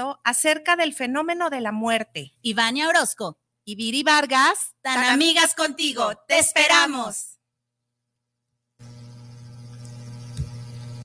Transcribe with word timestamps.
conocimiento 0.00 0.20
acerca 0.24 0.76
del 0.76 0.94
fenómeno 0.94 1.50
de 1.50 1.60
la 1.60 1.72
muerte. 1.72 2.32
Ivania 2.42 2.88
Orozco 2.88 3.38
y 3.64 3.74
Viri 3.76 4.02
Vargas, 4.02 4.74
tan, 4.82 5.04
amigas 5.04 5.54
contigo. 5.54 6.12
Te 6.26 6.38
esperamos. 6.38 7.38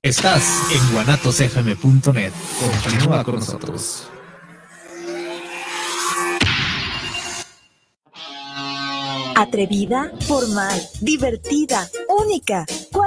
Estás 0.01 0.43
en 0.71 0.93
guanatosfm.net. 0.93 2.31
Continúa 2.59 3.23
con 3.23 3.35
nosotros. 3.35 4.07
Atrevida, 9.37 10.11
formal, 10.27 10.81
divertida, 11.01 11.89
única. 12.07 12.65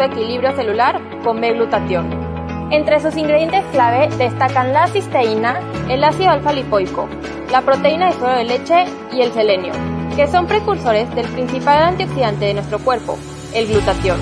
equilibrio 0.00 0.54
celular 0.56 1.00
con 1.22 1.40
B-glutatión. 1.40 2.32
Entre 2.70 3.00
sus 3.00 3.16
ingredientes 3.16 3.64
clave 3.72 4.08
destacan 4.16 4.72
la 4.72 4.86
cisteína, 4.86 5.60
el 5.90 6.02
ácido 6.02 6.30
alfa-lipoico, 6.30 7.06
la 7.50 7.60
proteína 7.60 8.06
de 8.06 8.12
suero 8.14 8.34
de 8.34 8.44
leche 8.44 8.86
y 9.12 9.20
el 9.20 9.30
selenio, 9.32 9.74
que 10.16 10.26
son 10.26 10.46
precursores 10.46 11.14
del 11.14 11.26
principal 11.26 11.82
antioxidante 11.82 12.46
de 12.46 12.54
nuestro 12.54 12.78
cuerpo, 12.78 13.18
el 13.52 13.66
glutatión, 13.66 14.18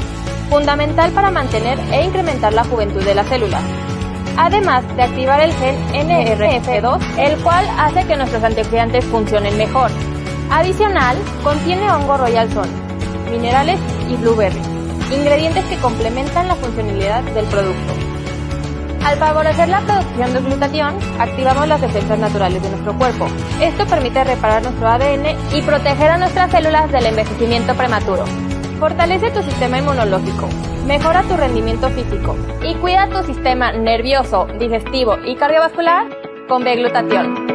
fundamental 0.49 1.13
para 1.13 1.31
mantener 1.31 1.79
e 1.93 2.05
incrementar 2.05 2.53
la 2.53 2.65
juventud 2.65 3.05
de 3.05 3.15
la 3.15 3.23
célula. 3.23 3.61
Además 4.37 4.85
de 4.97 5.03
activar 5.03 5.41
el 5.41 5.53
gen 5.53 5.77
NRF2, 5.93 7.01
el 7.19 7.39
cual 7.43 7.67
hace 7.79 8.05
que 8.05 8.17
nuestros 8.17 8.43
antioxidantes 8.43 9.05
funcionen 9.05 9.57
mejor. 9.57 9.91
Adicional, 10.51 11.17
contiene 11.45 11.91
hongo 11.93 12.17
royal 12.17 12.51
son, 12.51 12.69
minerales 13.31 13.79
y 14.09 14.17
blueberry 14.17 14.70
ingredientes 15.11 15.65
que 15.67 15.77
complementan 15.77 16.49
la 16.49 16.55
funcionalidad 16.57 17.23
del 17.23 17.47
producto. 17.47 17.93
Al 19.05 19.17
favorecer 19.17 19.69
la 19.69 19.81
producción 19.81 20.35
de 20.35 20.41
glutatión, 20.41 20.95
activamos 21.19 21.67
las 21.67 21.81
defensas 21.81 22.19
naturales 22.19 22.63
de 22.63 22.69
nuestro 22.69 22.97
cuerpo. 22.97 23.27
Esto 23.61 23.87
permite 23.87 24.23
reparar 24.25 24.63
nuestro 24.63 24.87
ADN 24.87 25.37
y 25.55 25.63
proteger 25.63 26.11
a 26.11 26.19
nuestras 26.19 26.51
células 26.51 26.93
del 26.93 27.07
envejecimiento 27.07 27.75
prematuro. 27.75 28.25
Fortalece 28.79 29.31
tu 29.31 29.43
sistema 29.43 29.79
inmunológico, 29.79 30.49
mejora 30.87 31.23
tu 31.23 31.37
rendimiento 31.37 31.89
físico 31.91 32.37
y 32.63 32.75
cuida 32.77 33.09
tu 33.09 33.23
sistema 33.25 33.73
nervioso, 33.73 34.47
digestivo 34.59 35.19
y 35.25 35.35
cardiovascular 35.37 36.07
con 36.49 36.63
B-glutatión. 36.63 37.50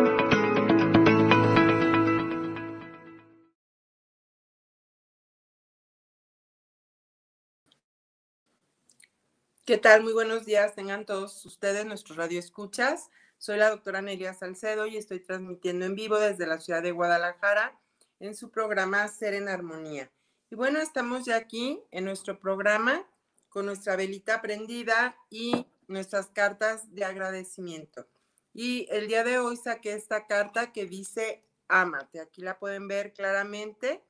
¿Qué 9.66 9.80
tal? 9.80 10.04
Muy 10.04 10.14
buenos 10.14 10.46
días. 10.46 10.76
Tengan 10.76 11.08
todos 11.08 11.44
ustedes 11.44 11.88
nuestros 11.88 12.20
radioescuchas. 12.20 13.10
Soy 13.40 13.58
la 13.58 13.72
doctora 13.72 14.00
Nelia 14.00 14.36
Salcedo 14.36 14.86
y 14.86 14.96
estoy 14.96 15.22
transmitiendo 15.22 15.86
en 15.86 15.96
vivo 15.96 16.20
desde 16.20 16.46
la 16.46 16.60
ciudad 16.60 16.84
de 16.84 16.92
Guadalajara 16.92 17.76
en 18.20 18.36
su 18.36 18.52
programa 18.52 19.08
Ser 19.08 19.34
en 19.34 19.50
Armonía. 19.50 20.12
Y 20.52 20.56
bueno, 20.56 20.78
estamos 20.78 21.26
ya 21.26 21.38
aquí 21.38 21.82
en 21.90 22.06
nuestro 22.06 22.40
programa 22.40 23.08
con 23.50 23.66
nuestra 23.66 23.96
velita 23.96 24.40
prendida 24.40 25.18
y 25.32 25.66
nuestras 25.88 26.28
cartas 26.28 26.94
de 26.94 27.04
agradecimiento. 27.04 28.08
Y 28.54 28.86
el 28.92 29.08
día 29.08 29.24
de 29.24 29.40
hoy 29.40 29.58
saqué 29.58 29.94
esta 29.94 30.28
carta 30.28 30.74
que 30.74 30.86
dice 30.86 31.44
Amate. 31.70 32.20
Aquí 32.20 32.44
la 32.44 32.60
pueden 32.60 32.88
ver 32.88 33.14
claramente. 33.14 34.04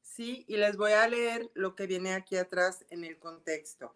Sí, 0.00 0.46
y 0.48 0.56
les 0.56 0.78
voy 0.78 0.92
a 0.92 1.06
leer 1.06 1.50
lo 1.52 1.76
que 1.76 1.86
viene 1.86 2.14
aquí 2.14 2.36
atrás 2.36 2.86
en 2.88 3.04
el 3.04 3.18
contexto. 3.18 3.94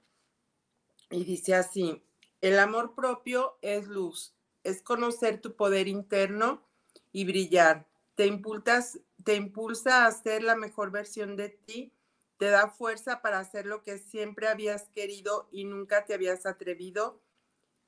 Y 1.10 1.24
dice 1.24 1.54
así, 1.54 2.02
el 2.40 2.58
amor 2.58 2.94
propio 2.94 3.58
es 3.62 3.86
luz, 3.86 4.34
es 4.64 4.82
conocer 4.82 5.40
tu 5.40 5.54
poder 5.54 5.88
interno 5.88 6.66
y 7.12 7.24
brillar. 7.24 7.86
Te, 8.14 8.26
impulsas, 8.26 9.00
te 9.24 9.36
impulsa 9.36 10.06
a 10.06 10.12
ser 10.12 10.42
la 10.42 10.56
mejor 10.56 10.90
versión 10.90 11.36
de 11.36 11.50
ti, 11.50 11.92
te 12.38 12.46
da 12.46 12.68
fuerza 12.68 13.22
para 13.22 13.38
hacer 13.38 13.66
lo 13.66 13.82
que 13.82 13.98
siempre 13.98 14.48
habías 14.48 14.88
querido 14.90 15.48
y 15.52 15.64
nunca 15.64 16.04
te 16.04 16.14
habías 16.14 16.44
atrevido. 16.44 17.22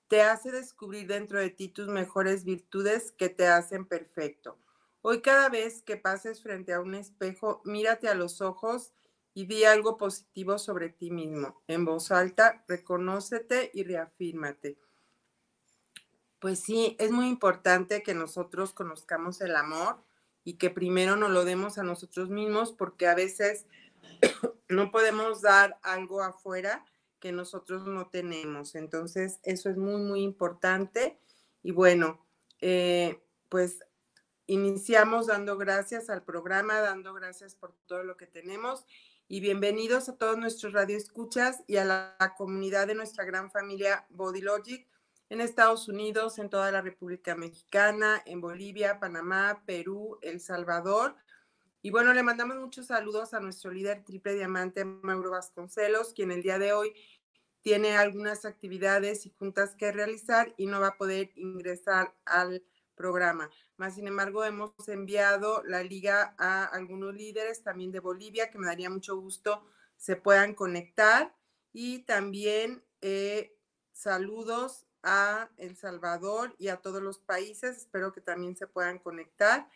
Te 0.07 0.23
hace 0.23 0.51
descubrir 0.51 1.07
dentro 1.07 1.39
de 1.39 1.51
ti 1.51 1.69
tus 1.69 1.89
mejores 1.89 2.45
virtudes 2.45 3.13
que 3.13 3.29
te 3.29 3.47
hacen 3.47 3.85
perfecto. 3.85 4.59
Hoy 5.03 5.21
cada 5.21 5.49
vez 5.49 5.83
que 5.83 5.97
pases 5.97 6.43
frente 6.43 6.73
a 6.73 6.81
un 6.81 6.95
espejo, 6.95 7.61
mírate 7.65 8.09
a 8.09 8.15
los 8.15 8.41
ojos 8.41 8.93
y 9.35 9.47
di 9.47 9.65
algo 9.65 9.97
positivo 9.97 10.59
sobre 10.59 10.89
ti 10.89 11.11
mismo. 11.11 11.63
En 11.69 11.85
voz 11.85 12.11
alta, 12.11 12.65
reconócete 12.67 13.71
y 13.73 13.85
reafírmate. 13.85 14.79
Pues 16.41 16.61
sí, 16.61 16.97
es 16.99 17.11
muy 17.11 17.29
importante 17.29 18.03
que 18.03 18.15
nosotros 18.15 18.73
conozcamos 18.73 19.41
el 19.41 19.57
amor 19.57 20.03
y 20.45 20.55
que 20.55 20.71
primero 20.71 21.17
nos 21.17 21.31
lo 21.31 21.45
demos 21.45 21.79
a 21.79 21.83
nosotros 21.83 22.31
mismos 22.31 22.73
porque 22.73 23.07
a 23.07 23.15
veces 23.15 23.67
no 24.69 24.91
podemos 24.91 25.43
dar 25.43 25.79
algo 25.83 26.23
afuera 26.23 26.85
que 27.21 27.33
nosotros 27.33 27.87
no 27.87 28.09
tenemos. 28.09 28.75
Entonces, 28.75 29.41
eso 29.43 29.69
es 29.69 29.77
muy, 29.77 30.01
muy 30.01 30.23
importante. 30.23 31.19
Y 31.63 31.73
bueno, 31.73 32.25
eh, 32.61 33.21
pues 33.49 33.81
iniciamos 34.47 35.27
dando 35.27 35.57
gracias 35.59 36.09
al 36.09 36.25
programa, 36.25 36.81
dando 36.81 37.13
gracias 37.15 37.55
por 37.55 37.75
todo 37.87 38.03
lo 38.03 38.17
que 38.17 38.27
tenemos 38.27 38.85
y 39.31 39.41
bienvenidos 39.41 40.09
a 40.09 40.17
todos 40.17 40.39
nuestros 40.39 40.73
radioescuchas 40.73 41.63
y 41.67 41.77
a 41.77 41.85
la, 41.85 42.35
comunidad 42.39 42.87
de 42.87 42.95
nuestra 42.95 43.25
gran 43.25 43.51
familia 43.51 44.07
Body 44.09 44.41
Logic 44.41 44.89
en 45.29 45.43
Estados 45.43 45.87
Unidos, 45.87 46.39
en 46.39 46.49
toda 46.49 46.73
la 46.73 46.81
República 46.81 47.35
Mexicana, 47.35 48.23
en 48.25 48.41
Bolivia, 48.41 48.99
Panamá, 48.99 49.63
Perú, 49.67 50.19
El 50.23 50.41
Salvador. 50.41 51.15
Y 51.83 51.91
bueno, 51.91 52.15
le 52.15 52.23
mandamos 52.23 52.57
muchos 52.57 52.87
saludos 52.87 53.35
a 53.35 53.41
nuestro 53.41 53.71
líder 53.71 54.03
triple 54.03 54.35
diamante, 54.35 54.87
Mauro 54.87 55.33
Vasconcelos, 55.33 56.15
quien 56.15 56.31
el 56.31 56.43
día 56.43 56.59
de 56.59 56.73
hoy 56.73 56.95
tiene 57.61 57.99
algunas 57.99 58.47
actividades 58.47 59.27
y 59.27 59.31
juntas 59.39 59.75
que 59.77 59.93
realizar 59.93 60.55
y 60.57 60.65
no 60.65 60.81
va 60.81 60.89
a 60.89 60.97
poder 60.97 61.33
ingresar 61.35 62.15
al 62.25 62.65
programa. 62.99 63.49
Más 63.79 63.95
sin 63.95 64.07
embargo, 64.07 64.45
hemos 64.45 64.73
enviado 64.89 65.63
la 65.65 65.83
liga 65.83 66.35
a 66.37 66.65
algunos 66.65 67.15
líderes 67.15 67.63
también 67.63 67.93
de 67.93 68.01
Bolivia, 68.01 68.51
que 68.51 68.59
me 68.59 68.67
daría 68.67 68.91
mucho 68.91 69.17
gusto 69.17 69.65
se 69.99 70.17
puedan 70.17 70.55
conectar. 70.55 71.35
Y 71.73 72.01
también 72.05 72.83
eh, 73.03 73.55
saludos 73.93 74.87
a 75.03 75.51
El 75.59 75.77
Salvador 75.77 76.55
y 76.59 76.69
a 76.69 76.79
todos 76.79 77.03
los 77.03 77.19
países. 77.19 77.77
Espero 77.77 78.13
que 78.13 78.23
también 78.23 78.57
se 78.57 78.67
puedan 78.67 78.99
conectar. 78.99 79.69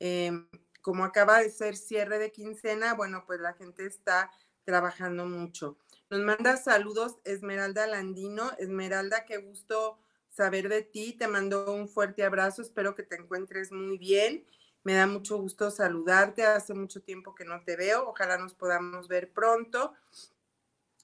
Em, 0.00 0.48
como 0.82 1.04
acaba 1.04 1.40
de 1.40 1.50
ser 1.50 1.76
cierre 1.76 2.18
de 2.18 2.32
quincena, 2.32 2.94
bueno, 2.94 3.24
pues 3.26 3.40
la 3.40 3.54
gente 3.54 3.86
está 3.86 4.30
trabajando 4.64 5.26
mucho. 5.26 5.78
Nos 6.10 6.20
manda 6.20 6.56
saludos 6.56 7.18
Esmeralda 7.24 7.86
Landino. 7.86 8.52
Esmeralda, 8.58 9.24
qué 9.24 9.38
gusto 9.38 9.98
saber 10.36 10.68
de 10.68 10.82
ti. 10.82 11.14
Te 11.14 11.28
mando 11.28 11.72
un 11.72 11.88
fuerte 11.88 12.22
abrazo. 12.22 12.60
Espero 12.60 12.94
que 12.94 13.02
te 13.02 13.16
encuentres 13.16 13.72
muy 13.72 13.96
bien. 13.96 14.44
Me 14.84 14.92
da 14.92 15.06
mucho 15.06 15.38
gusto 15.38 15.70
saludarte. 15.70 16.44
Hace 16.44 16.74
mucho 16.74 17.00
tiempo 17.00 17.34
que 17.34 17.44
no 17.44 17.64
te 17.64 17.76
veo. 17.76 18.08
Ojalá 18.08 18.36
nos 18.36 18.54
podamos 18.54 19.08
ver 19.08 19.32
pronto. 19.32 19.94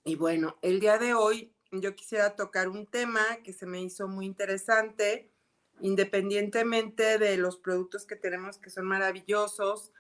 Y 0.05 0.17
bueno, 0.17 0.59
el 0.61 0.81
día 0.81 0.99
de 0.99 1.15
hoy 1.15 1.55
yo 1.71 1.97
quisiera 1.97 2.37
tocar 2.37 2.69
un 2.69 2.87
tema 2.87 3.23
que 3.43 3.55
se 3.55 3.65
me 3.65 3.81
hizo 3.81 4.07
muy 4.07 4.27
interesante, 4.27 5.31
independientemente 5.81 7.19
de 7.19 7.39
los 7.39 7.57
productos 7.57 8.05
que 8.05 8.17
tenemos 8.17 8.59
que 8.59 8.69
son 8.69 8.85
maravillosos 8.85 9.93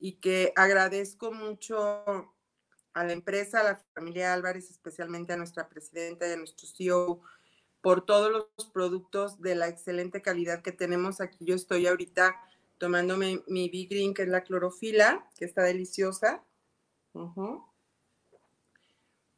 y 0.00 0.14
que 0.14 0.52
agradezco 0.56 1.30
mucho 1.30 2.34
a 2.94 3.04
la 3.04 3.12
empresa, 3.12 3.60
a 3.60 3.64
la 3.64 3.84
familia 3.94 4.32
Álvarez, 4.32 4.70
especialmente 4.70 5.32
a 5.32 5.36
nuestra 5.36 5.68
presidenta 5.68 6.26
y 6.26 6.32
a 6.32 6.36
nuestro 6.36 6.66
CEO 6.66 7.22
por 7.82 8.04
todos 8.04 8.30
los 8.30 8.66
productos 8.72 9.40
de 9.40 9.54
la 9.54 9.68
excelente 9.68 10.22
calidad 10.22 10.62
que 10.62 10.72
tenemos 10.72 11.20
aquí. 11.20 11.44
Yo 11.44 11.54
estoy 11.54 11.86
ahorita 11.86 12.36
tomándome 12.78 13.42
mi 13.46 13.68
Big 13.68 13.90
Green, 13.90 14.14
que 14.14 14.22
es 14.22 14.28
la 14.28 14.42
clorofila, 14.42 15.28
que 15.36 15.44
está 15.44 15.62
deliciosa. 15.62 16.42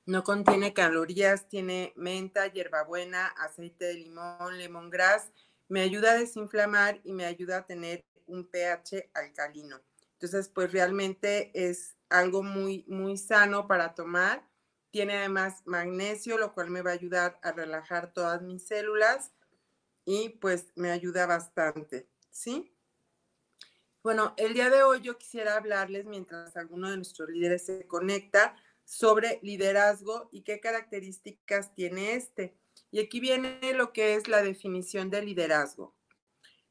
No 0.04 0.24
contiene 0.24 0.72
calorías, 0.72 1.48
tiene 1.48 1.92
menta, 1.96 2.46
hierbabuena, 2.48 3.26
aceite 3.26 3.86
de 3.86 3.94
limón, 3.94 4.58
lemongrass. 4.58 5.30
Me 5.68 5.80
ayuda 5.80 6.12
a 6.12 6.18
desinflamar 6.18 7.00
y 7.04 7.12
me 7.12 7.24
ayuda 7.24 7.58
a 7.58 7.66
tener 7.66 8.04
un 8.26 8.46
pH 8.46 9.10
alcalino. 9.14 9.80
Entonces, 10.14 10.48
pues 10.48 10.72
realmente 10.72 11.50
es 11.54 11.96
algo 12.08 12.42
muy, 12.42 12.84
muy 12.88 13.16
sano 13.16 13.66
para 13.66 13.94
tomar. 13.94 14.48
Tiene 14.92 15.16
además 15.16 15.62
magnesio, 15.64 16.38
lo 16.38 16.54
cual 16.54 16.70
me 16.70 16.82
va 16.82 16.90
a 16.90 16.94
ayudar 16.94 17.40
a 17.42 17.50
relajar 17.50 18.12
todas 18.12 18.42
mis 18.42 18.68
células 18.68 19.32
y 20.04 20.28
pues 20.28 20.68
me 20.76 20.90
ayuda 20.90 21.26
bastante, 21.26 22.08
¿sí? 22.30 22.76
Bueno, 24.02 24.34
el 24.36 24.52
día 24.52 24.68
de 24.68 24.82
hoy 24.82 25.00
yo 25.00 25.16
quisiera 25.16 25.56
hablarles, 25.56 26.04
mientras 26.04 26.56
alguno 26.56 26.90
de 26.90 26.96
nuestros 26.96 27.30
líderes 27.30 27.64
se 27.64 27.86
conecta, 27.86 28.54
sobre 28.84 29.38
liderazgo 29.42 30.28
y 30.30 30.42
qué 30.42 30.60
características 30.60 31.74
tiene 31.74 32.14
este. 32.14 32.54
Y 32.90 33.00
aquí 33.00 33.20
viene 33.20 33.60
lo 33.74 33.92
que 33.92 34.14
es 34.14 34.28
la 34.28 34.42
definición 34.42 35.08
de 35.08 35.22
liderazgo. 35.22 35.94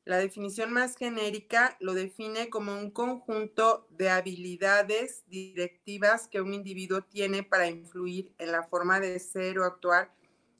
La 0.03 0.17
definición 0.17 0.73
más 0.73 0.97
genérica 0.97 1.77
lo 1.79 1.93
define 1.93 2.49
como 2.49 2.73
un 2.73 2.89
conjunto 2.89 3.87
de 3.91 4.09
habilidades 4.09 5.23
directivas 5.27 6.27
que 6.27 6.41
un 6.41 6.53
individuo 6.53 7.03
tiene 7.03 7.43
para 7.43 7.67
influir 7.67 8.33
en 8.39 8.51
la 8.51 8.63
forma 8.63 8.99
de 8.99 9.19
ser 9.19 9.59
o 9.59 9.63
actuar 9.63 10.11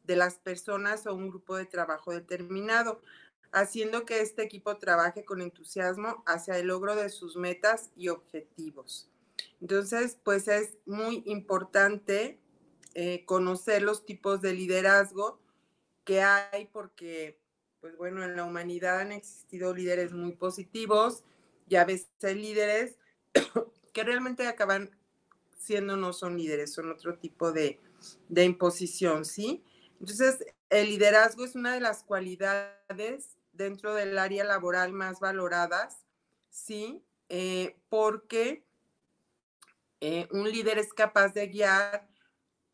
de 0.04 0.16
las 0.16 0.36
personas 0.36 1.08
o 1.08 1.16
un 1.16 1.30
grupo 1.30 1.58
de 1.58 1.66
trabajo 1.66 2.12
determinado, 2.12 3.02
haciendo 3.52 4.06
que 4.06 4.22
este 4.22 4.44
equipo 4.44 4.78
trabaje 4.78 5.26
con 5.26 5.42
entusiasmo 5.42 6.24
hacia 6.28 6.58
el 6.58 6.68
logro 6.68 6.96
de 6.96 7.10
sus 7.10 7.36
metas 7.36 7.90
y 7.96 8.10
objetivos. 8.10 9.10
Entonces, 9.60 10.18
pues 10.24 10.48
es 10.48 10.78
muy 10.86 11.24
importante 11.26 12.40
eh, 12.94 13.26
conocer 13.26 13.82
los 13.82 14.06
tipos 14.06 14.42
de 14.42 14.54
liderazgo 14.54 15.40
que 16.04 16.22
hay 16.22 16.66
porque, 16.66 17.41
pues 17.82 17.98
bueno, 17.98 18.24
en 18.24 18.36
la 18.36 18.46
humanidad 18.46 19.00
han 19.00 19.12
existido 19.12 19.74
líderes 19.74 20.14
muy 20.14 20.34
positivos 20.34 21.24
y 21.68 21.76
a 21.76 21.86
veces 21.86 22.08
líderes 22.36 22.98
que 23.94 24.04
realmente 24.04 24.48
acaban 24.48 24.92
siendo 25.58 25.98
no 25.98 26.14
son 26.14 26.38
líderes, 26.38 26.74
son 26.74 26.92
otro 26.92 27.18
tipo 27.18 27.52
de, 27.52 27.80
de 28.30 28.46
imposición, 28.46 29.26
¿sí? 29.26 29.64
Entonces, 30.00 30.46
el 30.70 30.90
liderazgo 30.90 31.44
es 31.44 31.56
una 31.56 31.74
de 31.74 31.82
las 31.82 32.04
cualidades 32.04 33.38
dentro 33.52 33.94
del 33.94 34.18
área 34.18 34.44
laboral 34.44 34.94
más 34.94 35.20
valoradas, 35.20 36.06
¿sí? 36.50 37.04
Eh, 37.30 37.78
porque 37.90 38.66
eh, 40.02 40.28
un 40.32 40.50
líder 40.50 40.80
es 40.80 40.94
capaz 40.94 41.34
de 41.34 41.48
guiar 41.48 42.08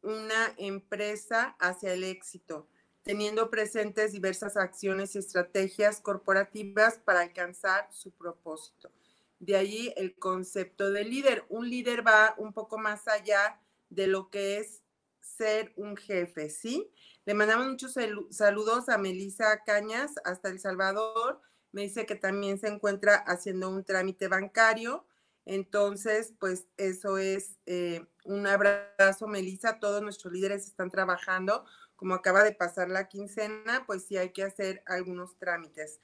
una 0.01 0.53
empresa 0.57 1.55
hacia 1.59 1.93
el 1.93 2.03
éxito, 2.03 2.67
teniendo 3.07 3.49
presentes 3.49 4.11
diversas 4.11 4.57
acciones 4.57 5.15
y 5.15 5.19
estrategias 5.19 6.01
corporativas 6.01 6.99
para 6.99 7.21
alcanzar 7.21 7.87
su 7.89 8.11
propósito. 8.11 8.91
De 9.39 9.55
ahí 9.55 9.93
el 9.95 10.13
concepto 10.19 10.91
de 10.91 11.05
líder. 11.05 11.45
Un 11.47 11.69
líder 11.69 12.05
va 12.05 12.35
un 12.37 12.51
poco 12.51 12.77
más 12.77 13.07
allá 13.07 13.61
de 13.89 14.07
lo 14.07 14.29
que 14.29 14.57
es 14.57 14.83
ser 15.21 15.71
un 15.77 15.95
jefe, 15.95 16.49
¿sí? 16.49 16.91
Le 17.23 17.33
mandamos 17.33 17.67
muchos 17.67 17.95
saludos 18.29 18.89
a 18.89 18.97
Melisa 18.97 19.63
Cañas 19.65 20.15
hasta 20.25 20.49
El 20.49 20.59
Salvador. 20.59 21.39
Me 21.71 21.83
dice 21.83 22.05
que 22.05 22.15
también 22.15 22.59
se 22.59 22.67
encuentra 22.67 23.15
haciendo 23.15 23.69
un 23.69 23.85
trámite 23.85 24.27
bancario 24.27 25.05
entonces, 25.47 26.33
pues 26.39 26.67
eso 26.75 27.17
es 27.17 27.57
eh, 27.65 28.05
un 28.25 28.45
abrazo, 28.47 29.27
Melissa. 29.27 29.79
Todos 29.79 30.01
nuestros 30.01 30.33
líderes 30.33 30.67
están 30.67 30.91
trabajando. 30.91 31.65
Como 31.97 32.13
acaba 32.13 32.43
de 32.43 32.53
pasar 32.53 32.89
la 32.89 33.09
quincena, 33.09 33.83
pues 33.85 34.05
sí 34.05 34.15
hay 34.15 34.31
que 34.31 34.43
hacer 34.43 34.81
algunos 34.85 35.37
trámites. 35.37 35.99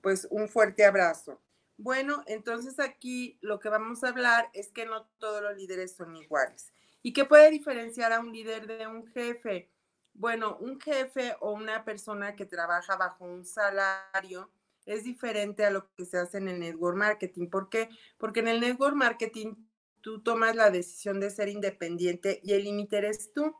Pues 0.00 0.28
un 0.30 0.48
fuerte 0.48 0.84
abrazo. 0.84 1.40
Bueno, 1.78 2.22
entonces 2.26 2.78
aquí 2.78 3.38
lo 3.40 3.58
que 3.58 3.68
vamos 3.68 4.04
a 4.04 4.08
hablar 4.08 4.50
es 4.52 4.68
que 4.68 4.86
no 4.86 5.06
todos 5.18 5.42
los 5.42 5.56
líderes 5.56 5.96
son 5.96 6.14
iguales. 6.16 6.72
¿Y 7.02 7.12
qué 7.12 7.24
puede 7.24 7.50
diferenciar 7.50 8.12
a 8.12 8.20
un 8.20 8.32
líder 8.32 8.66
de 8.66 8.86
un 8.86 9.06
jefe? 9.06 9.70
Bueno, 10.12 10.58
un 10.60 10.80
jefe 10.80 11.36
o 11.40 11.52
una 11.52 11.84
persona 11.84 12.36
que 12.36 12.44
trabaja 12.44 12.96
bajo 12.96 13.24
un 13.24 13.44
salario 13.44 14.50
es 14.84 15.04
diferente 15.04 15.64
a 15.64 15.70
lo 15.70 15.92
que 15.94 16.04
se 16.04 16.18
hace 16.18 16.38
en 16.38 16.48
el 16.48 16.60
network 16.60 16.96
marketing. 16.96 17.48
¿Por 17.48 17.68
qué? 17.68 17.88
Porque 18.18 18.40
en 18.40 18.48
el 18.48 18.60
network 18.60 18.96
marketing 18.96 19.54
tú 20.00 20.22
tomas 20.22 20.56
la 20.56 20.70
decisión 20.70 21.20
de 21.20 21.30
ser 21.30 21.48
independiente 21.48 22.40
y 22.42 22.54
el 22.54 22.64
límite 22.64 22.98
eres 22.98 23.32
tú. 23.32 23.54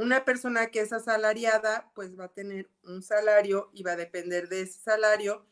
Una 0.00 0.24
persona 0.24 0.70
que 0.70 0.80
es 0.80 0.92
asalariada, 0.92 1.90
pues 1.94 2.18
va 2.18 2.24
a 2.24 2.32
tener 2.32 2.70
un 2.84 3.02
salario 3.02 3.70
y 3.74 3.82
va 3.82 3.92
a 3.92 3.96
depender 3.96 4.48
de 4.48 4.62
ese 4.62 4.80
salario 4.80 5.46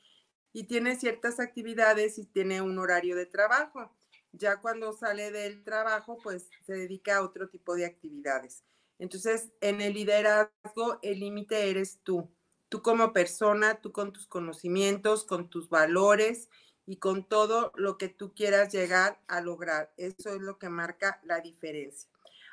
y 0.52 0.64
tiene 0.64 0.96
ciertas 0.96 1.38
actividades 1.38 2.18
y 2.18 2.24
tiene 2.24 2.62
un 2.62 2.78
horario 2.78 3.14
de 3.14 3.26
trabajo. 3.26 3.92
Ya 4.32 4.60
cuando 4.60 4.92
sale 4.92 5.30
del 5.30 5.64
trabajo, 5.64 6.18
pues 6.22 6.48
se 6.66 6.72
dedica 6.72 7.18
a 7.18 7.22
otro 7.22 7.48
tipo 7.48 7.74
de 7.74 7.86
actividades. 7.86 8.64
Entonces, 8.98 9.50
en 9.60 9.80
el 9.80 9.94
liderazgo, 9.94 10.98
el 11.02 11.20
límite 11.20 11.70
eres 11.70 12.00
tú 12.02 12.30
tú 12.68 12.82
como 12.82 13.12
persona, 13.12 13.80
tú 13.80 13.92
con 13.92 14.12
tus 14.12 14.26
conocimientos, 14.26 15.24
con 15.24 15.48
tus 15.48 15.68
valores 15.68 16.48
y 16.86 16.96
con 16.96 17.26
todo 17.28 17.72
lo 17.76 17.98
que 17.98 18.08
tú 18.08 18.34
quieras 18.34 18.72
llegar 18.72 19.20
a 19.26 19.40
lograr. 19.40 19.92
Eso 19.96 20.30
es 20.30 20.40
lo 20.40 20.58
que 20.58 20.68
marca 20.68 21.20
la 21.24 21.40
diferencia. 21.40 22.10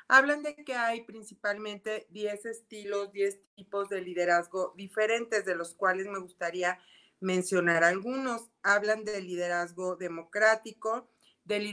Hablan 0.08 0.42
de 0.42 0.54
que 0.54 0.74
hay 0.74 1.02
principalmente 1.04 2.06
10 2.10 2.46
estilos, 2.46 3.12
10 3.12 3.40
tipos 3.56 3.88
de 3.88 4.00
liderazgo 4.02 4.72
diferentes, 4.76 5.44
de 5.44 5.56
los 5.56 5.74
cuales 5.74 6.06
me 6.06 6.20
gustaría 6.20 6.78
mencionar 7.20 7.82
algunos. 7.82 8.50
Hablan 8.62 9.04
del 9.04 9.26
liderazgo 9.26 9.96
democrático, 9.96 11.08
del 11.44 11.64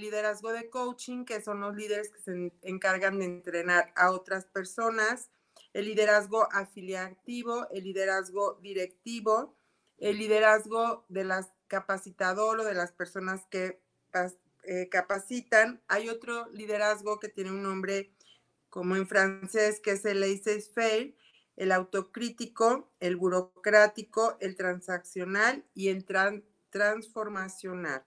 liderazgo 0.00 0.52
de 0.52 0.68
coaching, 0.70 1.24
que 1.24 1.42
son 1.42 1.60
los 1.60 1.74
líderes 1.74 2.10
que 2.10 2.20
se 2.20 2.52
encargan 2.62 3.18
de 3.18 3.26
entrenar 3.26 3.92
a 3.96 4.10
otras 4.10 4.46
personas, 4.46 5.30
el 5.72 5.86
liderazgo 5.86 6.48
afiliativo, 6.52 7.68
el 7.70 7.84
liderazgo 7.84 8.58
directivo, 8.62 9.56
el 9.98 10.18
liderazgo 10.18 11.06
de 11.08 11.24
las 11.24 11.52
capacitador 11.68 12.60
o 12.60 12.64
de 12.64 12.74
las 12.74 12.92
personas 12.92 13.46
que 13.46 13.80
eh, 14.62 14.88
capacitan. 14.88 15.82
Hay 15.88 16.08
otro 16.08 16.48
liderazgo 16.50 17.18
que 17.18 17.28
tiene 17.28 17.50
un 17.50 17.62
nombre 17.62 18.12
como 18.70 18.96
en 18.96 19.06
francés, 19.06 19.80
que 19.80 19.92
es 19.92 20.04
el 20.04 20.20
laissez-faire, 20.20 21.14
el 21.56 21.72
autocrítico, 21.72 22.90
el 23.00 23.16
burocrático, 23.16 24.36
el 24.40 24.56
transaccional 24.56 25.64
y 25.74 25.88
el 25.88 26.06
transformacional. 26.70 28.04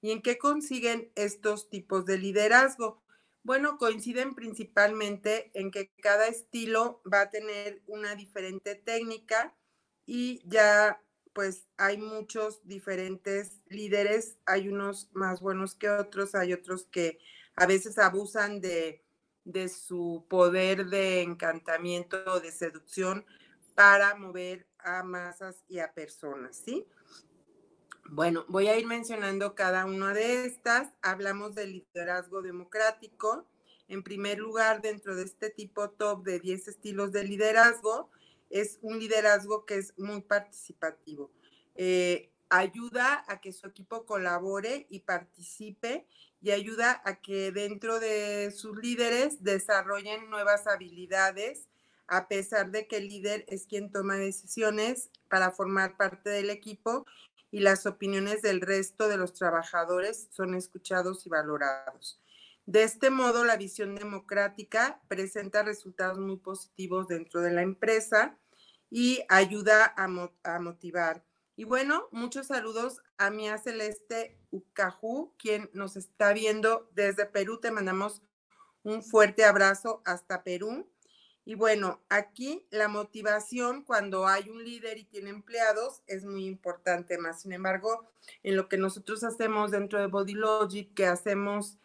¿Y 0.00 0.10
en 0.10 0.22
qué 0.22 0.38
consiguen 0.38 1.12
estos 1.14 1.70
tipos 1.70 2.04
de 2.04 2.18
liderazgo? 2.18 3.02
Bueno, 3.44 3.78
coinciden 3.78 4.34
principalmente 4.34 5.50
en 5.54 5.70
que 5.70 5.92
cada 6.02 6.26
estilo 6.26 7.00
va 7.10 7.22
a 7.22 7.30
tener 7.30 7.82
una 7.86 8.14
diferente 8.14 8.74
técnica 8.74 9.56
y 10.04 10.42
ya 10.44 11.00
pues 11.38 11.68
hay 11.76 11.98
muchos 11.98 12.66
diferentes 12.66 13.60
líderes, 13.68 14.38
hay 14.44 14.68
unos 14.68 15.08
más 15.12 15.40
buenos 15.40 15.76
que 15.76 15.88
otros, 15.88 16.34
hay 16.34 16.52
otros 16.52 16.86
que 16.90 17.20
a 17.54 17.64
veces 17.64 17.96
abusan 18.00 18.60
de, 18.60 19.04
de 19.44 19.68
su 19.68 20.26
poder 20.28 20.86
de 20.86 21.22
encantamiento 21.22 22.18
o 22.26 22.40
de 22.40 22.50
seducción 22.50 23.24
para 23.76 24.16
mover 24.16 24.66
a 24.80 25.04
masas 25.04 25.62
y 25.68 25.78
a 25.78 25.92
personas, 25.92 26.56
¿sí? 26.56 26.88
Bueno, 28.06 28.44
voy 28.48 28.66
a 28.66 28.76
ir 28.76 28.88
mencionando 28.88 29.54
cada 29.54 29.86
una 29.86 30.12
de 30.14 30.44
estas. 30.44 30.88
Hablamos 31.02 31.54
del 31.54 31.70
liderazgo 31.70 32.42
democrático. 32.42 33.46
En 33.86 34.02
primer 34.02 34.40
lugar, 34.40 34.82
dentro 34.82 35.14
de 35.14 35.22
este 35.22 35.50
tipo 35.50 35.88
top 35.90 36.24
de 36.24 36.40
10 36.40 36.66
estilos 36.66 37.12
de 37.12 37.22
liderazgo, 37.22 38.10
es 38.50 38.78
un 38.82 38.98
liderazgo 38.98 39.66
que 39.66 39.76
es 39.76 39.98
muy 39.98 40.20
participativo. 40.22 41.30
Eh, 41.74 42.30
ayuda 42.48 43.24
a 43.28 43.40
que 43.40 43.52
su 43.52 43.66
equipo 43.66 44.06
colabore 44.06 44.86
y 44.90 45.00
participe 45.00 46.06
y 46.40 46.50
ayuda 46.52 47.02
a 47.04 47.20
que 47.20 47.52
dentro 47.52 48.00
de 48.00 48.50
sus 48.50 48.76
líderes 48.78 49.42
desarrollen 49.42 50.30
nuevas 50.30 50.66
habilidades, 50.66 51.68
a 52.06 52.28
pesar 52.28 52.70
de 52.70 52.86
que 52.86 52.98
el 52.98 53.08
líder 53.08 53.44
es 53.48 53.66
quien 53.66 53.92
toma 53.92 54.16
decisiones 54.16 55.10
para 55.28 55.50
formar 55.50 55.96
parte 55.96 56.30
del 56.30 56.50
equipo 56.50 57.04
y 57.50 57.60
las 57.60 57.86
opiniones 57.86 58.42
del 58.42 58.60
resto 58.60 59.08
de 59.08 59.16
los 59.16 59.34
trabajadores 59.34 60.28
son 60.30 60.54
escuchados 60.54 61.26
y 61.26 61.28
valorados. 61.28 62.20
De 62.68 62.82
este 62.82 63.08
modo, 63.08 63.46
la 63.46 63.56
visión 63.56 63.94
democrática 63.94 65.00
presenta 65.08 65.62
resultados 65.62 66.18
muy 66.18 66.36
positivos 66.36 67.08
dentro 67.08 67.40
de 67.40 67.50
la 67.50 67.62
empresa 67.62 68.38
y 68.90 69.22
ayuda 69.30 69.94
a, 69.96 70.06
motivar. 70.58 71.24
Y 71.56 71.64
bueno, 71.64 72.08
muchos 72.12 72.48
saludos 72.48 73.00
a 73.16 73.30
Mía 73.30 73.56
Celeste 73.56 74.36
Ucaju, 74.50 75.32
quien 75.38 75.70
nos 75.72 75.96
está 75.96 76.34
viendo 76.34 76.90
desde 76.92 77.24
Perú. 77.24 77.58
Te 77.58 77.70
mandamos 77.70 78.20
un 78.82 79.02
fuerte 79.02 79.46
abrazo 79.46 80.02
hasta 80.04 80.44
Perú. 80.44 80.86
Y 81.46 81.54
bueno, 81.54 82.02
aquí 82.10 82.66
la 82.68 82.88
motivación 82.88 83.82
cuando 83.82 84.26
hay 84.26 84.50
un 84.50 84.62
líder 84.62 84.98
y 84.98 85.04
tiene 85.04 85.30
empleados 85.30 86.02
es 86.06 86.26
muy 86.26 86.44
importante 86.44 87.16
más. 87.16 87.40
Sin 87.40 87.54
embargo, 87.54 88.10
en 88.42 88.56
lo 88.56 88.68
que 88.68 88.76
nosotros 88.76 89.24
hacemos 89.24 89.70
dentro 89.70 89.98
de 89.98 90.08
Body 90.08 90.34
Logic, 90.34 90.92
que 90.92 91.06
hacemos 91.06 91.78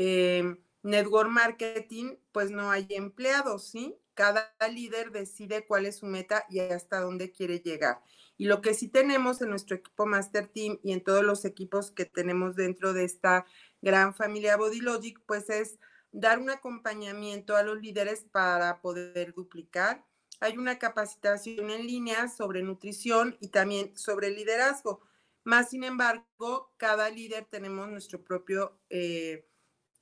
eh, 0.00 0.56
network 0.84 1.28
marketing, 1.28 2.18
pues 2.30 2.52
no 2.52 2.70
hay 2.70 2.86
empleados, 2.90 3.68
¿sí? 3.68 3.96
Cada 4.14 4.54
líder 4.70 5.10
decide 5.10 5.66
cuál 5.66 5.86
es 5.86 5.98
su 5.98 6.06
meta 6.06 6.44
y 6.48 6.60
hasta 6.60 7.00
dónde 7.00 7.32
quiere 7.32 7.58
llegar. 7.58 8.00
Y 8.36 8.44
lo 8.46 8.60
que 8.60 8.74
sí 8.74 8.86
tenemos 8.86 9.42
en 9.42 9.50
nuestro 9.50 9.74
equipo 9.74 10.06
Master 10.06 10.46
Team 10.46 10.78
y 10.84 10.92
en 10.92 11.02
todos 11.02 11.24
los 11.24 11.44
equipos 11.44 11.90
que 11.90 12.04
tenemos 12.04 12.54
dentro 12.54 12.92
de 12.92 13.02
esta 13.02 13.44
gran 13.82 14.14
familia 14.14 14.56
Body 14.56 14.80
Logic, 14.80 15.20
pues 15.26 15.50
es 15.50 15.80
dar 16.12 16.38
un 16.38 16.50
acompañamiento 16.50 17.56
a 17.56 17.64
los 17.64 17.80
líderes 17.80 18.24
para 18.30 18.80
poder 18.80 19.34
duplicar. 19.34 20.04
Hay 20.38 20.56
una 20.56 20.78
capacitación 20.78 21.70
en 21.70 21.88
línea 21.88 22.28
sobre 22.28 22.62
nutrición 22.62 23.36
y 23.40 23.48
también 23.48 23.96
sobre 23.96 24.30
liderazgo. 24.30 25.00
Más 25.42 25.70
sin 25.70 25.82
embargo, 25.82 26.72
cada 26.76 27.10
líder 27.10 27.46
tenemos 27.50 27.88
nuestro 27.88 28.22
propio, 28.22 28.78
eh, 28.90 29.48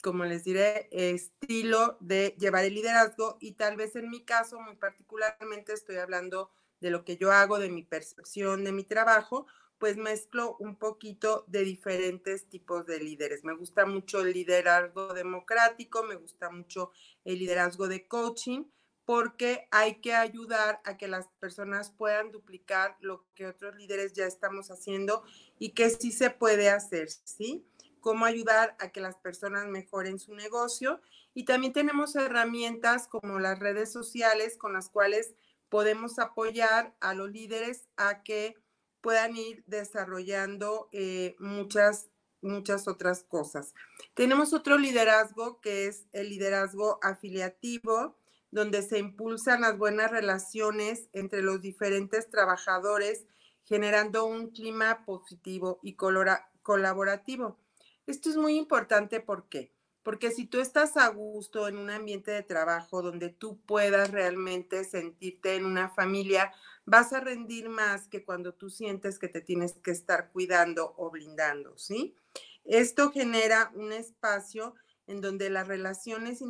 como 0.02 0.24
les 0.24 0.44
diré, 0.44 0.88
estilo 0.90 1.96
de 2.00 2.36
llevar 2.38 2.64
el 2.64 2.74
liderazgo 2.74 3.38
y 3.40 3.52
tal 3.52 3.76
vez 3.76 3.96
en 3.96 4.10
mi 4.10 4.24
caso, 4.24 4.60
muy 4.60 4.76
particularmente, 4.76 5.72
estoy 5.72 5.96
hablando 5.96 6.50
de 6.80 6.90
lo 6.90 7.04
que 7.04 7.16
yo 7.16 7.32
hago, 7.32 7.58
de 7.58 7.70
mi 7.70 7.82
percepción, 7.82 8.64
de 8.64 8.72
mi 8.72 8.84
trabajo, 8.84 9.46
pues 9.78 9.96
mezclo 9.96 10.56
un 10.58 10.76
poquito 10.76 11.44
de 11.48 11.62
diferentes 11.62 12.48
tipos 12.48 12.86
de 12.86 13.00
líderes. 13.00 13.44
Me 13.44 13.54
gusta 13.54 13.84
mucho 13.86 14.20
el 14.20 14.32
liderazgo 14.32 15.12
democrático, 15.12 16.02
me 16.02 16.16
gusta 16.16 16.50
mucho 16.50 16.92
el 17.24 17.38
liderazgo 17.38 17.88
de 17.88 18.06
coaching, 18.06 18.64
porque 19.04 19.68
hay 19.70 20.00
que 20.00 20.14
ayudar 20.14 20.80
a 20.84 20.96
que 20.96 21.06
las 21.08 21.28
personas 21.38 21.90
puedan 21.90 22.32
duplicar 22.32 22.96
lo 23.00 23.24
que 23.34 23.46
otros 23.46 23.76
líderes 23.76 24.14
ya 24.14 24.26
estamos 24.26 24.70
haciendo 24.70 25.22
y 25.58 25.70
que 25.70 25.90
sí 25.90 26.10
se 26.10 26.30
puede 26.30 26.70
hacer, 26.70 27.08
¿sí? 27.08 27.64
Cómo 28.06 28.24
ayudar 28.24 28.76
a 28.78 28.90
que 28.90 29.00
las 29.00 29.16
personas 29.16 29.66
mejoren 29.66 30.20
su 30.20 30.32
negocio. 30.32 31.00
Y 31.34 31.44
también 31.44 31.72
tenemos 31.72 32.14
herramientas 32.14 33.08
como 33.08 33.40
las 33.40 33.58
redes 33.58 33.90
sociales 33.90 34.56
con 34.56 34.74
las 34.74 34.90
cuales 34.90 35.34
podemos 35.68 36.20
apoyar 36.20 36.94
a 37.00 37.14
los 37.14 37.32
líderes 37.32 37.88
a 37.96 38.22
que 38.22 38.54
puedan 39.00 39.36
ir 39.36 39.64
desarrollando 39.66 40.88
eh, 40.92 41.34
muchas, 41.40 42.08
muchas 42.42 42.86
otras 42.86 43.24
cosas. 43.24 43.74
Tenemos 44.14 44.52
otro 44.52 44.78
liderazgo 44.78 45.60
que 45.60 45.88
es 45.88 46.06
el 46.12 46.28
liderazgo 46.28 47.00
afiliativo, 47.02 48.16
donde 48.52 48.82
se 48.82 49.00
impulsan 49.00 49.62
las 49.62 49.76
buenas 49.78 50.12
relaciones 50.12 51.08
entre 51.12 51.42
los 51.42 51.60
diferentes 51.60 52.30
trabajadores, 52.30 53.26
generando 53.64 54.26
un 54.26 54.52
clima 54.52 55.04
positivo 55.04 55.80
y 55.82 55.96
colaborativo. 55.96 57.65
Esto 58.06 58.30
es 58.30 58.36
muy 58.36 58.56
importante 58.56 59.20
porque 59.20 59.76
porque 60.06 60.30
si 60.30 60.46
tú 60.46 60.60
estás 60.60 60.96
a 60.96 61.08
gusto 61.08 61.66
en 61.66 61.76
un 61.76 61.90
ambiente 61.90 62.30
de 62.30 62.44
trabajo 62.44 63.02
donde 63.02 63.28
tú 63.28 63.60
puedas 63.66 64.12
realmente 64.12 64.84
sentirte 64.84 65.56
en 65.56 65.64
una 65.64 65.88
familia, 65.88 66.52
vas 66.84 67.12
a 67.12 67.18
rendir 67.18 67.68
más 67.68 68.06
que 68.06 68.24
cuando 68.24 68.54
tú 68.54 68.70
sientes 68.70 69.18
que 69.18 69.26
te 69.26 69.40
tienes 69.40 69.72
que 69.82 69.90
estar 69.90 70.30
cuidando 70.30 70.94
o 70.96 71.10
blindando, 71.10 71.76
¿sí? 71.76 72.14
Esto 72.62 73.10
genera 73.10 73.72
un 73.74 73.90
espacio 73.92 74.76
en 75.08 75.20
donde 75.20 75.50
las 75.50 75.66
relaciones 75.66 76.40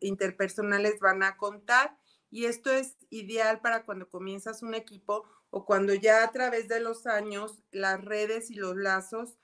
interpersonales 0.00 0.98
van 0.98 1.22
a 1.22 1.36
contar 1.36 1.96
y 2.32 2.46
esto 2.46 2.72
es 2.72 2.96
ideal 3.10 3.60
para 3.60 3.84
cuando 3.84 4.08
comienzas 4.08 4.60
un 4.60 4.74
equipo 4.74 5.24
o 5.50 5.64
cuando 5.64 5.94
ya 5.94 6.24
a 6.24 6.32
través 6.32 6.66
de 6.66 6.80
los 6.80 7.06
años 7.06 7.62
las 7.70 8.04
redes 8.04 8.50
y 8.50 8.54
los 8.54 8.76
lazos 8.76 9.38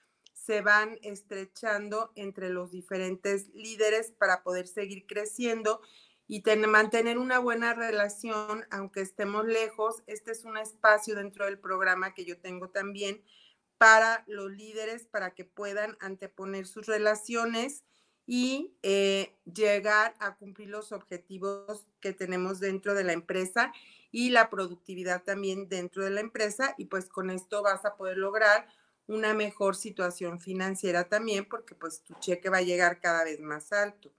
se 0.49 0.62
van 0.62 0.99
estrechando 1.02 2.11
entre 2.14 2.49
los 2.49 2.71
diferentes 2.71 3.50
líderes 3.52 4.12
para 4.12 4.43
poder 4.43 4.67
seguir 4.67 5.07
creciendo 5.07 5.83
y 6.26 6.43
mantener 6.67 7.19
una 7.19 7.38
buena 7.38 7.75
relación, 7.75 8.64
aunque 8.71 9.02
estemos 9.02 9.45
lejos. 9.45 10.02
Este 10.07 10.33
es 10.33 10.45
un 10.45 10.57
espacio 10.57 11.17
dentro 11.17 11.45
del 11.45 11.59
programa 11.59 12.14
que 12.14 12.25
yo 12.25 12.40
tengo 12.40 12.71
también 12.71 13.23
para 13.76 14.25
los 14.26 14.50
líderes, 14.50 15.05
para 15.05 15.35
que 15.35 15.45
puedan 15.45 15.99
anteponer 16.00 16.67
sus 16.67 16.87
relaciones 16.87 17.85
y 18.25 18.75
eh, 18.83 19.37
llegar 19.45 20.14
a 20.19 20.37
cumplir 20.37 20.71
los 20.71 20.93
objetivos 20.93 21.87
que 22.00 22.14
tenemos 22.14 22.59
dentro 22.59 22.95
de 22.95 23.05
la 23.05 23.12
empresa 23.12 23.71
y 24.11 24.31
la 24.31 24.49
productividad 24.49 25.25
también 25.25 25.69
dentro 25.69 26.05
de 26.05 26.11
la 26.11 26.21
empresa. 26.21 26.75
Y 26.78 26.87
pues 26.87 27.11
con 27.11 27.28
esto 27.28 27.62
vas 27.62 27.85
a 27.85 27.97
poder 27.97 28.17
lograr 28.17 28.67
una 29.09 29.35
mejor 29.35 29.75
situación 29.75 30.38
financiera 30.38 31.09
también 31.09 31.47
porque 31.47 31.75
pues 31.75 32.03
tu 32.03 32.15
cheque 32.21 32.50
va 32.50 32.59
a 32.59 32.62
llegar 32.62 33.00
cada 33.00 33.25
vez 33.25 33.41
más 33.41 33.73
alto. 33.73 34.12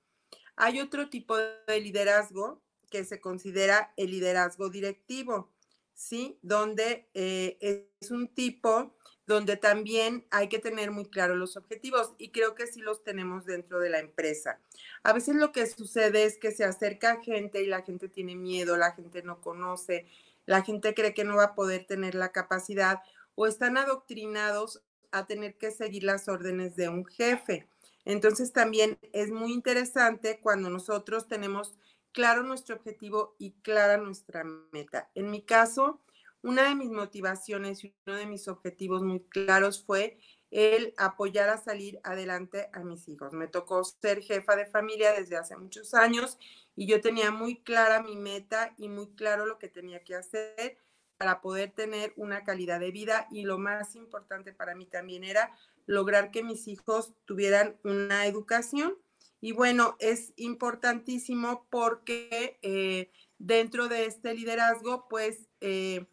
Hay 0.56 0.82
otro 0.82 1.10
tipo 1.10 1.38
de 1.38 1.80
liderazgo 1.80 2.62
que 2.90 3.06
se 3.06 3.22
considera 3.22 3.94
el 3.96 4.12
liderazgo 4.12 4.70
directivo, 4.70 5.50
¿sí? 5.94 6.38
Donde 6.42 7.08
eh, 7.14 7.88
es 8.02 8.12
un 8.12 8.28
tipo 8.28 8.96
donde 9.26 9.58
también 9.58 10.26
hay 10.32 10.50
que 10.50 10.58
tener 10.58 10.90
muy 10.90 11.06
claros 11.06 11.38
los 11.38 11.56
objetivos 11.56 12.14
y 12.18 12.32
creo 12.32 12.56
que 12.56 12.66
sí 12.66 12.82
los 12.82 13.04
tenemos 13.04 13.46
dentro 13.46 13.80
de 13.80 13.92
la 13.92 14.00
empresa. 14.00 14.60
A 15.04 15.14
veces 15.14 15.36
lo 15.36 15.52
que 15.52 15.68
sucede 15.68 16.24
es 16.24 16.40
que 16.40 16.52
se 16.52 16.66
acerca 16.66 17.22
gente 17.22 17.62
y 17.62 17.68
la 17.68 17.84
gente 17.84 18.10
tiene 18.10 18.36
miedo, 18.36 18.76
la 18.76 18.94
gente 18.94 19.22
no 19.22 19.40
conoce, 19.40 20.08
la 20.48 20.64
gente 20.64 20.96
cree 20.96 21.14
que 21.14 21.26
no 21.26 21.36
va 21.36 21.44
a 21.44 21.56
poder 21.56 21.86
tener 21.86 22.16
la 22.16 22.32
capacidad 22.32 23.02
o 23.40 23.48
están 23.48 23.78
adoctrinados 23.78 24.84
a 25.12 25.26
tener 25.26 25.58
que 25.58 25.72
seguir 25.72 26.04
las 26.04 26.28
órdenes 26.28 26.76
de 26.76 26.90
un 26.90 27.06
jefe. 27.06 27.70
Entonces 28.04 28.52
también 28.52 29.00
es 29.14 29.32
muy 29.32 29.54
interesante 29.54 30.42
cuando 30.42 30.70
nosotros 30.70 31.30
tenemos 31.30 31.78
claro 32.12 32.44
nuestro 32.44 32.76
objetivo 32.76 33.38
y 33.40 33.54
clara 33.62 33.96
nuestra 33.96 34.44
meta. 34.74 35.10
En 35.16 35.32
mi 35.32 35.42
caso, 35.42 36.02
una 36.42 36.68
de 36.68 36.76
mis 36.76 36.90
motivaciones 36.90 37.82
y 37.86 37.96
uno 38.06 38.18
de 38.18 38.26
mis 38.26 38.50
objetivos 38.50 39.04
muy 39.04 39.22
claros 39.22 39.86
fue 39.86 40.20
el 40.52 40.94
apoyar 40.98 41.48
a 41.48 41.58
salir 41.58 42.02
adelante 42.04 42.70
a 42.74 42.82
mis 42.82 43.08
hijos. 43.08 43.32
Me 43.32 43.48
tocó 43.48 43.86
ser 43.86 44.22
jefa 44.22 44.58
de 44.58 44.66
familia 44.66 45.14
desde 45.14 45.38
hace 45.38 45.56
muchos 45.56 45.94
años 45.94 46.38
y 46.76 46.88
yo 46.88 47.00
tenía 47.00 47.32
muy 47.32 47.62
clara 47.62 48.04
mi 48.04 48.18
meta 48.18 48.74
y 48.78 48.90
muy 48.90 49.08
claro 49.16 49.46
lo 49.46 49.60
que 49.60 49.70
tenía 49.70 50.04
que 50.04 50.16
hacer 50.16 50.78
para 51.20 51.42
poder 51.42 51.72
tener 51.72 52.14
una 52.16 52.46
calidad 52.46 52.80
de 52.80 52.92
vida 52.92 53.28
y 53.30 53.44
lo 53.44 53.58
más 53.58 53.98
importante 53.98 54.54
para 54.54 54.74
mí 54.74 54.86
también 54.86 55.26
era 55.26 55.52
lograr 55.86 56.32
que 56.32 56.44
mis 56.44 56.66
hijos 56.70 57.14
tuvieran 57.26 57.78
una 57.84 58.26
educación. 58.26 58.98
Y 59.42 59.52
bueno, 59.52 59.98
es 60.00 60.32
importantísimo 60.38 61.68
porque 61.70 62.58
eh, 62.62 63.12
dentro 63.38 63.90
de 63.90 64.06
este 64.06 64.34
liderazgo, 64.34 65.10
pues 65.10 65.50
eh, 65.60 66.06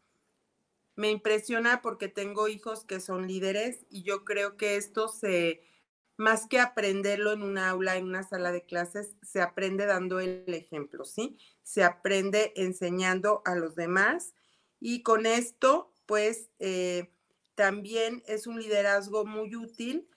me 0.96 1.12
impresiona 1.12 1.82
porque 1.82 2.08
tengo 2.08 2.48
hijos 2.48 2.84
que 2.84 2.98
son 2.98 3.28
líderes 3.28 3.86
y 3.88 4.02
yo 4.02 4.24
creo 4.24 4.56
que 4.56 4.74
esto 4.74 5.06
se, 5.06 5.62
más 6.16 6.48
que 6.48 6.58
aprenderlo 6.58 7.32
en 7.32 7.44
un 7.44 7.58
aula, 7.58 7.96
en 7.96 8.06
una 8.06 8.24
sala 8.24 8.50
de 8.50 8.64
clases, 8.64 9.14
se 9.22 9.40
aprende 9.40 9.86
dando 9.86 10.18
el 10.18 10.52
ejemplo, 10.52 11.04
¿sí? 11.04 11.38
Se 11.62 11.84
aprende 11.84 12.52
enseñando 12.56 13.42
a 13.44 13.54
los 13.54 13.76
demás 13.76 14.34
y 14.80 15.02
con 15.02 15.26
esto, 15.26 15.92
pues, 16.06 16.50
eh, 16.58 17.10
también 17.54 18.22
es 18.26 18.46
un 18.46 18.60
liderazgo 18.60 19.24
muy 19.24 19.56
útil 19.56 20.08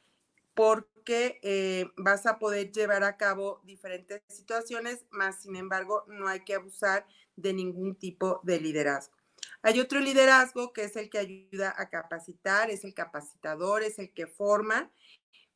porque 0.53 1.39
eh, 1.41 1.87
vas 1.97 2.25
a 2.25 2.37
poder 2.37 2.71
llevar 2.71 3.03
a 3.03 3.17
cabo 3.17 3.61
diferentes 3.63 4.21
situaciones, 4.27 5.05
más 5.09 5.43
sin 5.43 5.55
embargo, 5.55 6.03
no 6.07 6.27
hay 6.27 6.41
que 6.43 6.55
abusar 6.55 7.07
de 7.37 7.53
ningún 7.53 7.95
tipo 7.95 8.41
de 8.43 8.59
liderazgo. 8.59 9.15
Hay 9.61 9.79
otro 9.79 9.99
liderazgo 9.99 10.73
que 10.73 10.83
es 10.83 10.95
el 10.95 11.09
que 11.09 11.19
ayuda 11.19 11.73
a 11.77 11.89
capacitar, 11.89 12.69
es 12.69 12.83
el 12.83 12.93
capacitador, 12.93 13.83
es 13.83 13.99
el 13.99 14.13
que 14.13 14.27
forma 14.27 14.91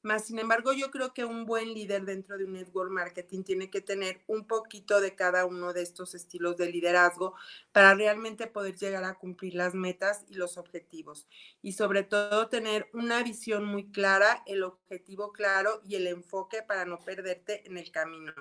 más 0.03 0.25
sin 0.27 0.37
embargo, 0.39 0.73
yo 0.73 0.91
creo 0.91 1.13
que 1.13 1.25
un 1.25 1.45
buen 1.45 1.73
líder 1.73 2.05
dentro 2.05 2.37
de 2.37 2.45
un 2.45 2.53
network 2.53 2.91
marketing 2.91 3.43
tiene 3.43 3.69
que 3.69 3.81
tener 3.81 4.21
un 4.27 4.45
poquito 4.45 5.01
de 5.01 5.15
cada 5.15 5.45
uno 5.45 5.73
de 5.73 5.81
estos 5.81 6.13
estilos 6.13 6.57
de 6.57 6.69
liderazgo 6.69 7.35
para 7.71 7.93
realmente 7.95 8.47
poder 8.47 8.75
llegar 8.75 9.05
a 9.05 9.15
cumplir 9.15 9.55
las 9.55 9.73
metas 9.73 10.25
y 10.27 10.35
los 10.35 10.57
objetivos. 10.57 11.27
Y 11.61 11.73
sobre 11.73 12.03
todo 12.03 12.49
tener 12.49 12.89
una 12.93 13.23
visión 13.23 13.65
muy 13.65 13.91
clara, 13.91 14.43
el 14.45 14.63
objetivo 14.63 15.31
claro 15.31 15.81
y 15.85 15.95
el 15.95 16.07
enfoque 16.07 16.61
para 16.61 16.85
no 16.85 16.99
perderte 16.99 17.65
en 17.65 17.77
el 17.77 17.91
camino. 17.91 18.33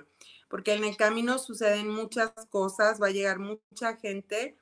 Porque 0.49 0.73
en 0.73 0.83
el 0.83 0.97
camino 0.97 1.39
suceden 1.39 1.87
muchas 1.87 2.31
cosas, 2.49 3.01
va 3.01 3.07
a 3.07 3.11
llegar 3.11 3.39
mucha 3.39 3.95
gente 3.97 4.57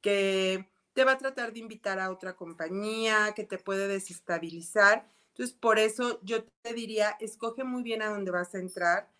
que 0.00 0.68
te 0.94 1.04
va 1.04 1.12
a 1.12 1.18
tratar 1.18 1.52
de 1.52 1.58
invitar 1.60 2.00
a 2.00 2.10
otra 2.10 2.36
compañía, 2.36 3.32
que 3.36 3.44
te 3.44 3.58
puede 3.58 3.86
desestabilizar 3.86 5.06
entonces, 5.36 5.54
por 5.54 5.78
eso 5.78 6.18
yo 6.22 6.44
te 6.62 6.72
diría, 6.72 7.14
escoge 7.20 7.62
muy 7.62 7.82
bien 7.82 8.00
a 8.00 8.08
dónde 8.08 8.30
vas 8.30 8.54
a 8.54 8.58
entrar, 8.58 9.10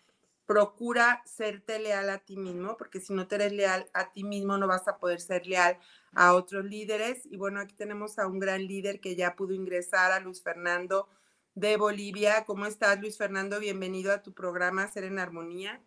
procura 0.47 1.21
serte 1.27 1.77
leal 1.77 2.09
a 2.09 2.17
ti 2.17 2.37
mismo, 2.37 2.75
porque 2.75 2.99
si 2.99 3.13
no 3.13 3.27
te 3.27 3.35
eres 3.35 3.51
leal 3.53 3.87
a 3.93 4.11
ti 4.11 4.23
mismo, 4.23 4.57
no 4.57 4.65
vas 4.65 4.87
a 4.87 4.97
poder 4.97 5.21
ser 5.21 5.45
leal 5.45 5.77
a 6.13 6.33
otros 6.33 6.65
líderes. 6.65 7.23
Y 7.27 7.37
bueno, 7.37 7.59
aquí 7.59 7.75
tenemos 7.75 8.17
a 8.17 8.25
un 8.25 8.39
gran 8.39 8.65
líder 8.65 8.99
que 8.99 9.15
ya 9.15 9.35
pudo 9.35 9.53
ingresar, 9.53 10.11
a 10.11 10.19
Luis 10.19 10.41
Fernando 10.41 11.07
de 11.53 11.77
Bolivia. 11.77 12.45
¿Cómo 12.45 12.65
estás, 12.65 12.99
Luis 12.99 13.15
Fernando? 13.15 13.59
Bienvenido 13.59 14.11
a 14.11 14.23
tu 14.23 14.33
programa 14.33 14.87
Ser 14.87 15.03
en 15.03 15.19
Armonía. 15.19 15.83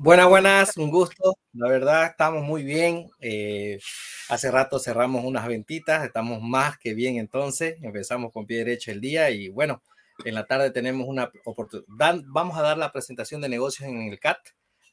Buenas, 0.00 0.28
buenas, 0.28 0.76
un 0.76 0.92
gusto. 0.92 1.36
La 1.54 1.68
verdad, 1.68 2.06
estamos 2.06 2.44
muy 2.44 2.62
bien. 2.62 3.10
Eh, 3.18 3.80
hace 4.28 4.48
rato 4.48 4.78
cerramos 4.78 5.24
unas 5.24 5.48
ventitas, 5.48 6.04
estamos 6.04 6.40
más 6.40 6.78
que 6.78 6.94
bien 6.94 7.16
entonces. 7.16 7.82
Empezamos 7.82 8.32
con 8.32 8.46
pie 8.46 8.58
derecho 8.58 8.92
el 8.92 9.00
día 9.00 9.28
y 9.30 9.48
bueno, 9.48 9.82
en 10.24 10.36
la 10.36 10.46
tarde 10.46 10.70
tenemos 10.70 11.08
una 11.08 11.32
oportunidad. 11.44 12.22
Vamos 12.26 12.56
a 12.56 12.62
dar 12.62 12.78
la 12.78 12.92
presentación 12.92 13.40
de 13.40 13.48
negocios 13.48 13.88
en 13.88 14.02
el 14.02 14.20
CAT, 14.20 14.38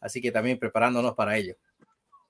así 0.01 0.21
que 0.21 0.31
también 0.31 0.57
preparándonos 0.57 1.13
para 1.13 1.37
ello. 1.37 1.55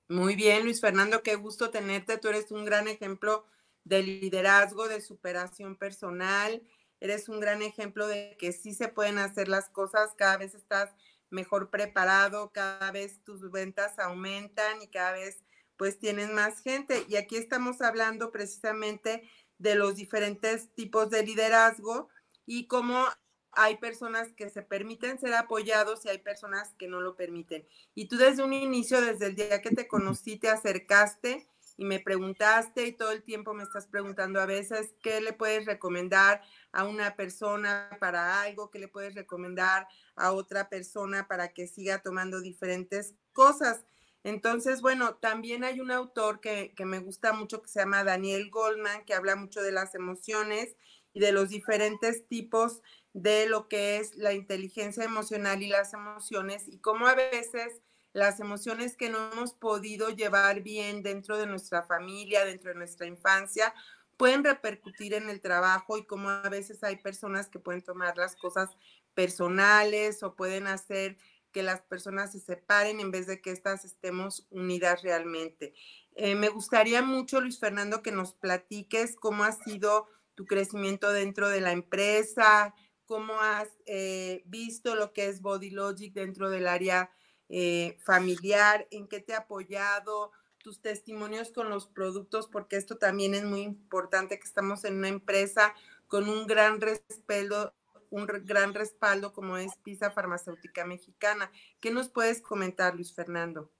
Muy 0.09 0.35
bien, 0.35 0.65
Luis 0.65 0.81
Fernando, 0.81 1.23
qué 1.23 1.35
gusto 1.35 1.69
tenerte. 1.69 2.17
Tú 2.17 2.27
eres 2.27 2.51
un 2.51 2.65
gran 2.65 2.89
ejemplo 2.89 3.45
de 3.85 4.03
liderazgo, 4.03 4.89
de 4.89 4.99
superación 4.99 5.77
personal. 5.77 6.61
Eres 6.99 7.29
un 7.29 7.39
gran 7.39 7.61
ejemplo 7.61 8.05
de 8.05 8.35
que 8.37 8.51
sí 8.51 8.73
se 8.73 8.89
pueden 8.89 9.17
hacer 9.17 9.47
las 9.47 9.69
cosas. 9.69 10.13
Cada 10.17 10.35
vez 10.35 10.55
estás 10.55 10.93
mejor 11.29 11.69
preparado, 11.69 12.51
cada 12.51 12.91
vez 12.91 13.23
tus 13.23 13.51
ventas 13.51 13.97
aumentan 13.99 14.81
y 14.81 14.87
cada 14.87 15.13
vez 15.13 15.43
pues 15.77 15.99
tienes 15.99 16.29
más 16.29 16.61
gente. 16.61 17.05
Y 17.09 17.17
aquí 17.17 17.37
estamos 17.37 17.81
hablando 17.81 18.31
precisamente 18.31 19.29
de 19.57 19.75
los 19.75 19.95
diferentes 19.95 20.73
tipos 20.73 21.09
de 21.09 21.23
liderazgo 21.23 22.09
y 22.45 22.67
cómo 22.67 23.05
hay 23.51 23.77
personas 23.77 24.33
que 24.33 24.49
se 24.49 24.61
permiten 24.61 25.19
ser 25.19 25.33
apoyados 25.33 26.05
y 26.05 26.09
hay 26.09 26.17
personas 26.17 26.73
que 26.77 26.87
no 26.87 26.99
lo 26.99 27.15
permiten. 27.15 27.65
Y 27.93 28.07
tú 28.07 28.17
desde 28.17 28.43
un 28.43 28.53
inicio, 28.53 29.01
desde 29.01 29.27
el 29.27 29.35
día 29.35 29.61
que 29.61 29.71
te 29.71 29.87
conocí, 29.87 30.37
te 30.37 30.49
acercaste 30.49 31.47
y 31.77 31.85
me 31.85 31.99
preguntaste 31.99 32.85
y 32.87 32.93
todo 32.93 33.11
el 33.11 33.23
tiempo 33.23 33.53
me 33.53 33.63
estás 33.63 33.87
preguntando 33.87 34.39
a 34.39 34.45
veces 34.45 34.93
qué 35.01 35.21
le 35.21 35.33
puedes 35.33 35.65
recomendar 35.65 36.41
a 36.75 36.83
una 36.83 37.15
persona 37.15 37.89
para 37.99 38.41
algo, 38.41 38.69
qué 38.69 38.79
le 38.79 38.89
puedes 38.89 39.15
recomendar 39.15 39.87
a 40.15 40.33
otra 40.33 40.67
persona 40.67 41.27
para 41.27 41.53
que 41.53 41.67
siga 41.67 42.01
tomando 42.01 42.41
diferentes 42.41 43.15
cosas. 43.31 43.85
Entonces, 44.23 44.81
bueno, 44.81 45.15
también 45.15 45.63
hay 45.63 45.79
un 45.79 45.89
autor 45.89 46.41
que, 46.41 46.73
que, 46.75 46.85
me 46.85 46.99
gusta 46.99 47.31
mucho 47.31 47.61
que 47.61 47.69
se 47.69 47.79
llama 47.79 48.03
Daniel 48.03 48.49
Goldman, 48.49 49.05
que 49.05 49.13
habla 49.13 49.35
mucho 49.35 49.61
de 49.61 49.71
las 49.71 49.95
emociones 49.95 50.75
y 51.13 51.21
de 51.21 51.31
los 51.31 51.49
diferentes 51.49 52.27
tipos 52.27 52.81
de 53.13 53.47
lo 53.47 53.69
que 53.69 53.97
es 53.97 54.15
la 54.15 54.33
inteligencia 54.33 55.05
emocional 55.05 55.63
y 55.63 55.67
las 55.67 55.93
emociones 55.93 56.67
y 56.67 56.79
cómo 56.79 57.07
a 57.07 57.15
veces 57.15 57.81
las 58.11 58.41
emociones 58.41 58.97
que 58.97 59.09
no 59.09 59.31
hemos 59.31 59.53
podido 59.53 60.09
llevar 60.09 60.61
bien 60.61 61.03
dentro 61.03 61.37
de 61.37 61.47
nuestra 61.47 61.83
familia, 61.83 62.43
dentro 62.43 62.71
de 62.71 62.77
nuestra 62.77 63.07
infancia, 63.07 63.73
pueden 64.17 64.43
repercutir 64.43 65.13
en 65.13 65.29
el 65.29 65.41
trabajo 65.41 65.97
y 65.97 66.05
cómo 66.05 66.29
a 66.29 66.49
veces 66.49 66.83
hay 66.83 66.97
personas 66.97 67.49
que 67.49 67.59
pueden 67.59 67.81
tomar 67.81 68.17
las 68.17 68.35
cosas 68.35 68.69
personales 69.13 70.23
o 70.23 70.35
pueden 70.35 70.67
hacer 70.67 71.17
que 71.51 71.63
las 71.63 71.81
personas 71.81 72.33
se 72.33 72.39
separen 72.39 72.99
en 72.99 73.11
vez 73.11 73.27
de 73.27 73.41
que 73.41 73.51
éstas 73.51 73.85
estemos 73.85 74.45
unidas 74.49 75.01
realmente. 75.03 75.73
Eh, 76.15 76.35
me 76.35 76.49
gustaría 76.49 77.01
mucho, 77.01 77.39
Luis 77.39 77.59
Fernando, 77.59 78.01
que 78.01 78.11
nos 78.11 78.33
platiques 78.33 79.15
cómo 79.15 79.43
ha 79.45 79.53
sido 79.53 80.07
tu 80.35 80.45
crecimiento 80.45 81.11
dentro 81.11 81.47
de 81.47 81.61
la 81.61 81.71
empresa, 81.71 82.75
cómo 83.05 83.39
has 83.39 83.69
eh, 83.85 84.43
visto 84.45 84.95
lo 84.95 85.13
que 85.13 85.27
es 85.27 85.41
Body 85.41 85.69
Logic 85.69 86.13
dentro 86.13 86.49
del 86.49 86.67
área 86.67 87.09
eh, 87.47 87.97
familiar, 88.03 88.87
en 88.91 89.07
qué 89.07 89.21
te 89.21 89.33
ha 89.33 89.39
apoyado, 89.39 90.31
tus 90.65 90.81
testimonios 90.81 91.51
con 91.51 91.69
los 91.69 91.85
productos, 91.85 92.47
porque 92.47 92.75
esto 92.75 92.97
también 92.97 93.35
es 93.35 93.43
muy 93.43 93.61
importante 93.61 94.39
que 94.39 94.47
estamos 94.47 94.83
en 94.83 94.95
una 94.95 95.09
empresa 95.09 95.75
con 96.07 96.27
un 96.27 96.47
gran 96.47 96.81
respaldo, 96.81 97.75
un 98.09 98.25
gran 98.25 98.73
respaldo 98.73 99.31
como 99.31 99.57
es 99.57 99.73
Pisa 99.83 100.09
Farmacéutica 100.09 100.83
Mexicana. 100.83 101.51
¿Qué 101.79 101.91
nos 101.91 102.09
puedes 102.09 102.41
comentar, 102.41 102.95
Luis 102.95 103.13
Fernando? 103.13 103.71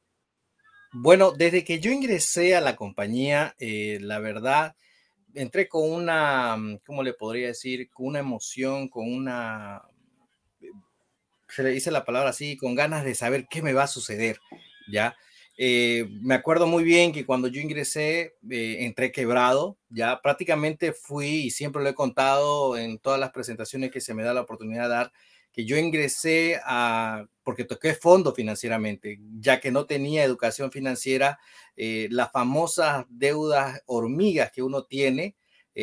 Bueno, 0.94 1.32
desde 1.32 1.64
que 1.64 1.80
yo 1.80 1.90
ingresé 1.90 2.56
a 2.56 2.62
la 2.62 2.76
compañía, 2.76 3.56
eh, 3.58 3.98
la 4.00 4.20
verdad, 4.20 4.76
entré 5.34 5.68
con 5.68 5.92
una, 5.92 6.56
mm, 6.56 6.82
¿cómo 6.86 7.02
le 7.02 7.14
podría 7.16 7.48
decir? 7.48 7.90
Con 7.90 8.06
una 8.06 8.20
emoción, 8.20 8.90
con 8.90 9.12
una, 9.12 9.82
se 11.50 11.64
le 11.64 11.72
dice 11.72 11.90
la 11.90 12.06
palabra 12.06 12.30
así, 12.30 12.56
con 12.58 12.76
ganas 12.76 13.04
de 13.04 13.16
saber 13.16 13.48
qué 13.50 13.64
me 13.64 13.74
va 13.74 13.86
a 13.86 13.88
suceder, 13.88 14.40
¿ya? 14.88 15.16
Eh, 15.58 16.10
me 16.22 16.36
acuerdo 16.36 16.68
muy 16.68 16.84
bien 16.84 17.14
que 17.14 17.26
cuando 17.26 17.48
yo 17.48 17.62
ingresé, 17.62 18.36
eh, 18.50 18.78
entré 18.82 19.12
quebrado, 19.12 19.78
ya 19.90 20.22
prácticamente 20.22 20.92
fui, 20.92 21.46
y 21.46 21.52
siempre 21.52 21.82
lo 21.82 21.90
he 21.90 21.94
contado 21.94 22.78
en 22.78 23.00
todas 23.00 23.20
las 23.20 23.32
presentaciones 23.32 23.92
que 23.92 24.02
se 24.02 24.14
me 24.14 24.24
da 24.24 24.34
la 24.34 24.42
oportunidad 24.42 24.84
de 24.84 24.90
dar, 24.90 25.12
que 25.54 25.66
yo 25.66 25.78
ingresé 25.78 26.60
a, 26.66 27.26
porque 27.44 27.64
toqué 27.64 27.96
fondo 27.96 28.34
financieramente, 28.34 29.20
ya 29.40 29.62
que 29.62 29.72
no 29.72 29.86
tenía 29.86 30.26
educación 30.26 30.72
financiera, 30.72 31.40
eh, 31.78 32.10
las 32.12 32.32
famosas 32.32 33.06
deudas 33.10 33.82
hormigas 33.86 34.52
que 34.52 34.62
uno 34.64 34.84
tiene, 34.84 35.36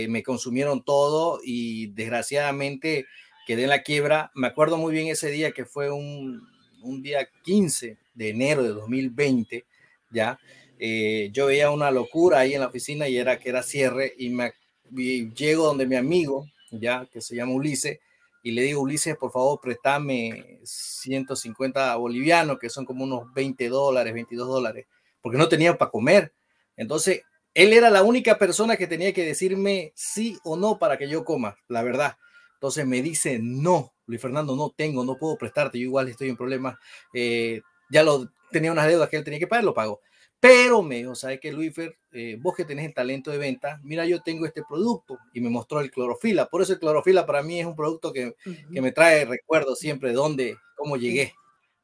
me 0.09 0.23
consumieron 0.23 0.83
todo 0.83 1.41
y 1.45 1.89
desgraciadamente 1.89 3.05
quedé 3.47 3.65
en 3.65 3.69
la 3.69 3.83
quiebra. 3.83 4.31
Me 4.35 4.47
acuerdo 4.47 4.79
muy 4.79 4.91
bien 4.95 5.09
ese 5.09 5.31
día 5.31 5.53
que 5.53 5.67
fue 5.67 5.91
un, 5.91 6.41
un 6.83 7.03
día 7.03 7.29
15 7.43 7.97
de 8.15 8.29
enero 8.29 8.63
de 8.63 8.71
2020, 8.71 9.65
ya, 10.11 10.39
eh, 10.79 11.31
yo 11.33 11.47
veía 11.47 11.71
una 11.71 11.91
locura 11.91 12.41
ahí 12.41 12.55
en 12.55 12.61
la 12.61 12.67
oficina 12.67 13.09
y 13.09 13.17
era 13.17 13.39
que 13.39 13.49
era 13.49 13.63
cierre 13.63 14.15
y 14.19 14.31
me 14.31 14.53
llego 14.91 15.67
donde 15.67 15.87
mi 15.87 15.97
amigo, 15.97 16.47
ya, 16.71 17.07
que 17.13 17.21
se 17.21 17.37
llama 17.37 17.53
Ulises, 17.53 17.99
y 18.43 18.51
le 18.51 18.63
digo, 18.63 18.83
Ulises, 18.83 19.17
por 19.17 19.31
favor, 19.31 19.61
préstame 19.61 20.59
150 20.65 21.95
bolivianos, 21.97 22.59
que 22.59 22.69
son 22.69 22.85
como 22.85 23.05
unos 23.05 23.33
20 23.33 23.69
dólares, 23.69 24.13
22 24.13 24.49
dólares, 24.49 24.87
porque 25.21 25.39
no 25.39 25.49
tenía 25.49 25.79
para 25.79 25.91
comer. 25.91 26.33
Entonces, 26.77 27.23
él 27.55 27.73
era 27.73 27.91
la 27.91 28.03
única 28.03 28.39
persona 28.39 28.77
que 28.77 28.89
tenía 28.89 29.13
que 29.13 29.25
decirme 29.25 29.93
sí 29.95 30.39
o 30.43 30.57
no 30.57 30.79
para 30.79 30.99
que 30.99 31.09
yo 31.09 31.25
coma, 31.25 31.57
la 31.69 31.83
verdad. 31.83 32.17
Entonces 32.63 32.87
me 32.87 33.03
dice, 33.03 33.41
no, 33.43 33.93
Luis 34.07 34.23
Fernando, 34.23 34.55
no 34.55 34.71
tengo, 34.71 35.05
no 35.05 35.17
puedo 35.17 35.37
prestarte, 35.37 35.81
yo 35.81 35.87
igual 35.87 36.07
estoy 36.07 36.29
en 36.29 36.37
problemas, 36.37 36.79
eh, 37.13 37.61
ya 37.91 38.05
lo 38.05 38.31
tenía 38.53 38.71
unas 38.71 38.87
deudas 38.87 39.09
que 39.09 39.17
él 39.17 39.25
tenía 39.25 39.41
que 39.41 39.49
pagar, 39.49 39.65
lo 39.65 39.75
pago. 39.75 40.01
Pero 40.39 40.81
me 40.81 40.99
dijo, 40.99 41.17
¿sabes 41.17 41.41
qué, 41.41 41.51
Luis 41.51 41.75
eh, 42.13 42.39
vos 42.41 42.55
que 42.55 42.65
tenés 42.65 42.87
el 42.87 42.95
talento 42.95 43.33
de 43.33 43.39
venta, 43.39 43.81
mira, 43.83 44.07
yo 44.07 44.23
tengo 44.23 44.47
este 44.47 44.63
producto 44.63 45.19
y 45.35 45.41
me 45.41 45.51
mostró 45.51 45.81
el 45.81 45.91
clorofila. 45.91 46.47
Por 46.47 46.63
eso 46.63 46.75
el 46.75 46.79
clorofila 46.79 47.27
para 47.27 47.43
mí 47.43 47.59
es 47.59 47.67
un 47.67 47.75
producto 47.75 48.13
que, 48.13 48.37
que 48.73 48.81
me 48.81 48.93
trae 48.93 49.25
recuerdos 49.25 49.81
siempre 49.81 50.11
de 50.11 50.15
dónde, 50.15 50.57
cómo 50.77 50.97
llegué. 50.97 51.35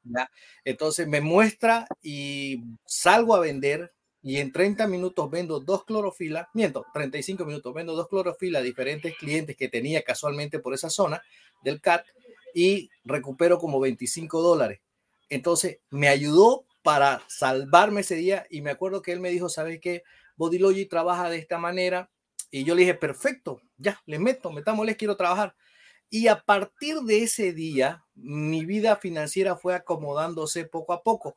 ¿ya? 0.04 0.30
Entonces 0.64 1.08
me 1.08 1.20
muestra 1.20 1.88
y 2.00 2.62
salgo 2.86 3.34
a 3.34 3.40
vender 3.40 3.92
y 4.28 4.40
en 4.40 4.52
30 4.52 4.86
minutos 4.88 5.30
vendo 5.30 5.58
dos 5.58 5.86
clorofilas, 5.86 6.48
miento, 6.52 6.84
35 6.92 7.46
minutos 7.46 7.72
vendo 7.72 7.96
dos 7.96 8.08
clorofilas 8.08 8.60
a 8.60 8.62
diferentes 8.62 9.16
clientes 9.16 9.56
que 9.56 9.70
tenía 9.70 10.02
casualmente 10.02 10.58
por 10.58 10.74
esa 10.74 10.90
zona 10.90 11.22
del 11.62 11.80
CAT 11.80 12.04
y 12.52 12.90
recupero 13.06 13.58
como 13.58 13.80
25 13.80 14.42
dólares. 14.42 14.80
Entonces 15.30 15.78
me 15.88 16.08
ayudó 16.08 16.66
para 16.82 17.22
salvarme 17.26 18.02
ese 18.02 18.16
día 18.16 18.46
y 18.50 18.60
me 18.60 18.70
acuerdo 18.70 19.00
que 19.00 19.12
él 19.12 19.20
me 19.20 19.30
dijo, 19.30 19.48
¿sabes 19.48 19.80
qué? 19.80 20.02
Bodylogy 20.36 20.84
trabaja 20.84 21.30
de 21.30 21.38
esta 21.38 21.56
manera 21.56 22.10
y 22.50 22.64
yo 22.64 22.74
le 22.74 22.82
dije, 22.82 22.96
perfecto, 22.96 23.62
ya, 23.78 24.02
le 24.04 24.18
meto, 24.18 24.52
metámosles, 24.52 24.98
quiero 24.98 25.16
trabajar. 25.16 25.56
Y 26.10 26.28
a 26.28 26.42
partir 26.42 26.98
de 26.98 27.22
ese 27.22 27.54
día, 27.54 28.04
mi 28.14 28.66
vida 28.66 28.96
financiera 28.96 29.56
fue 29.56 29.74
acomodándose 29.74 30.66
poco 30.66 30.92
a 30.92 31.02
poco 31.02 31.34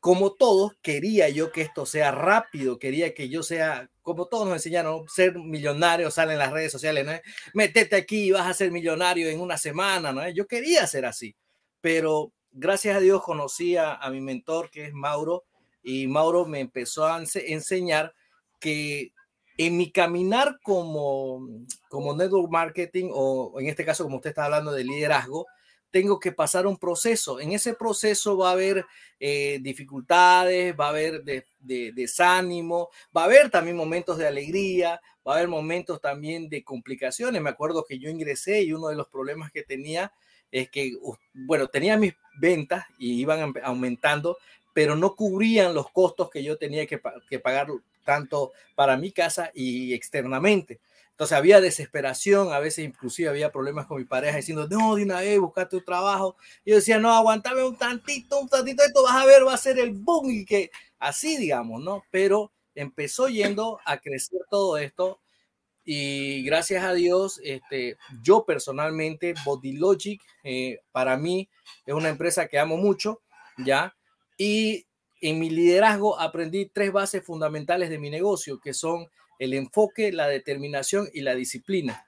como 0.00 0.32
todos, 0.32 0.72
quería 0.80 1.28
yo 1.28 1.50
que 1.50 1.62
esto 1.62 1.84
sea 1.84 2.12
rápido, 2.12 2.78
quería 2.78 3.14
que 3.14 3.28
yo 3.28 3.42
sea, 3.42 3.90
como 4.02 4.26
todos 4.26 4.46
nos 4.46 4.56
enseñaron, 4.56 5.08
ser 5.08 5.36
millonario, 5.36 6.10
salen 6.10 6.34
en 6.34 6.38
las 6.38 6.52
redes 6.52 6.70
sociales, 6.70 7.04
¿no? 7.04 7.12
Métete 7.52 7.96
aquí 7.96 8.24
y 8.24 8.30
vas 8.30 8.46
a 8.46 8.54
ser 8.54 8.70
millonario 8.70 9.28
en 9.28 9.40
una 9.40 9.58
semana, 9.58 10.12
¿no? 10.12 10.28
Yo 10.30 10.46
quería 10.46 10.86
ser 10.86 11.04
así, 11.04 11.34
pero 11.80 12.32
gracias 12.52 12.96
a 12.96 13.00
Dios 13.00 13.22
conocí 13.22 13.76
a, 13.76 13.98
mi 14.10 14.20
mentor, 14.20 14.70
que 14.70 14.86
es 14.86 14.92
Mauro, 14.92 15.44
y 15.82 16.06
Mauro 16.06 16.44
me 16.44 16.60
empezó 16.60 17.06
a 17.06 17.20
enseñar 17.46 18.14
que 18.60 19.12
en 19.56 19.76
mi 19.76 19.90
caminar 19.90 20.60
como, 20.62 21.46
como 21.88 22.14
network 22.14 22.50
marketing, 22.52 23.10
o 23.12 23.58
en 23.58 23.66
este 23.66 23.84
caso, 23.84 24.04
como 24.04 24.16
usted 24.16 24.30
está 24.30 24.44
hablando 24.44 24.70
de 24.70 24.84
liderazgo, 24.84 25.46
tengo 25.90 26.18
que 26.18 26.32
pasar 26.32 26.66
un 26.66 26.76
proceso. 26.76 27.40
En 27.40 27.52
ese 27.52 27.74
proceso 27.74 28.36
va 28.36 28.50
a 28.50 28.52
haber 28.52 28.84
eh, 29.20 29.58
dificultades, 29.62 30.74
va 30.78 30.86
a 30.86 30.90
haber 30.90 31.22
de, 31.24 31.44
desánimo, 31.92 32.90
va 33.16 33.22
a 33.22 33.24
haber 33.24 33.50
también 33.50 33.76
momentos 33.76 34.18
de 34.18 34.26
alegría, 34.26 35.00
va 35.26 35.32
a 35.32 35.36
haber 35.36 35.48
momentos 35.48 36.00
también 36.00 36.48
de 36.48 36.62
complicaciones. 36.62 37.40
Me 37.40 37.50
acuerdo 37.50 37.84
que 37.84 37.98
yo 37.98 38.10
ingresé 38.10 38.62
y 38.62 38.72
uno 38.72 38.88
de 38.88 38.96
los 38.96 39.08
problemas 39.08 39.50
que 39.50 39.62
tenía 39.62 40.12
es 40.50 40.70
que, 40.70 40.96
bueno, 41.34 41.68
tenía 41.68 41.96
mis 41.96 42.14
ventas 42.38 42.84
y 42.98 43.20
iban 43.20 43.54
aumentando, 43.62 44.38
pero 44.72 44.96
no 44.96 45.14
cubrían 45.14 45.74
los 45.74 45.90
costos 45.90 46.30
que 46.30 46.42
yo 46.42 46.56
tenía 46.56 46.86
que 46.86 46.98
pagar 47.38 47.68
tanto 48.04 48.52
para 48.74 48.96
mi 48.96 49.12
casa 49.12 49.50
y 49.54 49.92
externamente. 49.92 50.80
Entonces 51.18 51.36
había 51.36 51.60
desesperación, 51.60 52.52
a 52.52 52.60
veces 52.60 52.84
inclusive 52.84 53.28
había 53.28 53.50
problemas 53.50 53.86
con 53.86 53.98
mi 53.98 54.04
pareja 54.04 54.36
diciendo, 54.36 54.68
no, 54.70 54.94
de 54.94 55.02
una 55.02 55.18
vez, 55.18 55.40
buscate 55.40 55.74
un 55.74 55.84
trabajo. 55.84 56.36
Y 56.64 56.70
yo 56.70 56.76
decía, 56.76 57.00
no, 57.00 57.12
aguantame 57.12 57.64
un 57.64 57.76
tantito, 57.76 58.38
un 58.38 58.48
tantito, 58.48 58.84
esto 58.84 59.02
vas 59.02 59.16
a 59.16 59.26
ver, 59.26 59.44
va 59.44 59.52
a 59.52 59.56
ser 59.56 59.80
el 59.80 59.90
boom 59.90 60.30
y 60.30 60.44
que 60.44 60.70
así, 61.00 61.36
digamos, 61.36 61.82
¿no? 61.82 62.04
Pero 62.12 62.52
empezó 62.76 63.26
yendo 63.28 63.80
a 63.84 63.98
crecer 63.98 64.42
todo 64.48 64.78
esto 64.78 65.18
y 65.84 66.44
gracias 66.44 66.84
a 66.84 66.94
Dios, 66.94 67.40
este, 67.42 67.96
yo 68.22 68.44
personalmente, 68.44 69.34
Body 69.44 69.72
Logic, 69.72 70.22
eh, 70.44 70.78
para 70.92 71.16
mí 71.16 71.48
es 71.84 71.94
una 71.94 72.10
empresa 72.10 72.46
que 72.46 72.60
amo 72.60 72.76
mucho, 72.76 73.22
¿ya? 73.56 73.96
Y 74.36 74.86
en 75.20 75.40
mi 75.40 75.50
liderazgo 75.50 76.16
aprendí 76.20 76.66
tres 76.66 76.92
bases 76.92 77.24
fundamentales 77.24 77.90
de 77.90 77.98
mi 77.98 78.08
negocio, 78.08 78.60
que 78.60 78.72
son 78.72 79.08
el 79.38 79.54
enfoque, 79.54 80.12
la 80.12 80.28
determinación 80.28 81.08
y 81.12 81.20
la 81.20 81.34
disciplina. 81.34 82.06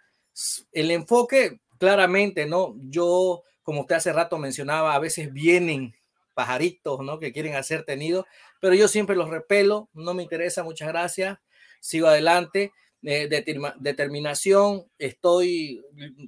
El 0.73 0.91
enfoque, 0.91 1.61
claramente, 1.79 2.47
¿no? 2.47 2.75
Yo, 2.79 3.43
como 3.63 3.83
usted 3.83 3.97
hace 3.97 4.13
rato 4.13 4.39
mencionaba, 4.39 4.95
a 4.95 4.99
veces 4.99 5.33
vienen 5.33 5.95
pajaritos, 6.35 7.01
¿no? 7.01 7.19
Que 7.19 7.33
quieren 7.33 7.55
hacer 7.55 7.85
tenido, 7.85 8.27
pero 8.61 8.75
yo 8.75 8.89
siempre 8.89 9.17
los 9.17 9.31
repelo, 9.31 9.89
no 9.93 10.15
me 10.15 10.23
interesa, 10.23 10.63
muchas 10.63 10.89
gracias, 10.89 11.39
sigo 11.81 12.09
adelante. 12.09 12.73
Eh, 13.03 13.31
determinación, 13.79 14.85
estoy 14.99 15.83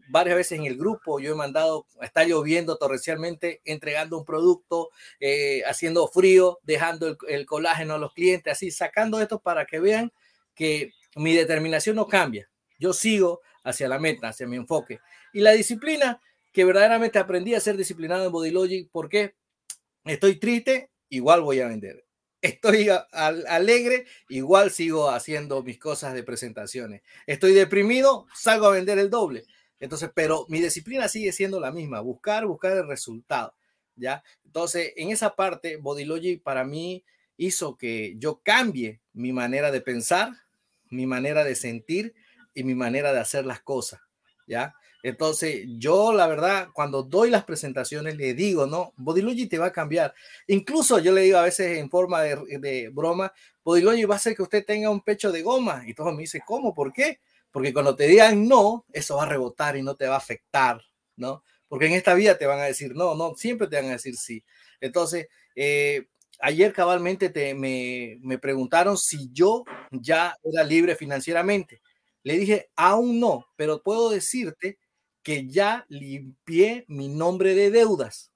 varias 0.09 0.37
veces 0.37 0.59
en 0.59 0.65
el 0.65 0.79
grupo, 0.79 1.21
yo 1.21 1.33
he 1.33 1.35
mandado, 1.35 1.87
está 2.01 2.25
lloviendo 2.25 2.79
torrencialmente, 2.79 3.61
entregando 3.67 4.17
un 4.17 4.25
producto, 4.25 4.89
eh, 5.21 5.63
haciendo 5.67 6.09
frío, 6.09 6.61
dejando 6.63 7.09
el, 7.09 7.19
el, 7.29 7.45
colágeno 7.45 7.95
a 7.95 7.99
los 7.99 8.15
clientes, 8.15 8.51
así, 8.51 8.71
sacando 8.71 9.21
esto 9.21 9.39
para 9.39 9.67
que 9.67 9.81
vean 9.81 10.13
que 10.55 10.93
mi 11.17 11.35
determinación 11.35 11.97
no 11.97 12.07
cambia. 12.07 12.49
Yo 12.79 12.93
sigo 12.93 13.41
hacia 13.65 13.89
la 13.89 13.99
meta, 13.99 14.29
hacia 14.29 14.47
mi 14.47 14.57
enfoque. 14.57 15.01
Y 15.33 15.41
la 15.41 15.53
disciplina, 15.53 16.21
que 16.53 16.65
verdaderamente 16.65 17.19
aprendí 17.19 17.55
a 17.55 17.61
ser 17.61 17.77
disciplinado 17.77 18.27
en 18.27 18.33
Body 18.33 18.51
Logic, 18.51 18.89
porque 18.91 19.35
estoy 20.05 20.37
triste, 20.37 20.91
igual 21.09 21.43
voy 21.43 21.61
a 21.61 21.69
vender. 21.69 22.05
Estoy 22.41 22.89
alegre, 23.13 24.05
igual 24.29 24.73
sigo 24.73 25.11
haciendo 25.11 25.63
mis 25.63 25.79
cosas 25.79 26.13
de 26.13 26.25
presentaciones. 26.25 27.03
Estoy 27.27 27.53
deprimido, 27.53 28.27
salgo 28.35 28.67
a 28.67 28.73
vender 28.73 28.99
el 28.99 29.11
doble. 29.11 29.45
Entonces, 29.79 30.11
pero 30.15 30.47
mi 30.49 30.61
disciplina 30.61 31.09
sigue 31.09 31.33
siendo 31.33 31.61
la 31.61 31.73
misma, 31.73 32.01
buscar, 32.01 32.47
buscar 32.47 32.77
el 32.77 32.87
resultado, 32.87 33.55
¿ya? 33.97 34.23
Entonces, 34.45 34.93
en 34.97 35.11
esa 35.11 35.35
parte, 35.35 35.77
Body 35.77 36.05
Logic 36.05 36.43
para 36.43 36.65
mí 36.65 37.05
hizo 37.37 37.77
que 37.77 38.15
yo 38.19 38.41
cambie 38.43 39.01
mi 39.13 39.33
manera 39.33 39.71
de 39.71 39.81
pensar, 39.81 40.31
mi 40.93 41.07
manera 41.07 41.45
de 41.45 41.55
sentir 41.55 42.15
y 42.55 42.65
mi 42.65 42.75
manera 42.75 43.13
de 43.13 43.21
hacer 43.21 43.47
las 43.47 43.61
cosas, 43.61 44.01
¿ya? 44.47 44.75
Entonces, 45.03 45.65
yo 45.79 46.13
la 46.13 46.29
verdad, 46.29 46.69
cuando 46.73 47.03
doy 47.03 47.29
las 47.29 47.45
presentaciones, 47.45 48.17
le 48.17 48.35
digo, 48.35 48.67
¿no? 48.67 48.93
Bodylogy 48.97 49.49
te 49.49 49.59
va 49.59 49.67
a 49.67 49.73
cambiar. 49.73 50.15
Incluso 50.47 51.01
yo 51.01 51.13
le 51.13 51.23
digo 51.23 51.39
a 51.39 51.43
veces 51.43 51.79
en 51.79 51.91
forma 51.91 52.23
de, 52.23 52.59
de 52.61 52.89
broma, 52.89 53.33
Bodylogy 53.65 54.05
va 54.05 54.15
a 54.15 54.19
hacer 54.19 54.37
que 54.37 54.43
usted 54.43 54.65
tenga 54.65 54.91
un 54.91 55.01
pecho 55.01 55.33
de 55.33 55.43
goma. 55.43 55.83
Y 55.87 55.95
todos 55.95 56.15
me 56.15 56.21
dicen, 56.21 56.43
¿cómo? 56.47 56.73
¿Por 56.73 56.93
qué? 56.93 57.19
Porque 57.51 57.73
cuando 57.73 57.97
te 57.97 58.07
digan 58.07 58.47
no, 58.47 58.87
eso 58.93 59.17
va 59.17 59.25
a 59.25 59.29
rebotar 59.29 59.77
y 59.77 59.83
no 59.83 59.97
te 59.97 60.07
va 60.07 60.15
a 60.15 60.19
afectar, 60.19 60.81
¿no? 61.17 61.43
Porque 61.69 61.87
en 61.87 61.95
esta 61.95 62.15
vida 62.15 62.39
te 62.39 62.47
van 62.47 62.61
a 62.61 62.65
decir 62.65 62.95
no, 62.95 63.15
no, 63.17 63.35
siempre 63.35 63.67
te 63.67 63.77
van 63.77 63.87
a 63.87 63.93
decir 63.93 64.17
sí. 64.17 64.45
Entonces, 64.81 65.27
eh, 65.57 66.07
ayer 66.43 66.73
cabalmente 66.73 67.31
te, 67.31 67.55
me, 67.55 68.19
me 68.21 68.39
preguntaron 68.39 68.99
si 68.99 69.31
yo 69.33 69.65
ya 69.91 70.37
era 70.43 70.65
libre 70.65 70.97
financieramente. 70.97 71.81
Le 72.25 72.37
dije, 72.37 72.71
aún 72.77 73.21
no, 73.21 73.47
pero 73.57 73.83
puedo 73.83 74.11
decirte 74.11 74.79
que 75.23 75.49
ya 75.49 75.87
limpié 75.89 76.85
mi 76.89 77.09
nombre 77.09 77.55
de 77.55 77.71
deudas, 77.71 78.33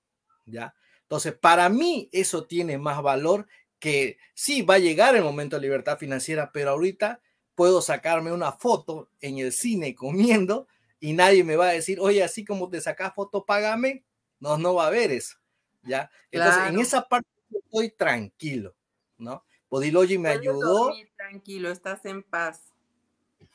¿ya? 0.47 0.75
Entonces, 1.03 1.35
para 1.35 1.69
mí 1.69 2.09
eso 2.13 2.47
tiene 2.47 2.79
más 2.79 3.03
valor 3.03 3.47
que 3.79 4.19
sí, 4.35 4.63
va 4.63 4.75
a 4.75 4.79
llegar 4.79 5.15
el 5.17 5.23
momento 5.23 5.57
de 5.57 5.63
libertad 5.63 5.99
financiera, 5.99 6.51
pero 6.53 6.71
ahorita 6.71 7.21
puedo 7.55 7.83
sacarme 7.83 8.33
una 8.33 8.53
foto 8.53 9.11
en 9.21 9.39
el 9.39 9.53
cine 9.53 9.95
comiendo 9.95 10.69
y 11.01 11.13
nadie 11.13 11.45
me 11.45 11.57
va 11.57 11.69
a 11.69 11.73
decir, 11.73 11.99
oye, 12.01 12.23
así 12.23 12.45
como 12.45 12.69
te 12.69 12.81
sacas 12.81 13.15
foto, 13.15 13.45
págame. 13.45 14.05
No, 14.39 14.59
no 14.59 14.75
va 14.75 14.85
a 14.85 14.89
haber 14.89 15.13
eso, 15.13 15.37
¿ya? 15.83 16.11
Entonces, 16.31 16.63
en 16.69 16.79
esa 16.79 17.09
parte 17.09 17.29
estoy 17.51 17.91
tranquilo, 17.91 18.75
¿no? 19.19 19.45
Podilogy 19.69 20.19
me 20.19 20.31
ayudó. 20.31 20.93
Tranquilo, 21.17 21.71
estás 21.71 22.05
en 22.05 22.23
paz. 22.23 22.73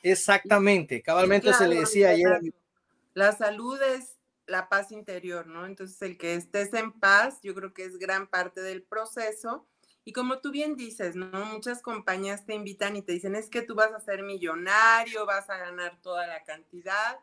Exactamente, 0.02 1.02
cabalmente 1.02 1.52
se 1.54 1.68
le 1.68 1.80
decía 1.80 2.10
ayer. 2.10 2.40
La 3.14 3.32
salud 3.32 3.80
es 3.82 4.16
la 4.46 4.68
paz 4.68 4.92
interior, 4.92 5.46
¿no? 5.46 5.66
Entonces, 5.66 6.00
el 6.02 6.18
que 6.18 6.34
estés 6.34 6.74
en 6.74 6.92
paz, 6.92 7.38
yo 7.42 7.54
creo 7.54 7.72
que 7.72 7.84
es 7.84 7.98
gran 7.98 8.26
parte 8.26 8.60
del 8.60 8.82
proceso. 8.82 9.66
Y 10.04 10.12
como 10.12 10.40
tú 10.40 10.50
bien 10.50 10.74
dices, 10.76 11.14
¿no? 11.14 11.44
Muchas 11.46 11.80
compañías 11.80 12.44
te 12.44 12.54
invitan 12.54 12.96
y 12.96 13.02
te 13.02 13.12
dicen, 13.12 13.36
es 13.36 13.48
que 13.48 13.62
tú 13.62 13.74
vas 13.74 13.92
a 13.92 14.00
ser 14.00 14.22
millonario, 14.22 15.26
vas 15.26 15.48
a 15.48 15.56
ganar 15.58 16.00
toda 16.02 16.26
la 16.26 16.42
cantidad. 16.42 17.20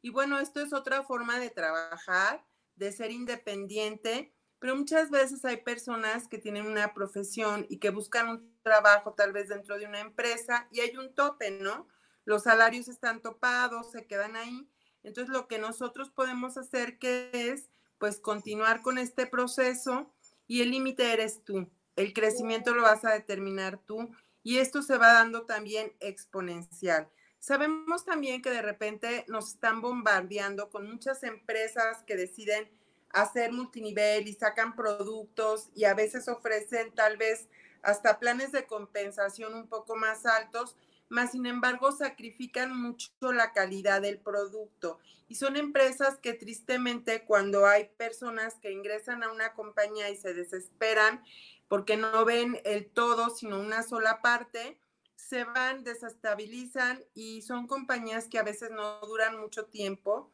Y 0.00 0.10
bueno, 0.10 0.38
esto 0.40 0.60
es 0.60 0.72
otra 0.72 1.02
forma 1.02 1.38
de 1.38 1.50
trabajar, 1.50 2.44
de 2.76 2.90
ser 2.90 3.10
independiente 3.10 4.32
pero 4.62 4.76
muchas 4.76 5.10
veces 5.10 5.44
hay 5.44 5.56
personas 5.56 6.28
que 6.28 6.38
tienen 6.38 6.66
una 6.66 6.94
profesión 6.94 7.66
y 7.68 7.78
que 7.78 7.90
buscan 7.90 8.28
un 8.28 8.56
trabajo 8.62 9.12
tal 9.12 9.32
vez 9.32 9.48
dentro 9.48 9.76
de 9.76 9.86
una 9.86 9.98
empresa 9.98 10.68
y 10.70 10.78
hay 10.78 10.96
un 10.96 11.12
tope, 11.16 11.50
¿no? 11.50 11.88
Los 12.24 12.44
salarios 12.44 12.86
están 12.86 13.20
topados, 13.22 13.90
se 13.90 14.06
quedan 14.06 14.36
ahí. 14.36 14.70
Entonces 15.02 15.32
lo 15.32 15.48
que 15.48 15.58
nosotros 15.58 16.10
podemos 16.10 16.56
hacer 16.56 17.00
que 17.00 17.30
es 17.32 17.70
pues 17.98 18.20
continuar 18.20 18.82
con 18.82 18.98
este 18.98 19.26
proceso 19.26 20.14
y 20.46 20.62
el 20.62 20.70
límite 20.70 21.12
eres 21.12 21.42
tú. 21.42 21.68
El 21.96 22.12
crecimiento 22.12 22.72
lo 22.72 22.82
vas 22.82 23.04
a 23.04 23.14
determinar 23.14 23.80
tú 23.84 24.14
y 24.44 24.58
esto 24.58 24.82
se 24.82 24.96
va 24.96 25.12
dando 25.12 25.44
también 25.44 25.92
exponencial. 25.98 27.10
Sabemos 27.40 28.04
también 28.04 28.40
que 28.40 28.50
de 28.50 28.62
repente 28.62 29.24
nos 29.26 29.54
están 29.54 29.80
bombardeando 29.80 30.70
con 30.70 30.88
muchas 30.88 31.24
empresas 31.24 32.04
que 32.04 32.14
deciden 32.14 32.70
hacer 33.12 33.52
multinivel 33.52 34.26
y 34.26 34.34
sacan 34.34 34.74
productos 34.74 35.68
y 35.74 35.84
a 35.84 35.94
veces 35.94 36.28
ofrecen 36.28 36.92
tal 36.94 37.16
vez 37.16 37.48
hasta 37.82 38.18
planes 38.18 38.52
de 38.52 38.66
compensación 38.66 39.54
un 39.54 39.68
poco 39.68 39.96
más 39.96 40.24
altos, 40.24 40.76
más 41.08 41.32
sin 41.32 41.46
embargo 41.46 41.92
sacrifican 41.92 42.74
mucho 42.74 43.10
la 43.32 43.52
calidad 43.52 44.00
del 44.00 44.18
producto. 44.18 44.98
Y 45.28 45.34
son 45.34 45.56
empresas 45.56 46.18
que 46.18 46.32
tristemente 46.32 47.24
cuando 47.24 47.66
hay 47.66 47.90
personas 47.96 48.54
que 48.54 48.72
ingresan 48.72 49.22
a 49.22 49.30
una 49.30 49.52
compañía 49.52 50.10
y 50.10 50.16
se 50.16 50.32
desesperan 50.32 51.22
porque 51.68 51.96
no 51.96 52.24
ven 52.24 52.60
el 52.64 52.86
todo, 52.90 53.30
sino 53.30 53.58
una 53.58 53.82
sola 53.82 54.20
parte, 54.22 54.78
se 55.16 55.44
van, 55.44 55.84
desestabilizan 55.84 57.02
y 57.14 57.42
son 57.42 57.66
compañías 57.66 58.26
que 58.26 58.38
a 58.38 58.42
veces 58.42 58.70
no 58.70 59.00
duran 59.00 59.40
mucho 59.40 59.64
tiempo 59.66 60.30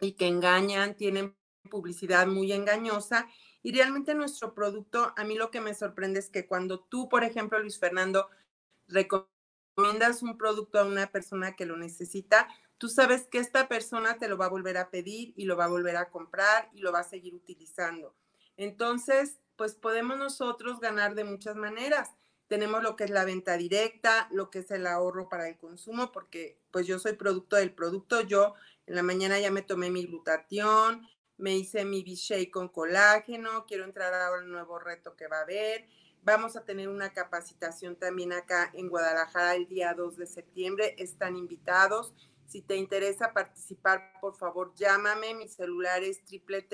y 0.00 0.12
que 0.12 0.26
engañan, 0.26 0.94
tienen 0.94 1.34
publicidad 1.66 2.26
muy 2.26 2.52
engañosa 2.52 3.28
y 3.62 3.72
realmente 3.72 4.14
nuestro 4.14 4.54
producto, 4.54 5.12
a 5.16 5.24
mí 5.24 5.34
lo 5.34 5.50
que 5.50 5.60
me 5.60 5.74
sorprende 5.74 6.20
es 6.20 6.30
que 6.30 6.46
cuando 6.46 6.80
tú, 6.80 7.08
por 7.08 7.24
ejemplo, 7.24 7.58
Luis 7.58 7.78
Fernando, 7.78 8.30
recomiendas 8.86 10.22
un 10.22 10.38
producto 10.38 10.78
a 10.78 10.84
una 10.84 11.10
persona 11.10 11.56
que 11.56 11.66
lo 11.66 11.76
necesita, 11.76 12.48
tú 12.78 12.88
sabes 12.88 13.26
que 13.26 13.38
esta 13.38 13.68
persona 13.68 14.18
te 14.18 14.28
lo 14.28 14.38
va 14.38 14.46
a 14.46 14.50
volver 14.50 14.78
a 14.78 14.90
pedir 14.90 15.32
y 15.36 15.46
lo 15.46 15.56
va 15.56 15.64
a 15.64 15.68
volver 15.68 15.96
a 15.96 16.10
comprar 16.10 16.70
y 16.72 16.80
lo 16.80 16.92
va 16.92 17.00
a 17.00 17.04
seguir 17.04 17.34
utilizando. 17.34 18.14
Entonces, 18.56 19.38
pues 19.56 19.74
podemos 19.74 20.16
nosotros 20.16 20.80
ganar 20.80 21.14
de 21.14 21.24
muchas 21.24 21.56
maneras. 21.56 22.10
Tenemos 22.48 22.82
lo 22.82 22.94
que 22.94 23.04
es 23.04 23.10
la 23.10 23.24
venta 23.24 23.56
directa, 23.56 24.28
lo 24.30 24.50
que 24.50 24.60
es 24.60 24.70
el 24.70 24.86
ahorro 24.86 25.28
para 25.28 25.48
el 25.48 25.56
consumo, 25.56 26.12
porque 26.12 26.60
pues 26.70 26.86
yo 26.86 26.98
soy 26.98 27.14
producto 27.14 27.56
del 27.56 27.74
producto. 27.74 28.20
Yo 28.20 28.54
en 28.86 28.94
la 28.94 29.02
mañana 29.02 29.40
ya 29.40 29.50
me 29.50 29.62
tomé 29.62 29.90
mi 29.90 30.06
glutatión, 30.06 31.06
me 31.38 31.54
hice 31.54 31.84
mi 31.84 32.02
B-Shake 32.02 32.50
con 32.50 32.68
colágeno, 32.68 33.66
quiero 33.66 33.84
entrar 33.84 34.12
ahora 34.14 34.42
al 34.42 34.50
nuevo 34.50 34.78
reto 34.78 35.16
que 35.16 35.28
va 35.28 35.38
a 35.38 35.42
haber. 35.42 35.86
Vamos 36.22 36.56
a 36.56 36.64
tener 36.64 36.88
una 36.88 37.12
capacitación 37.12 37.94
también 37.94 38.32
acá 38.32 38.70
en 38.74 38.88
Guadalajara 38.88 39.54
el 39.54 39.68
día 39.68 39.94
2 39.94 40.16
de 40.16 40.26
septiembre. 40.26 40.96
Están 40.98 41.36
invitados. 41.36 42.14
Si 42.46 42.62
te 42.62 42.76
interesa 42.76 43.32
participar, 43.32 44.12
por 44.20 44.36
favor, 44.36 44.74
llámame. 44.74 45.34
Mi 45.34 45.46
celular 45.46 46.02
es 46.02 46.24
triple 46.24 46.66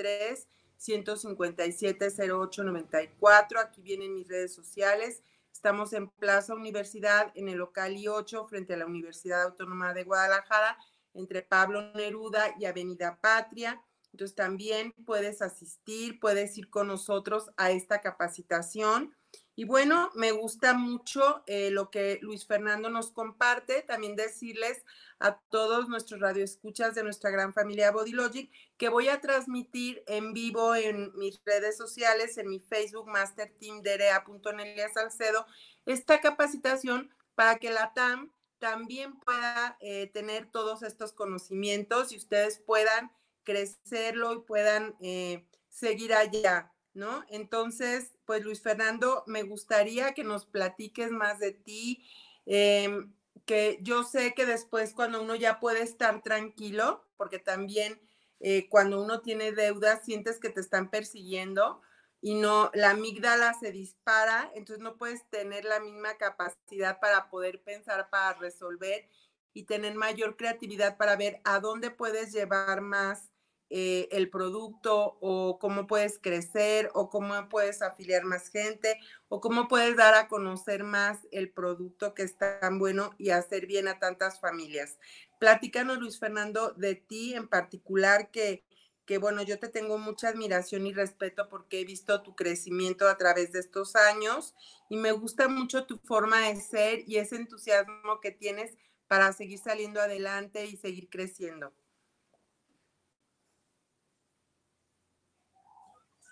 157 0.77 2.07
0894. 2.09 3.59
Aquí 3.59 3.81
vienen 3.81 4.15
mis 4.15 4.27
redes 4.27 4.55
sociales. 4.55 5.21
Estamos 5.51 5.93
en 5.93 6.09
Plaza 6.09 6.55
Universidad, 6.55 7.31
en 7.35 7.47
el 7.47 7.57
local 7.57 7.95
I8, 7.95 8.49
frente 8.49 8.73
a 8.73 8.77
la 8.77 8.87
Universidad 8.87 9.43
Autónoma 9.43 9.93
de 9.93 10.03
Guadalajara, 10.03 10.77
entre 11.13 11.43
Pablo 11.43 11.93
Neruda 11.93 12.55
y 12.59 12.65
Avenida 12.65 13.19
Patria. 13.21 13.79
Entonces 14.13 14.35
también 14.35 14.93
puedes 15.05 15.41
asistir, 15.41 16.19
puedes 16.19 16.55
ir 16.57 16.69
con 16.69 16.87
nosotros 16.87 17.49
a 17.57 17.71
esta 17.71 17.99
capacitación. 17.99 19.15
Y 19.55 19.65
bueno, 19.65 20.11
me 20.13 20.31
gusta 20.31 20.73
mucho 20.73 21.43
eh, 21.47 21.71
lo 21.71 21.89
que 21.89 22.19
Luis 22.21 22.45
Fernando 22.45 22.89
nos 22.89 23.11
comparte. 23.11 23.81
También 23.81 24.15
decirles 24.15 24.83
a 25.19 25.39
todos 25.49 25.89
nuestros 25.89 26.21
radioescuchas 26.21 26.93
de 26.93 27.03
nuestra 27.03 27.31
gran 27.31 27.53
familia 27.53 27.91
Bodylogic 27.91 28.51
que 28.77 28.89
voy 28.89 29.09
a 29.09 29.19
transmitir 29.19 30.03
en 30.05 30.33
vivo 30.33 30.75
en 30.75 31.11
mis 31.15 31.41
redes 31.43 31.75
sociales, 31.75 32.37
en 32.37 32.49
mi 32.49 32.59
Facebook 32.59 33.07
Master 33.07 33.51
Team 33.59 33.81
Derea.nelia 33.81 34.89
Salcedo, 34.93 35.47
esta 35.87 36.21
capacitación 36.21 37.11
para 37.33 37.57
que 37.57 37.71
la 37.71 37.93
TAM 37.93 38.31
también 38.59 39.19
pueda 39.19 39.75
eh, 39.81 40.07
tener 40.13 40.49
todos 40.51 40.83
estos 40.83 41.13
conocimientos 41.13 42.11
y 42.11 42.17
ustedes 42.17 42.59
puedan 42.59 43.11
crecerlo 43.43 44.33
y 44.33 44.41
puedan 44.41 44.95
eh, 45.01 45.45
seguir 45.69 46.13
allá. 46.13 46.73
¿no? 46.93 47.23
Entonces, 47.29 48.11
pues 48.25 48.43
Luis 48.43 48.61
Fernando, 48.61 49.23
me 49.27 49.43
gustaría 49.43 50.13
que 50.13 50.23
nos 50.23 50.45
platiques 50.45 51.11
más 51.11 51.39
de 51.39 51.51
ti, 51.51 52.05
em, 52.45 53.13
que 53.45 53.79
yo 53.81 54.03
sé 54.03 54.33
que 54.33 54.45
después 54.45 54.93
cuando 54.93 55.21
uno 55.21 55.35
ya 55.35 55.59
puede 55.59 55.81
estar 55.81 56.21
tranquilo, 56.21 57.05
porque 57.17 57.39
también 57.39 57.99
eh, 58.39 58.67
cuando 58.69 59.01
uno 59.01 59.21
tiene 59.21 59.51
deudas 59.53 60.05
sientes 60.05 60.39
que 60.39 60.49
te 60.49 60.59
están 60.61 60.89
persiguiendo 60.89 61.81
y 62.21 62.35
no, 62.35 62.71
la 62.73 62.91
amígdala 62.91 63.53
se 63.53 63.71
dispara, 63.71 64.51
entonces 64.55 64.83
no 64.83 64.97
puedes 64.97 65.27
tener 65.29 65.65
la 65.65 65.79
misma 65.79 66.17
capacidad 66.17 66.99
para 66.99 67.29
poder 67.29 67.63
pensar, 67.63 68.09
para 68.09 68.37
resolver 68.39 69.09
y 69.53 69.63
tener 69.63 69.95
mayor 69.95 70.37
creatividad 70.37 70.97
para 70.97 71.15
ver 71.15 71.41
a 71.43 71.59
dónde 71.59 71.91
puedes 71.91 72.31
llevar 72.33 72.81
más 72.81 73.32
eh, 73.69 74.07
el 74.11 74.29
producto 74.29 75.17
o 75.19 75.57
cómo 75.57 75.87
puedes 75.87 76.19
crecer 76.19 76.91
o 76.93 77.09
cómo 77.09 77.49
puedes 77.49 77.81
afiliar 77.81 78.23
más 78.23 78.49
gente 78.49 78.99
o 79.29 79.41
cómo 79.41 79.67
puedes 79.67 79.95
dar 79.95 80.13
a 80.13 80.27
conocer 80.27 80.83
más 80.83 81.19
el 81.31 81.51
producto 81.51 82.13
que 82.13 82.23
es 82.23 82.37
tan 82.37 82.77
bueno 82.77 83.15
y 83.17 83.31
hacer 83.31 83.65
bien 83.65 83.87
a 83.87 83.97
tantas 83.99 84.39
familias. 84.39 84.99
Platícanos, 85.39 85.97
Luis 85.97 86.19
Fernando, 86.19 86.71
de 86.73 86.95
ti 86.95 87.33
en 87.33 87.47
particular 87.47 88.29
que, 88.31 88.63
que 89.05 89.17
bueno, 89.17 89.41
yo 89.41 89.57
te 89.59 89.69
tengo 89.69 89.97
mucha 89.97 90.29
admiración 90.29 90.85
y 90.85 90.93
respeto 90.93 91.49
porque 91.49 91.81
he 91.81 91.85
visto 91.85 92.21
tu 92.21 92.35
crecimiento 92.35 93.09
a 93.09 93.17
través 93.17 93.51
de 93.53 93.59
estos 93.59 93.95
años 93.95 94.53
y 94.87 94.97
me 94.97 95.11
gusta 95.13 95.47
mucho 95.47 95.85
tu 95.85 95.97
forma 95.97 96.47
de 96.47 96.61
ser 96.61 97.03
y 97.07 97.17
ese 97.17 97.37
entusiasmo 97.37 98.19
que 98.21 98.31
tienes 98.31 98.77
para 99.07 99.33
seguir 99.33 99.59
saliendo 99.59 99.99
adelante 99.99 100.65
y 100.65 100.77
seguir 100.77 101.09
creciendo. 101.09 101.73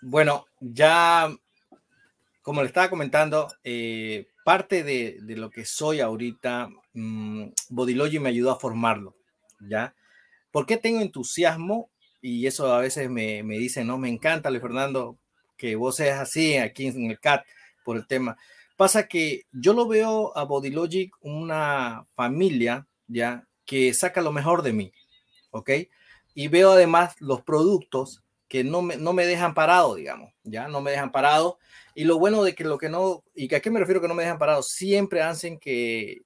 Bueno, 0.04 0.46
ya, 0.58 1.32
como 2.42 2.60
le 2.60 2.66
estaba 2.66 2.90
comentando, 2.90 3.46
eh, 3.62 4.26
parte 4.44 4.82
de, 4.82 5.20
lo 5.36 5.48
que 5.48 5.64
soy 5.64 6.00
ahorita, 6.00 6.70
mmm, 6.92 7.44
Bodylogy 7.68 8.18
me 8.18 8.30
ayudó 8.30 8.50
a 8.50 8.58
formarlo, 8.58 9.14
¿ya? 9.60 9.94
¿Por 10.50 10.66
qué 10.66 10.76
tengo 10.76 11.00
entusiasmo? 11.00 11.88
Y 12.20 12.48
eso 12.48 12.74
a 12.74 12.80
veces 12.80 13.08
me, 13.10 13.44
me 13.44 13.58
dicen, 13.58 13.86
no, 13.86 13.96
me 13.96 14.08
encanta, 14.08 14.50
Luis 14.50 14.60
Fernando, 14.60 15.18
que 15.56 15.76
vos 15.76 15.94
seas 15.94 16.18
así 16.18 16.56
aquí 16.56 16.88
en 16.88 17.08
el 17.08 17.20
CAT 17.20 17.44
por 17.84 17.96
el 17.96 18.08
tema. 18.08 18.36
Pasa 18.76 19.06
que 19.06 19.42
yo 19.52 19.72
lo 19.72 19.86
veo 19.86 20.36
a 20.36 20.42
Bodylogic 20.42 21.14
una 21.20 22.06
familia, 22.16 22.88
¿ya? 23.06 23.46
Que 23.64 23.94
saca 23.94 24.20
lo 24.20 24.32
mejor 24.32 24.62
de 24.62 24.72
mí, 24.72 24.92
¿ok? 25.52 25.70
Y 26.34 26.48
veo 26.48 26.72
además 26.72 27.14
los 27.20 27.42
productos 27.42 28.21
que 28.52 28.64
no 28.64 28.82
me, 28.82 28.98
no 28.98 29.14
me 29.14 29.24
dejan 29.24 29.54
parado, 29.54 29.94
digamos, 29.94 30.30
ya 30.42 30.68
no 30.68 30.82
me 30.82 30.90
dejan 30.90 31.10
parado. 31.10 31.58
Y 31.94 32.04
lo 32.04 32.18
bueno 32.18 32.44
de 32.44 32.54
que 32.54 32.64
lo 32.64 32.76
que 32.76 32.90
no, 32.90 33.24
y 33.34 33.48
que 33.48 33.56
a 33.56 33.60
qué 33.60 33.70
me 33.70 33.80
refiero 33.80 34.02
que 34.02 34.08
no 34.08 34.14
me 34.14 34.24
dejan 34.24 34.36
parado, 34.36 34.62
siempre 34.62 35.22
hacen 35.22 35.58
que, 35.58 36.20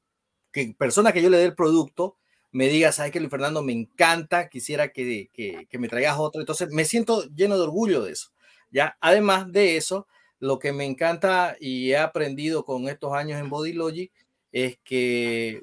que 0.51 0.75
persona 0.77 1.13
que 1.13 1.23
yo 1.23 1.31
le 1.31 1.39
dé 1.39 1.45
el 1.45 1.55
producto 1.55 2.17
me 2.51 2.67
diga, 2.67 2.91
sabes 2.91 3.13
que 3.13 3.21
Luis 3.21 3.31
Fernando 3.31 3.63
me 3.63 3.71
encanta, 3.71 4.49
quisiera 4.49 4.89
que, 4.89 5.31
que, 5.33 5.69
que 5.71 5.79
me 5.79 5.87
traigas 5.87 6.19
otro. 6.19 6.41
Entonces 6.41 6.69
me 6.73 6.85
siento 6.85 7.29
lleno 7.29 7.57
de 7.57 7.63
orgullo 7.63 8.03
de 8.03 8.11
eso, 8.11 8.33
ya. 8.73 8.99
Además 9.01 9.53
de 9.53 9.77
eso, 9.77 10.09
lo 10.41 10.59
que 10.59 10.73
me 10.73 10.85
encanta 10.85 11.57
y 11.61 11.93
he 11.93 11.97
aprendido 11.97 12.65
con 12.65 12.89
estos 12.89 13.13
años 13.13 13.39
en 13.39 13.51
Body 13.51 13.73
Logic 13.73 14.13
es 14.51 14.81
que 14.83 15.63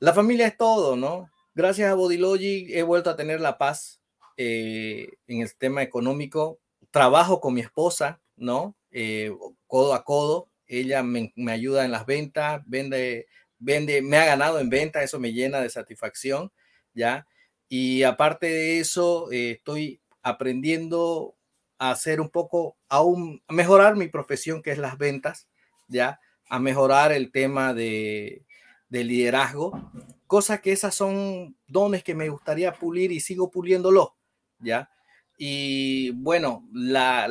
la 0.00 0.12
familia 0.12 0.48
es 0.48 0.56
todo, 0.56 0.96
¿no? 0.96 1.30
Gracias 1.54 1.88
a 1.88 1.94
Body 1.94 2.16
Logic 2.16 2.68
he 2.70 2.82
vuelto 2.82 3.10
a 3.10 3.16
tener 3.16 3.40
la 3.40 3.58
paz 3.58 3.97
eh, 4.40 5.18
en 5.26 5.42
el 5.42 5.52
tema 5.56 5.82
económico. 5.82 6.60
Trabajo 6.92 7.40
con 7.40 7.54
mi 7.54 7.60
esposa, 7.60 8.20
¿no? 8.36 8.76
Eh, 8.92 9.32
codo 9.66 9.94
a 9.94 10.04
codo. 10.04 10.48
Ella 10.68 11.02
me, 11.02 11.32
ayuda 11.48 11.84
en 11.84 11.90
las 11.90 12.06
ventas, 12.06 12.62
vende, 12.66 13.26
vende, 13.58 14.00
me 14.00 14.16
ha 14.16 14.26
ganado 14.26 14.60
en 14.60 14.70
venta, 14.70 15.02
eso 15.02 15.18
me 15.18 15.32
llena 15.32 15.60
de 15.60 15.70
satisfacción, 15.70 16.52
¿ya? 16.94 17.26
Y 17.68 18.04
aparte 18.04 18.46
de 18.46 18.78
eso, 18.78 19.32
eh, 19.32 19.52
estoy 19.52 20.00
aprendiendo 20.22 21.34
a 21.78 21.90
hacer 21.90 22.20
un 22.20 22.28
poco, 22.28 22.76
aún, 22.88 23.42
a 23.48 23.52
mejorar 23.52 23.96
mi 23.96 24.08
profesión, 24.08 24.62
que 24.62 24.70
es 24.70 24.78
las 24.78 24.98
ventas, 24.98 25.48
¿ya? 25.88 26.20
A 26.48 26.60
mejorar 26.60 27.10
el 27.10 27.32
tema 27.32 27.74
de, 27.74 28.44
de 28.88 29.04
liderazgo, 29.04 29.90
cosa 30.26 30.60
que 30.60 30.72
esas 30.72 30.94
son 30.94 31.56
dones 31.66 32.04
que 32.04 32.14
me 32.14 32.28
gustaría 32.28 32.72
pulir 32.72 33.10
y 33.10 33.20
sigo 33.20 33.50
puliéndolo, 33.50 34.17
¿ya? 34.60 34.90
Y 35.36 36.10
bueno, 36.10 36.68
la, 36.72 37.28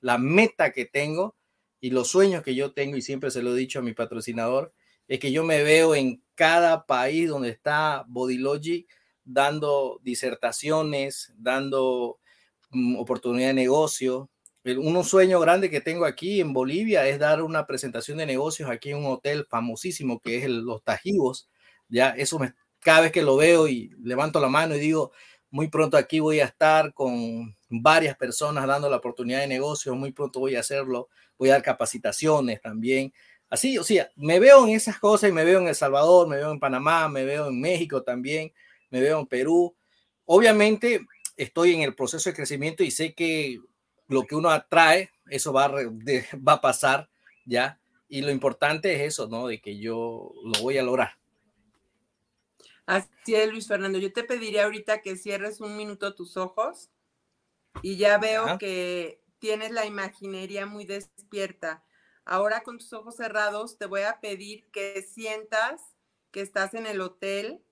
la, 0.00 0.18
meta 0.18 0.72
que 0.72 0.84
tengo 0.84 1.36
y 1.80 1.90
los 1.90 2.08
sueños 2.08 2.42
que 2.42 2.54
yo 2.54 2.72
tengo, 2.72 2.96
y 2.96 3.02
siempre 3.02 3.30
se 3.30 3.42
lo 3.42 3.54
he 3.54 3.58
dicho 3.58 3.78
a 3.78 3.82
mi 3.82 3.94
patrocinador, 3.94 4.74
es 5.08 5.18
que 5.18 5.32
yo 5.32 5.44
me 5.44 5.62
veo 5.62 5.94
en 5.94 6.22
cada 6.34 6.84
país 6.86 7.28
donde 7.28 7.48
está 7.48 8.04
Bodylogic 8.08 8.86
dando 9.24 10.00
disertaciones, 10.02 11.32
dando 11.36 12.20
mm, 12.70 12.96
oportunidad 12.96 13.48
de 13.48 13.54
negocio. 13.54 14.30
Un 14.64 15.02
sueño 15.04 15.40
grande 15.40 15.70
que 15.70 15.80
tengo 15.80 16.04
aquí 16.04 16.40
en 16.40 16.52
Bolivia 16.52 17.08
es 17.08 17.18
dar 17.18 17.42
una 17.42 17.66
presentación 17.66 18.18
de 18.18 18.26
negocios 18.26 18.68
aquí 18.68 18.90
en 18.90 18.98
un 18.98 19.06
hotel 19.06 19.46
famosísimo 19.48 20.20
que 20.20 20.38
es 20.38 20.44
el, 20.44 20.60
Los 20.60 20.82
Tajivos. 20.84 21.48
Ya, 21.88 22.10
eso 22.10 22.38
me, 22.38 22.54
cada 22.80 23.02
vez 23.02 23.12
que 23.12 23.22
lo 23.22 23.36
veo 23.36 23.68
y 23.68 23.90
levanto 24.02 24.40
la 24.40 24.48
mano 24.48 24.74
y 24.74 24.80
digo, 24.80 25.12
muy 25.50 25.68
pronto 25.68 25.96
aquí 25.96 26.20
voy 26.20 26.40
a 26.40 26.44
estar 26.44 26.92
con 26.92 27.56
varias 27.68 28.16
personas 28.16 28.66
dando 28.66 28.90
la 28.90 28.96
oportunidad 28.96 29.40
de 29.40 29.46
negocio. 29.46 29.94
Muy 29.94 30.12
pronto 30.12 30.40
voy 30.40 30.56
a 30.56 30.60
hacerlo. 30.60 31.08
Voy 31.38 31.50
a 31.50 31.54
dar 31.54 31.62
capacitaciones 31.62 32.60
también. 32.60 33.12
Así, 33.48 33.78
o 33.78 33.84
sea, 33.84 34.10
me 34.16 34.40
veo 34.40 34.66
en 34.66 34.74
esas 34.74 34.98
cosas 34.98 35.30
y 35.30 35.32
me 35.32 35.44
veo 35.44 35.60
en 35.60 35.68
El 35.68 35.74
Salvador, 35.74 36.28
me 36.28 36.36
veo 36.36 36.52
en 36.52 36.60
Panamá, 36.60 37.08
me 37.08 37.24
veo 37.24 37.48
en 37.48 37.60
México 37.60 38.02
también, 38.02 38.52
me 38.90 39.00
veo 39.00 39.18
en 39.20 39.26
Perú. 39.26 39.74
Obviamente 40.26 41.00
estoy 41.36 41.74
en 41.74 41.82
el 41.82 41.94
proceso 41.94 42.28
de 42.28 42.36
crecimiento 42.36 42.82
y 42.82 42.90
sé 42.90 43.14
que 43.14 43.58
lo 44.08 44.24
que 44.24 44.34
uno 44.34 44.50
atrae, 44.50 45.10
eso 45.30 45.52
va 45.52 45.68
va 45.68 46.52
a 46.54 46.60
pasar, 46.60 47.08
¿ya? 47.46 47.80
Y 48.08 48.20
lo 48.22 48.30
importante 48.30 48.94
es 48.94 49.14
eso, 49.14 49.28
¿no? 49.28 49.46
De 49.46 49.60
que 49.60 49.78
yo 49.78 50.32
lo 50.44 50.60
voy 50.60 50.76
a 50.76 50.82
lograr. 50.82 51.17
Así 52.88 53.34
es, 53.34 53.50
Luis 53.50 53.68
Fernando. 53.68 53.98
Yo 53.98 54.14
te 54.14 54.24
pediría 54.24 54.64
ahorita 54.64 55.02
que 55.02 55.14
cierres 55.14 55.60
un 55.60 55.76
minuto 55.76 56.14
tus 56.14 56.38
ojos 56.38 56.88
y 57.82 57.98
ya 57.98 58.16
veo 58.16 58.56
que 58.56 59.22
tienes 59.38 59.72
la 59.72 59.84
imaginería 59.84 60.64
muy 60.64 60.86
despierta. 60.86 61.84
Ahora 62.24 62.62
con 62.62 62.78
tus 62.78 62.90
ojos 62.94 63.16
cerrados 63.16 63.76
te 63.76 63.84
voy 63.84 64.00
a 64.00 64.20
pedir 64.20 64.70
que 64.70 65.02
sientas 65.02 65.82
que 66.30 66.40
estás 66.40 66.72
en 66.72 66.86
el 66.86 67.02
hotel 67.02 67.62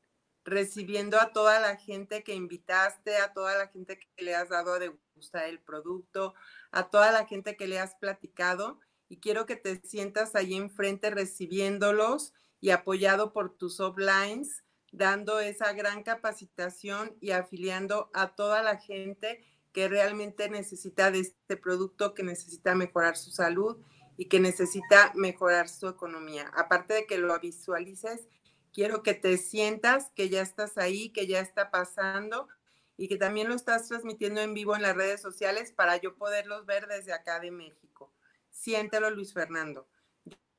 recibiendo 0.45 1.19
a 1.19 1.33
toda 1.33 1.61
la 1.61 1.77
gente 1.77 2.23
que 2.23 2.35
invitaste, 2.35 3.17
a 3.17 3.33
toda 3.33 3.57
la 3.57 3.69
gente 3.69 3.99
que 3.99 4.23
le 4.23 4.35
has 4.35 4.51
dado 4.51 4.75
a 4.75 4.79
degustar 4.79 5.49
el 5.49 5.61
producto, 5.61 6.35
a 6.73 6.91
toda 6.91 7.11
la 7.11 7.25
gente 7.25 7.57
que 7.57 7.67
le 7.67 7.79
has 7.79 7.95
platicado 7.95 8.81
y 9.09 9.21
quiero 9.21 9.47
que 9.47 9.57
te 9.57 9.81
sientas 9.81 10.35
ahí 10.35 10.55
enfrente 10.55 11.09
recibiéndolos 11.09 12.35
y 12.61 12.69
apoyado 12.69 13.33
por 13.33 13.57
tus 13.57 13.81
uplines, 13.81 14.63
dando 14.93 15.41
esa 15.41 15.73
gran 15.73 16.03
capacitación 16.03 17.17
y 17.21 17.33
afiliando 17.33 18.11
a 18.15 18.35
toda 18.35 18.63
la 18.63 18.79
gente 18.79 19.45
que 19.73 19.89
realmente 19.89 20.49
necesita 20.49 21.11
de 21.11 21.21
este 21.21 21.57
producto, 21.57 22.15
que 22.15 22.23
necesita 22.23 22.75
mejorar 22.75 23.17
su 23.17 23.31
salud 23.31 23.77
y 24.17 24.27
que 24.27 24.41
necesita 24.41 25.13
mejorar 25.15 25.69
su 25.69 25.89
economía. 25.89 26.51
Aparte 26.57 26.95
de 26.95 27.07
que 27.07 27.19
lo 27.19 27.39
visualices, 27.39 28.27
quiero 28.73 29.03
que 29.03 29.15
te 29.15 29.37
sientas 29.37 30.11
que 30.15 30.29
ya 30.29 30.41
estás 30.41 30.79
ahí, 30.79 31.11
que 31.11 31.27
ya 31.27 31.41
está 31.41 31.71
pasando 31.71 32.49
y 32.97 33.09
que 33.09 33.17
también 33.17 33.49
lo 33.49 33.55
estás 33.55 33.89
transmitiendo 33.89 34.41
en 34.41 34.55
vivo 34.55 34.75
en 34.75 34.83
las 34.83 34.97
redes 34.97 35.21
sociales 35.21 35.73
para 35.73 35.97
yo 35.99 36.17
poderlos 36.17 36.65
ver 36.65 36.87
desde 36.87 37.13
acá 37.13 37.41
de 37.41 37.51
México. 37.51 38.13
Siéntelo, 38.51 39.11
Luis 39.11 39.35
Fernando. 39.35 39.87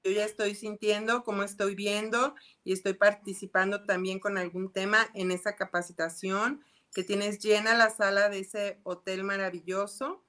Yo 0.08 0.14
ya 0.14 0.24
estoy 0.24 0.56
sintiendo 0.56 1.26
cómo 1.26 1.44
estoy 1.44 1.76
viendo 1.76 2.34
y 2.64 2.72
estoy 2.72 2.94
participando 2.94 3.84
también 3.84 4.22
con 4.22 4.38
algún 4.38 4.72
tema 4.72 5.06
en 5.14 5.32
esa 5.32 5.58
capacitación 5.58 6.64
que 6.94 7.04
tienes 7.04 7.40
llena 7.40 7.74
la 7.74 7.90
sala 7.90 8.30
de 8.30 8.40
ese 8.40 8.80
hotel 8.84 9.26
maravilloso 9.26 10.24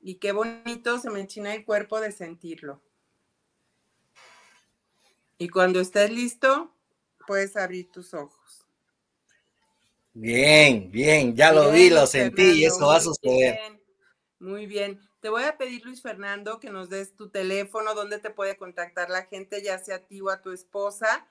y 0.00 0.16
qué 0.16 0.32
bonito 0.32 0.98
se 0.98 1.10
me 1.10 1.20
enchina 1.20 1.54
el 1.54 1.64
cuerpo 1.64 2.00
de 2.00 2.10
sentirlo. 2.10 2.82
Y 5.38 5.48
cuando 5.48 5.78
estés 5.78 6.10
listo, 6.10 6.74
puedes 7.24 7.56
abrir 7.56 7.88
tus 7.92 8.14
ojos. 8.14 8.66
Bien, 10.12 10.90
bien, 10.90 11.36
ya 11.36 11.52
lo 11.52 11.70
vi, 11.70 11.88
lo 11.88 12.04
sentí 12.08 12.50
y 12.50 12.64
eso 12.64 12.88
va 12.88 12.96
a 12.96 13.00
suceder. 13.00 13.80
muy 14.40 14.66
bien. 14.66 15.00
Te 15.20 15.28
voy 15.28 15.42
a 15.42 15.58
pedir, 15.58 15.84
Luis 15.84 16.00
Fernando, 16.00 16.60
que 16.60 16.70
nos 16.70 16.88
des 16.88 17.14
tu 17.14 17.28
teléfono, 17.28 17.94
donde 17.94 18.18
te 18.18 18.30
puede 18.30 18.56
contactar 18.56 19.10
la 19.10 19.24
gente, 19.24 19.62
ya 19.62 19.78
sea 19.78 19.96
a 19.96 20.06
ti 20.06 20.20
o 20.22 20.30
a 20.30 20.40
tu 20.40 20.50
esposa, 20.50 21.28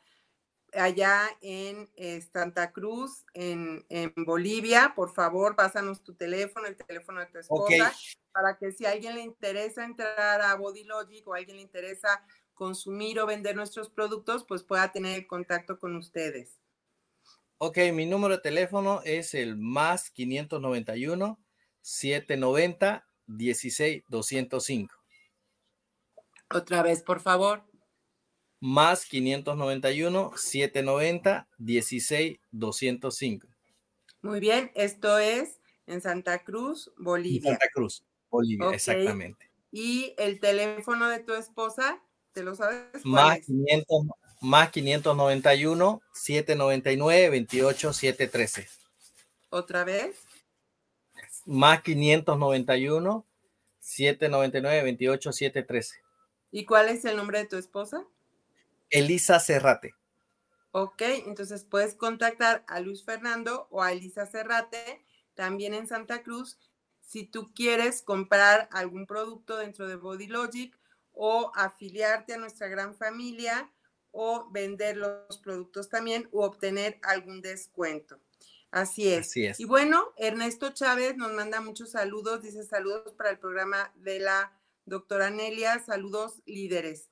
allá 0.74 1.24
en 1.42 1.90
eh, 1.96 2.22
Santa 2.32 2.72
Cruz, 2.72 3.26
en, 3.34 3.84
Bolivia. 4.16 4.94
Por 4.96 5.12
favor, 5.12 5.56
pásanos 5.56 6.04
tu 6.04 6.14
teléfono, 6.14 6.68
el 6.68 6.78
teléfono 6.78 7.20
de 7.20 7.26
tu 7.26 7.40
esposa, 7.40 7.92
para 8.32 8.58
que 8.60 8.72
si 8.72 8.86
a 8.86 8.92
alguien 8.92 9.16
le 9.16 9.22
interesa 9.22 9.84
entrar 9.84 10.40
a 10.42 10.54
Body 10.54 10.84
Logic 10.84 11.28
o 11.28 11.34
a 11.34 11.38
alguien 11.38 11.58
le 11.58 11.64
interesa 11.64 12.24
consumir 12.54 13.20
o 13.20 13.26
vender 13.26 13.56
nuestros 13.56 13.90
productos, 13.90 14.46
pues 14.46 14.62
pueda 14.62 14.92
tener 14.92 15.26
contacto 15.26 15.80
con 15.80 15.96
ustedes. 15.96 16.60
Ok, 17.58 17.78
mi 17.92 18.06
número 18.06 18.36
de 18.36 18.42
teléfono 18.42 19.02
es 19.04 19.34
el 19.34 19.58
más 19.58 20.12
591 20.12 21.40
790 21.82 22.92
16 22.92 23.09
205. 23.30 24.96
Otra 26.54 26.82
vez, 26.82 27.04
por 27.04 27.20
favor. 27.20 27.64
Más 28.60 29.06
591 29.06 30.32
790 30.36 31.48
16 31.58 32.40
205. 32.52 33.48
Muy 34.22 34.40
bien, 34.40 34.72
esto 34.76 35.18
es 35.18 35.60
en 35.86 36.02
Santa 36.02 36.44
Cruz, 36.44 36.92
Bolivia. 36.98 37.52
Santa 37.52 37.68
Cruz, 37.74 38.04
Bolivia, 38.30 38.72
exactamente. 38.72 39.50
¿Y 39.72 40.14
el 40.18 40.40
teléfono 40.40 41.08
de 41.08 41.20
tu 41.20 41.34
esposa? 41.34 42.02
¿Te 42.34 42.44
lo 42.44 42.56
sabes? 42.56 43.06
Más, 43.06 43.40
500, 43.46 44.06
más 44.42 44.72
591 44.72 46.02
799 46.14 47.30
28 47.30 47.94
713. 47.94 48.68
¿Otra 49.50 49.84
vez? 49.84 50.18
Más 51.50 51.82
591 51.82 53.26
799 53.80 54.84
28 54.84 55.32
713. 55.32 55.96
¿Y 56.52 56.64
cuál 56.66 56.90
es 56.90 57.06
el 57.06 57.18
nombre 57.18 57.40
de 57.40 57.46
tu 57.46 57.56
esposa? 57.56 58.06
Elisa 58.92 59.40
Cerrate. 59.40 59.96
Ok, 60.74 61.02
entonces 61.26 61.64
puedes 61.64 61.96
contactar 61.96 62.64
a 62.68 62.82
Luis 62.82 63.04
Fernando 63.04 63.68
o 63.72 63.82
a 63.82 63.94
Elisa 63.94 64.28
Cerrate, 64.28 65.04
también 65.34 65.74
en 65.74 65.88
Santa 65.88 66.22
Cruz, 66.22 66.60
si 67.02 67.26
tú 67.26 67.52
quieres 67.56 68.04
comprar 68.04 68.70
algún 68.72 69.08
producto 69.08 69.58
dentro 69.58 69.88
de 69.88 69.96
Body 69.96 70.28
Logic 70.28 70.78
o 71.14 71.52
afiliarte 71.56 72.36
a 72.36 72.38
nuestra 72.38 72.68
gran 72.68 72.94
familia 72.94 73.72
o 74.12 74.48
vender 74.52 74.98
los 74.98 75.40
productos 75.40 75.90
también 75.90 76.30
o 76.32 76.46
obtener 76.46 77.00
algún 77.02 77.42
descuento. 77.42 78.20
Así 78.72 79.08
es. 79.08 79.28
Así 79.28 79.46
es. 79.46 79.60
Y 79.60 79.66
bueno, 79.66 80.14
Ernesto 80.18 80.70
Chávez 80.70 81.18
nos 81.18 81.34
manda 81.34 81.62
muchos 81.62 81.92
saludos, 81.92 82.42
dice 82.42 82.64
saludos 82.64 83.14
para 83.18 83.32
el 83.32 83.40
programa 83.40 83.92
de 83.96 84.20
la 84.20 84.54
doctora 84.86 85.30
Nelia, 85.30 85.80
saludos 85.80 86.42
líderes. 86.46 87.10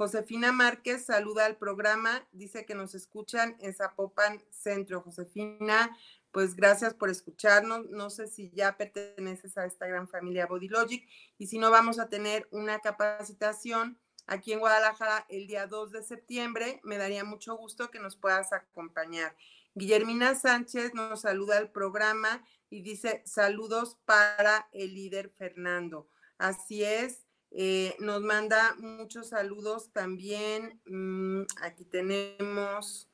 Josefina 0.00 0.50
Márquez 0.50 1.04
saluda 1.04 1.44
al 1.44 1.58
programa, 1.58 2.26
dice 2.32 2.64
que 2.64 2.74
nos 2.74 2.94
escuchan 2.94 3.56
en 3.60 3.74
Zapopan 3.74 4.42
Centro. 4.50 5.02
Josefina, 5.02 5.94
pues 6.32 6.56
gracias 6.56 6.94
por 6.94 7.10
escucharnos. 7.10 7.90
No 7.90 8.08
sé 8.08 8.26
si 8.26 8.50
ya 8.52 8.78
perteneces 8.78 9.58
a 9.58 9.66
esta 9.66 9.86
gran 9.86 10.08
familia 10.08 10.46
Body 10.46 10.68
Logic 10.68 11.06
y 11.36 11.48
si 11.48 11.58
no, 11.58 11.70
vamos 11.70 11.98
a 11.98 12.08
tener 12.08 12.48
una 12.50 12.78
capacitación 12.78 13.98
aquí 14.26 14.54
en 14.54 14.60
Guadalajara 14.60 15.26
el 15.28 15.46
día 15.46 15.66
2 15.66 15.92
de 15.92 16.02
septiembre. 16.02 16.80
Me 16.82 16.96
daría 16.96 17.24
mucho 17.24 17.54
gusto 17.56 17.90
que 17.90 18.00
nos 18.00 18.16
puedas 18.16 18.54
acompañar. 18.54 19.36
Guillermina 19.74 20.34
Sánchez 20.34 20.94
nos 20.94 21.20
saluda 21.20 21.58
al 21.58 21.70
programa 21.70 22.44
y 22.70 22.82
dice 22.82 23.22
saludos 23.24 23.98
para 24.04 24.68
el 24.72 24.94
líder 24.94 25.30
Fernando. 25.30 26.08
Así 26.38 26.82
es, 26.82 27.24
eh, 27.52 27.96
nos 27.98 28.22
manda 28.22 28.74
muchos 28.78 29.28
saludos 29.28 29.92
también. 29.92 30.80
Mm, 30.86 31.42
aquí 31.62 31.84
tenemos, 31.84 33.08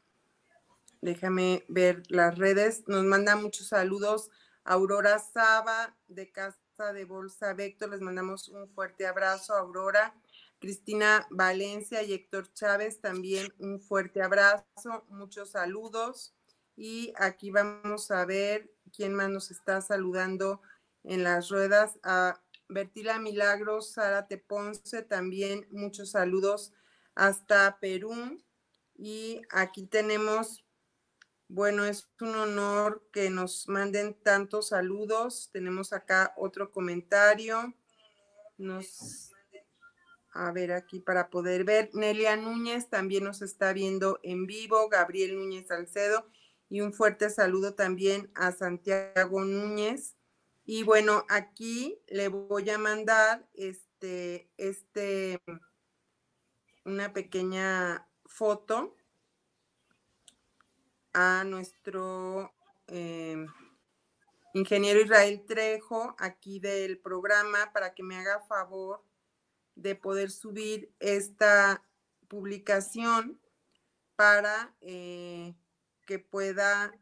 déjame 1.01 1.64
ver 1.69 2.03
las 2.09 2.38
redes, 2.38 2.85
nos 2.87 3.05
manda 3.05 3.37
muchos 3.37 3.69
saludos. 3.69 4.31
Aurora 4.64 5.19
Saba 5.19 5.97
de 6.09 6.31
Casa 6.31 6.92
de 6.92 7.05
Bolsa 7.05 7.55
Vector, 7.55 7.90
les 7.90 8.01
mandamos 8.01 8.49
un 8.49 8.69
fuerte 8.69 9.07
abrazo, 9.07 9.55
Aurora. 9.55 10.14
Cristina 10.59 11.27
Valencia 11.31 12.03
y 12.03 12.14
Héctor 12.14 12.53
Chávez, 12.55 13.01
también 13.01 13.53
un 13.59 13.81
fuerte 13.81 14.23
abrazo, 14.23 15.05
muchos 15.09 15.51
saludos. 15.51 16.36
Y 16.76 17.12
aquí 17.16 17.50
vamos 17.50 18.10
a 18.10 18.24
ver 18.26 18.70
quién 18.94 19.14
más 19.14 19.30
nos 19.30 19.50
está 19.50 19.80
saludando 19.80 20.60
en 21.04 21.24
las 21.24 21.48
ruedas. 21.48 21.98
A 22.02 22.40
Bertila 22.68 23.18
Milagros, 23.18 23.92
Sara 23.92 24.26
Ponce, 24.46 25.02
también 25.02 25.66
muchos 25.70 26.10
saludos 26.10 26.72
hasta 27.14 27.78
Perú. 27.80 28.42
Y 28.94 29.42
aquí 29.50 29.86
tenemos, 29.86 30.64
bueno, 31.48 31.84
es 31.84 32.08
un 32.20 32.34
honor 32.34 33.08
que 33.12 33.30
nos 33.30 33.68
manden 33.68 34.14
tantos 34.14 34.68
saludos. 34.68 35.50
Tenemos 35.52 35.92
acá 35.92 36.34
otro 36.36 36.70
comentario. 36.72 37.74
Nos 38.58 39.32
a 40.32 40.52
ver 40.52 40.72
aquí 40.72 41.00
para 41.00 41.30
poder 41.30 41.64
ver. 41.64 41.90
Nelia 41.94 42.36
Núñez 42.36 42.90
también 42.90 43.24
nos 43.24 43.42
está 43.42 43.72
viendo 43.72 44.20
en 44.22 44.46
vivo. 44.46 44.88
Gabriel 44.88 45.36
Núñez 45.36 45.68
Salcedo. 45.68 46.26
Y 46.68 46.81
un 46.81 46.92
fuerte 46.92 47.31
saludo 47.31 47.74
también 47.74 48.31
a 48.35 48.52
Santiago 48.52 49.44
Núñez. 49.44 50.16
Y 50.64 50.83
bueno, 50.83 51.24
aquí 51.29 52.00
le 52.09 52.29
voy 52.29 52.68
a 52.70 52.79
mandar 52.79 53.48
este, 53.55 54.50
este, 54.57 55.40
una 56.85 57.12
pequeña 57.12 58.09
foto 58.24 58.96
a 61.12 61.44
nuestro 61.44 62.52
em, 62.88 63.46
ingeniero 64.55 65.00
Israel 65.00 65.44
Trejo 65.46 66.16
aquí 66.18 66.59
del 66.59 66.98
programa 66.98 67.72
para 67.72 67.94
que 67.94 68.02
me 68.02 68.16
haga 68.16 68.40
favor 68.40 69.02
de 69.76 69.94
poder 69.94 70.31
subir 70.31 70.92
esta 70.98 71.83
publicación 72.29 73.40
para 74.16 74.74
eh, 74.81 75.55
que 76.07 76.19
pueda. 76.19 76.92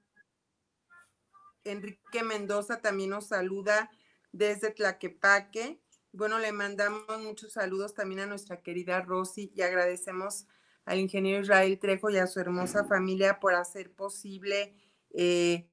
Enrique 1.62 2.22
Mendoza 2.22 2.80
también 2.80 3.10
nos 3.10 3.28
saluda 3.28 3.90
desde 4.32 4.70
Tlaquepaque. 4.70 5.80
Bueno, 6.12 6.38
le 6.38 6.52
mandamos 6.52 7.20
muchos 7.20 7.52
saludos 7.52 7.94
también 7.94 8.20
a 8.20 8.26
nuestra 8.26 8.62
querida 8.62 9.00
Rosy 9.00 9.52
y 9.54 9.62
agradecemos 9.62 10.46
al 10.84 10.98
ingeniero 10.98 11.42
Israel 11.42 11.78
Trejo 11.78 12.10
y 12.10 12.18
a 12.18 12.26
su 12.26 12.40
hermosa 12.40 12.84
familia 12.84 13.40
por 13.40 13.54
hacer 13.54 13.92
posible 13.92 14.74
eh, 15.10 15.68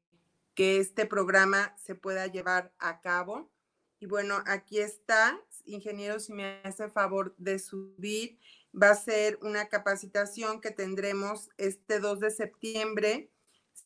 que 0.54 0.78
este 0.78 1.06
programa 1.06 1.76
se 1.78 1.96
pueda 1.96 2.28
llevar 2.28 2.74
a 2.80 3.02
cabo. 3.02 3.52
Y 4.00 4.08
bueno, 4.08 4.42
aquí 4.48 4.80
está, 4.80 5.40
ingeniero, 5.66 6.20
si 6.20 6.34
me 6.34 6.62
hace 6.64 6.90
favor 6.90 7.36
de 7.38 7.60
subir, 7.60 8.40
va 8.74 8.92
a 8.92 8.96
ser 8.96 9.38
una 9.42 9.70
capacitación 9.70 10.62
que 10.62 10.72
tendremos 10.72 11.50
este 11.58 12.00
2 12.00 12.20
de 12.20 12.32
septiembre. 12.32 13.30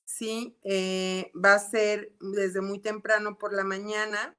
Sí, 0.05 0.57
eh, 0.63 1.31
va 1.33 1.55
a 1.55 1.59
ser 1.59 2.13
desde 2.19 2.61
muy 2.61 2.79
temprano 2.79 3.37
por 3.37 3.53
la 3.53 3.63
mañana 3.63 4.35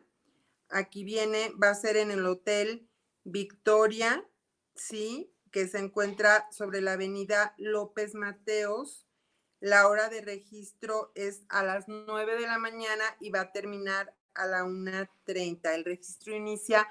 aquí 0.68 1.04
viene, 1.04 1.52
va 1.62 1.70
a 1.70 1.74
ser 1.74 1.96
en 1.96 2.10
el 2.10 2.24
Hotel 2.26 2.88
Victoria, 3.24 4.24
¿sí? 4.74 5.32
Que 5.50 5.68
se 5.68 5.78
encuentra 5.78 6.46
sobre 6.50 6.80
la 6.80 6.92
avenida 6.92 7.54
López 7.58 8.14
Mateos. 8.14 9.06
La 9.60 9.88
hora 9.88 10.08
de 10.08 10.20
registro 10.20 11.12
es 11.14 11.42
a 11.48 11.62
las 11.62 11.88
9 11.88 12.36
de 12.36 12.46
la 12.46 12.58
mañana 12.58 13.04
y 13.20 13.30
va 13.30 13.40
a 13.40 13.52
terminar 13.52 14.14
a 14.34 14.46
la 14.46 14.64
1.30. 14.64 15.74
El 15.74 15.84
registro 15.84 16.34
inicia 16.34 16.86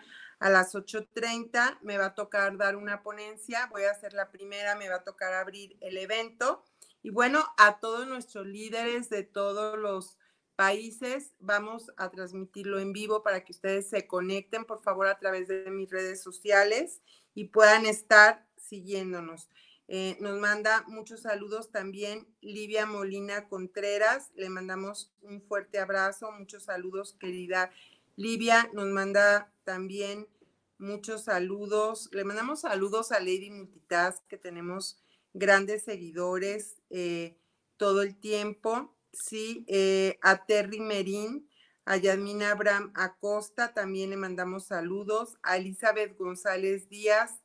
a 0.45 0.49
las 0.51 0.75
8.30. 0.75 1.79
Me 1.81 1.97
va 1.97 2.05
a 2.05 2.13
tocar 2.13 2.55
dar 2.55 2.75
una 2.75 3.01
ponencia. 3.01 3.67
Voy 3.71 3.85
a 3.85 3.89
hacer 3.89 4.13
la 4.13 4.29
primera. 4.29 4.75
Me 4.75 4.87
va 4.87 4.97
a 4.97 5.03
tocar 5.03 5.33
abrir 5.33 5.75
el 5.81 5.97
evento. 5.97 6.63
Y 7.01 7.09
bueno, 7.09 7.43
a 7.57 7.79
todos 7.79 8.07
nuestros 8.07 8.45
líderes 8.45 9.09
de 9.09 9.23
todos 9.23 9.75
los 9.79 10.19
países. 10.55 11.33
Vamos 11.39 11.91
a 11.97 12.11
transmitirlo 12.11 12.77
en 12.77 12.93
vivo 12.93 13.23
para 13.23 13.43
que 13.43 13.53
ustedes 13.53 13.89
se 13.89 14.05
conecten, 14.05 14.65
por 14.65 14.83
favor, 14.83 15.07
a 15.07 15.17
través 15.17 15.47
de 15.47 15.71
mis 15.71 15.89
redes 15.89 16.21
sociales 16.21 17.01
y 17.33 17.45
puedan 17.45 17.87
estar 17.87 18.45
siguiéndonos. 18.55 19.49
Eh, 19.87 20.15
nos 20.19 20.39
manda 20.39 20.83
muchos 20.87 21.21
saludos 21.21 21.71
también 21.71 22.27
Livia 22.41 22.85
Molina 22.85 23.49
Contreras. 23.49 24.29
Le 24.35 24.49
mandamos 24.49 25.11
un 25.23 25.41
fuerte 25.41 25.79
abrazo, 25.79 26.31
muchos 26.33 26.65
saludos, 26.65 27.15
querida 27.19 27.71
Livia. 28.15 28.69
Nos 28.73 28.85
manda 28.85 29.51
también 29.63 30.27
muchos 30.85 31.23
saludos. 31.23 32.09
Le 32.11 32.23
mandamos 32.23 32.61
saludos 32.61 33.11
a 33.11 33.19
Lady 33.19 33.49
Multitask, 33.49 34.25
que 34.27 34.37
tenemos 34.37 35.01
grandes 35.33 35.83
seguidores 35.83 36.77
eh, 36.89 37.35
todo 37.77 38.03
el 38.03 38.15
tiempo. 38.15 38.95
Sí, 39.11 39.65
eh, 39.67 40.19
a 40.21 40.45
Terry 40.45 40.79
Merín, 40.79 41.49
a 41.85 41.97
Yadmina 41.97 42.51
Abraham 42.51 42.91
Acosta, 42.95 43.73
también 43.73 44.09
le 44.09 44.17
mandamos 44.17 44.65
saludos, 44.65 45.37
a 45.41 45.57
Elizabeth 45.57 46.17
González 46.17 46.89
Díaz, 46.89 47.41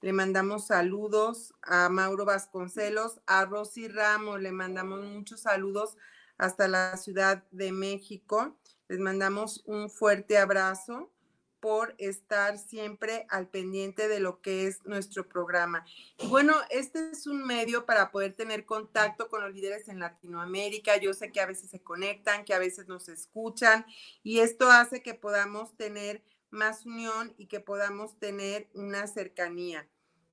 le 0.00 0.14
mandamos 0.14 0.68
saludos, 0.68 1.52
a 1.62 1.90
Mauro 1.90 2.24
Vasconcelos, 2.24 3.20
a 3.26 3.44
Rosy 3.44 3.88
Ramos, 3.88 4.40
le 4.40 4.50
mandamos 4.50 5.04
muchos 5.04 5.42
saludos 5.42 5.96
hasta 6.38 6.68
la 6.68 6.96
Ciudad 6.96 7.44
de 7.50 7.70
México, 7.70 8.56
les 8.88 8.98
mandamos 8.98 9.62
un 9.66 9.90
fuerte 9.90 10.38
abrazo 10.38 11.12
por 11.60 11.94
estar 11.98 12.58
siempre 12.58 13.26
al 13.28 13.48
pendiente 13.48 14.08
de 14.08 14.20
lo 14.20 14.40
que 14.40 14.66
es 14.66 14.84
nuestro 14.84 15.28
programa. 15.28 15.84
Y 16.18 16.26
bueno, 16.26 16.54
este 16.70 17.10
es 17.10 17.26
un 17.26 17.46
medio 17.46 17.86
para 17.86 18.10
poder 18.10 18.34
tener 18.34 18.64
contacto 18.64 19.28
con 19.28 19.42
los 19.42 19.54
líderes 19.54 19.88
en 19.88 20.00
Latinoamérica. 20.00 20.96
Yo 20.96 21.14
sé 21.14 21.30
que 21.30 21.40
a 21.40 21.46
veces 21.46 21.70
se 21.70 21.82
conectan, 21.82 22.44
que 22.44 22.54
a 22.54 22.58
veces 22.58 22.88
nos 22.88 23.08
escuchan 23.08 23.86
y 24.22 24.40
esto 24.40 24.70
hace 24.70 25.02
que 25.02 25.14
podamos 25.14 25.76
tener 25.76 26.22
más 26.50 26.84
unión 26.84 27.34
y 27.38 27.46
que 27.46 27.60
podamos 27.60 28.18
tener 28.18 28.68
una 28.74 29.06
cercanía. 29.06 29.88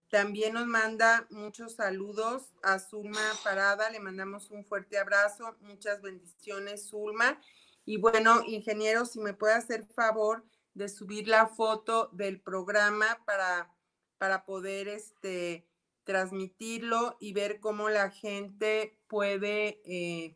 También 0.10 0.54
nos 0.54 0.66
manda 0.66 1.28
muchos 1.30 1.76
saludos 1.76 2.54
a 2.64 2.80
Zulma 2.80 3.20
Parada, 3.44 3.90
le 3.90 4.00
mandamos 4.00 4.50
un 4.52 4.64
fuerte 4.64 4.98
abrazo, 4.98 5.58
muchas 5.60 6.02
bendiciones 6.02 6.88
Zulma. 6.90 7.40
Y 7.84 7.98
bueno, 7.98 8.42
ingeniero, 8.46 9.06
si 9.06 9.20
me 9.20 9.34
puede 9.34 9.56
hacer 9.56 9.86
favor, 9.86 10.46
de 10.78 10.90
subir 10.90 11.28
la 11.28 11.48
foto 11.48 12.10
del 12.14 12.40
programa 12.40 13.24
para, 13.26 13.74
para 14.18 14.46
poder 14.46 14.88
este, 14.88 15.66
transmitirlo 16.04 17.18
y 17.20 17.34
ver 17.34 17.60
cómo 17.60 17.90
la 17.90 18.12
gente 18.12 18.98
puede 19.08 19.82
eh, 19.86 20.36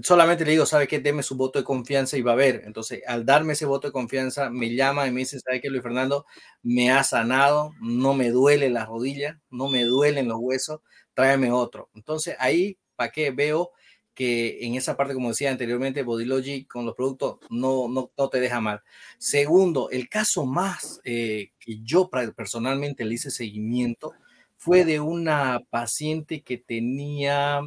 solamente 0.04 0.46
le 0.46 0.52
digo, 0.52 0.66
¿sabe 0.66 0.88
qué? 0.88 1.00
Deme 1.00 1.24
su 1.24 1.36
voto 1.36 1.60
de 1.60 1.66
confianza 1.66 2.18
y 2.18 2.22
va 2.22 2.34
a 2.34 2.36
ver. 2.36 2.64
Entonces, 2.66 3.02
al 3.08 3.26
darme 3.26 3.54
ese 3.54 3.66
voto 3.66 3.88
de 3.88 3.92
confianza, 3.94 4.50
me 4.50 4.74
llama 4.76 5.08
y 5.08 5.12
me 5.12 5.22
dice, 5.22 5.40
¿sabe 5.40 5.62
qué, 5.62 5.70
Luis 5.70 5.84
Fernando? 5.84 6.26
Me 6.62 6.92
ha 6.92 7.04
sanado, 7.04 7.74
no 7.82 8.14
me 8.14 8.30
duele 8.30 8.70
la 8.70 8.86
rodilla, 8.86 9.40
no 9.50 9.70
me 9.70 9.84
duelen 9.84 10.28
los 10.28 10.38
huesos, 10.40 10.82
tráeme 11.14 11.52
otro. 11.52 11.90
Entonces 11.96 12.36
ahí, 12.40 12.78
¿para 12.96 13.12
qué 13.12 13.32
veo 13.32 13.72
que 14.14 14.60
en 14.66 14.76
esa 14.76 14.96
parte, 14.96 15.14
como 15.14 15.30
decía 15.30 15.52
anteriormente, 15.52 16.04
Bodylogic 16.04 16.68
con 16.68 16.86
los 16.86 16.96
productos 16.96 17.40
no, 17.50 17.88
no, 17.88 18.12
no 18.18 18.30
te 18.30 18.40
deja 18.40 18.62
mal. 18.62 18.82
Segundo, 19.18 19.90
el 19.90 20.10
caso 20.10 20.46
más 20.46 21.02
eh, 21.04 21.52
que 21.60 21.82
yo 21.82 22.10
personalmente 22.36 23.06
le 23.06 23.16
hice 23.16 23.32
seguimiento 23.32 24.14
fue 24.58 24.86
de 24.86 25.00
una 25.00 25.62
paciente 25.70 26.44
que 26.44 26.58
tenía 26.58 27.62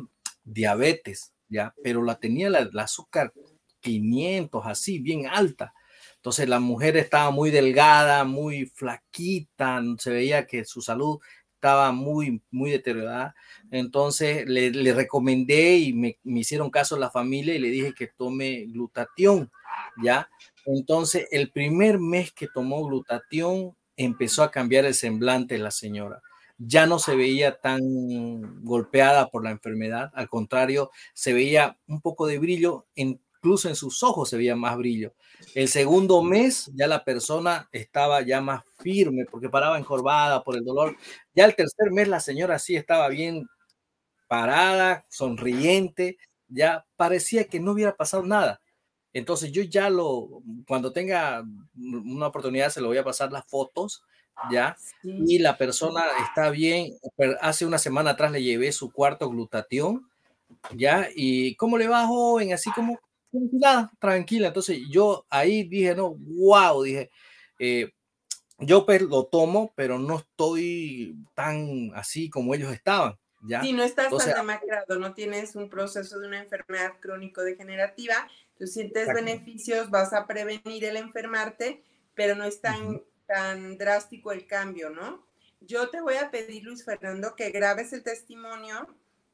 diabetes, 0.45 1.33
¿ya? 1.49 1.75
Pero 1.83 2.03
la 2.03 2.19
tenía 2.19 2.51
la, 2.51 2.69
azúcar 2.83 3.33
500, 3.81 4.67
así, 4.67 4.99
bien 4.99 5.27
alta. 5.27 5.73
Entonces 6.17 6.49
la 6.49 6.61
mujer 6.61 6.97
estaba 6.97 7.31
muy 7.31 7.51
delgada, 7.51 8.25
muy 8.25 8.67
flaquita, 8.67 9.81
se 9.99 10.11
veía 10.11 10.47
que 10.47 10.65
su 10.65 10.81
salud 10.81 11.19
estaba 11.55 11.93
muy, 11.93 12.43
muy 12.51 12.71
deteriorada. 12.71 13.35
Entonces 13.71 14.47
le, 14.47 14.71
le 14.71 14.93
recomendé 14.93 15.79
y 15.79 15.93
me, 15.93 16.19
me, 16.25 16.41
hicieron 16.41 16.71
caso 16.71 16.97
la 16.97 17.11
familia 17.11 17.55
y 17.55 17.59
le 17.59 17.69
dije 17.69 17.95
que 17.95 18.09
tome 18.09 18.67
glutatión, 18.67 19.51
¿ya? 20.03 20.29
Entonces 20.65 21.29
el 21.31 21.51
primer 21.53 21.99
mes 21.99 22.33
que 22.33 22.49
tomó 22.49 22.85
glutatión 22.85 23.77
empezó 23.97 24.43
a 24.43 24.51
cambiar 24.51 24.85
el 24.85 24.95
semblante 24.95 25.55
de 25.55 25.61
la 25.61 25.71
señora. 25.71 26.23
Ya 26.59 26.87
no 26.87 26.99
se 26.99 27.17
veía 27.17 27.61
tan 27.61 28.65
golpeada 28.65 29.29
por 29.29 29.45
la 29.45 29.51
enfermedad, 29.51 30.11
al 30.15 30.29
contrario, 30.29 30.91
se 31.15 31.35
veía 31.35 31.79
un 31.87 32.01
poco 32.01 32.27
de 32.27 32.39
brillo, 32.39 32.87
incluso 32.95 33.69
en 33.69 33.77
sus 33.77 34.03
ojos 34.03 34.31
se 34.31 34.39
veía 34.39 34.57
más 34.57 34.77
brillo. 34.79 35.15
El 35.55 35.69
segundo 35.69 36.23
mes 36.23 36.71
ya 36.75 36.87
la 36.87 37.05
persona 37.05 37.69
estaba 37.73 38.23
ya 38.23 38.41
más 38.41 38.63
firme 38.79 39.27
porque 39.31 39.51
paraba 39.51 39.79
encorvada 39.79 40.43
por 40.43 40.57
el 40.57 40.65
dolor. 40.65 40.97
Ya 41.35 41.45
el 41.45 41.55
tercer 41.55 41.91
mes 41.93 42.09
la 42.09 42.21
señora 42.21 42.59
sí 42.59 42.75
estaba 42.75 43.09
bien 43.09 43.47
parada, 44.29 45.07
sonriente, 45.09 46.19
ya 46.49 46.87
parecía 46.97 47.45
que 47.45 47.61
no 47.61 47.73
hubiera 47.73 47.97
pasado 47.97 48.25
nada. 48.25 48.61
Entonces 49.13 49.53
yo 49.53 49.63
ya 49.63 49.91
lo, 49.91 50.43
cuando 50.67 50.93
tenga 50.93 51.45
una 51.75 52.27
oportunidad 52.29 52.71
se 52.71 52.81
lo 52.81 52.89
voy 52.89 52.99
a 52.99 53.05
pasar 53.05 53.33
las 53.33 53.47
fotos, 53.47 54.03
ya, 54.51 54.77
y 55.03 55.39
la 55.39 55.57
persona 55.57 56.03
está 56.27 56.51
bien. 56.51 56.95
Hace 57.41 57.67
una 57.67 57.79
semana 57.79 58.11
atrás 58.11 58.33
le 58.33 58.43
llevé 58.43 58.73
su 58.73 58.91
cuarto 58.91 59.29
glutatión, 59.31 60.09
ya, 60.75 61.09
y 61.15 61.55
¿cómo 61.57 61.79
le 61.79 61.89
va, 61.89 62.07
joven? 62.07 62.53
Así 62.53 62.71
como, 62.73 62.99
nada, 63.33 63.91
tranquila. 63.99 64.49
Entonces 64.49 64.81
yo 64.91 65.27
ahí 65.31 65.65
dije, 65.65 65.95
no, 65.95 66.15
wow, 66.15 66.83
dije, 66.83 67.11
eh, 67.59 67.93
yo 68.59 68.87
lo 68.89 69.27
tomo, 69.27 69.73
pero 69.75 69.99
no 69.99 70.19
estoy 70.19 71.17
tan 71.35 71.93
así 71.95 72.31
como 72.31 72.55
ellos 72.55 72.73
estaban. 72.73 73.19
¿ya? 73.43 73.63
Si 73.63 73.73
no 73.73 73.83
estás 73.83 74.17
tan 74.17 74.35
demacrado, 74.35 74.99
no 74.99 75.15
tienes 75.15 75.57
un 75.57 75.69
proceso 75.69 76.19
de 76.19 76.29
una 76.29 76.43
enfermedad 76.43 76.95
crónico-degenerativa, 77.01 78.15
tú 78.59 78.67
sientes 78.67 79.09
beneficios, 79.09 79.91
vas 79.91 80.13
a 80.13 80.27
prevenir 80.27 80.85
el 80.85 80.97
enfermarte, 80.97 81.83
pero 82.15 82.35
no 82.35 82.45
es 82.45 82.61
tan, 82.61 83.03
tan 83.27 83.77
drástico 83.79 84.33
el 84.33 84.47
cambio, 84.47 84.91
¿no? 84.91 85.25
Yo 85.61 85.89
te 85.91 86.01
voy 86.01 86.15
a 86.17 86.31
pedir, 86.31 86.65
Luis 86.65 86.85
Fernando, 86.85 87.35
que 87.35 87.51
grabes 87.51 87.93
el 87.93 88.03
testimonio 88.03 88.87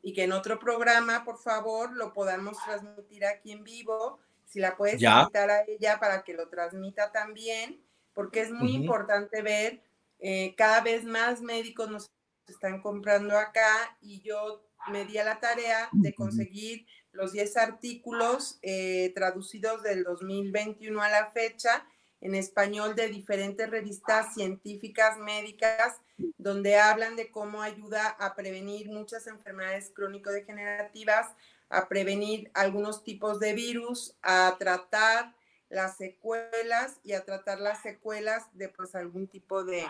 y 0.02 0.12
que 0.12 0.24
en 0.24 0.32
otro 0.32 0.58
programa, 0.58 1.24
por 1.24 1.38
favor, 1.38 1.92
lo 1.92 2.12
podamos 2.12 2.56
transmitir 2.64 3.24
aquí 3.24 3.52
en 3.52 3.64
vivo. 3.64 4.18
Si 4.46 4.60
la 4.60 4.76
puedes 4.76 5.00
invitar 5.02 5.50
a 5.50 5.64
ella 5.66 5.98
para 6.00 6.22
que 6.22 6.34
lo 6.34 6.48
transmita 6.48 7.12
también, 7.12 7.80
porque 8.14 8.40
es 8.40 8.50
muy 8.50 8.72
importante 8.72 9.42
ver, 9.42 9.82
eh, 10.18 10.54
cada 10.56 10.80
vez 10.80 11.04
más 11.04 11.40
médicos 11.40 11.90
nos 11.90 12.10
están 12.46 12.80
comprando 12.80 13.36
acá 13.36 13.96
y 14.00 14.20
yo 14.22 14.62
me 14.88 15.04
di 15.04 15.18
a 15.18 15.24
la 15.24 15.40
tarea 15.40 15.88
de 15.92 16.14
conseguir 16.14 16.86
los 17.12 17.32
10 17.32 17.56
artículos 17.56 18.58
eh, 18.62 19.12
traducidos 19.14 19.82
del 19.82 20.02
2021 20.04 21.00
a 21.00 21.08
la 21.08 21.30
fecha 21.30 21.86
en 22.22 22.36
español 22.36 22.94
de 22.94 23.08
diferentes 23.08 23.68
revistas 23.68 24.32
científicas 24.34 25.18
médicas 25.18 26.00
donde 26.38 26.78
hablan 26.78 27.16
de 27.16 27.30
cómo 27.30 27.62
ayuda 27.62 28.08
a 28.08 28.34
prevenir 28.36 28.88
muchas 28.88 29.26
enfermedades 29.26 29.90
crónico-degenerativas, 29.94 31.26
a 31.68 31.88
prevenir 31.88 32.50
algunos 32.54 33.02
tipos 33.02 33.40
de 33.40 33.54
virus, 33.54 34.14
a 34.22 34.56
tratar 34.58 35.34
las 35.68 35.96
secuelas 35.96 36.98
y 37.02 37.14
a 37.14 37.24
tratar 37.24 37.58
las 37.60 37.82
secuelas 37.82 38.44
de 38.52 38.68
pues 38.68 38.94
algún 38.94 39.26
tipo 39.26 39.64
de, 39.64 39.84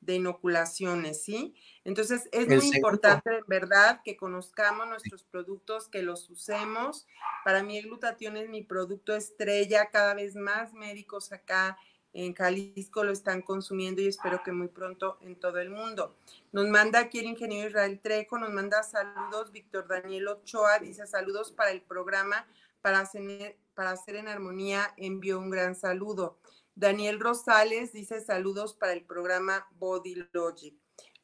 de 0.00 0.14
inoculaciones, 0.14 1.22
¿sí? 1.22 1.54
Entonces 1.84 2.28
es 2.32 2.48
muy 2.48 2.76
importante, 2.76 3.42
verdad, 3.46 4.00
que 4.04 4.16
conozcamos 4.16 4.88
nuestros 4.88 5.24
productos, 5.24 5.88
que 5.88 6.02
los 6.02 6.28
usemos. 6.30 7.06
Para 7.44 7.62
mí 7.62 7.78
el 7.78 7.86
glutatión 7.86 8.36
es 8.36 8.48
mi 8.48 8.62
producto 8.62 9.14
estrella, 9.14 9.90
cada 9.90 10.14
vez 10.14 10.36
más 10.36 10.72
médicos 10.72 11.32
acá 11.32 11.78
en 12.12 12.34
Jalisco 12.34 13.04
lo 13.04 13.12
están 13.12 13.42
consumiendo 13.42 14.00
y 14.00 14.08
espero 14.08 14.42
que 14.42 14.52
muy 14.52 14.68
pronto 14.68 15.18
en 15.20 15.36
todo 15.36 15.58
el 15.58 15.70
mundo. 15.70 16.16
Nos 16.52 16.66
manda 16.68 17.00
aquí 17.00 17.18
el 17.18 17.26
ingeniero 17.26 17.68
Israel 17.68 18.00
Trejo, 18.02 18.38
nos 18.38 18.50
manda 18.50 18.82
saludos, 18.82 19.52
Víctor 19.52 19.86
Daniel 19.86 20.28
Ochoa, 20.28 20.78
dice 20.78 21.06
saludos 21.06 21.52
para 21.52 21.70
el 21.70 21.82
programa, 21.82 22.46
para 22.82 23.00
hacer, 23.00 23.56
para 23.74 23.90
hacer 23.90 24.16
en 24.16 24.28
armonía, 24.28 24.94
envió 24.96 25.38
un 25.38 25.50
gran 25.50 25.74
saludo. 25.74 26.38
Daniel 26.78 27.18
Rosales 27.18 27.92
dice 27.92 28.20
saludos 28.20 28.72
para 28.72 28.92
el 28.92 29.02
programa 29.02 29.66
Body 29.80 30.14
Logic. 30.30 30.72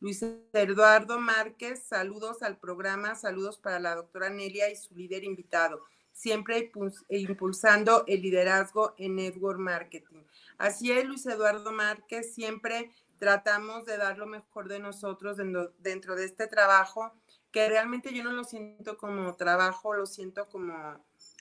Luis 0.01 0.21
Eduardo 0.53 1.21
Márquez, 1.21 1.85
saludos 1.85 2.43
al 2.43 2.59
programa, 2.59 3.15
saludos 3.15 3.59
para 3.59 3.79
la 3.79 3.95
doctora 3.95 4.31
Nelia 4.31 4.69
y 4.69 4.75
su 4.75 4.97
líder 4.97 5.23
invitado, 5.23 5.85
siempre 6.11 6.73
impulsando 7.09 8.03
el 8.09 8.23
liderazgo 8.23 8.95
en 8.99 9.15
network 9.15 9.61
marketing. 9.61 10.25
Así 10.59 10.91
es, 10.91 11.05
Luis 11.05 11.25
Eduardo 11.25 11.71
Márquez, 11.71 12.35
siempre 12.35 12.91
tratamos 13.21 13.85
de 13.85 13.97
dar 13.97 14.19
lo 14.19 14.27
mejor 14.27 14.67
de 14.67 14.81
nosotros 14.81 15.37
dentro, 15.79 16.17
de 16.17 16.25
este 16.25 16.49
trabajo, 16.49 17.13
que 17.53 17.69
realmente 17.69 18.13
yo 18.13 18.25
no 18.25 18.33
lo 18.33 18.43
siento 18.43 18.97
como 18.97 19.37
trabajo, 19.37 19.95
lo 19.95 20.07
siento 20.07 20.49
como, 20.49 20.75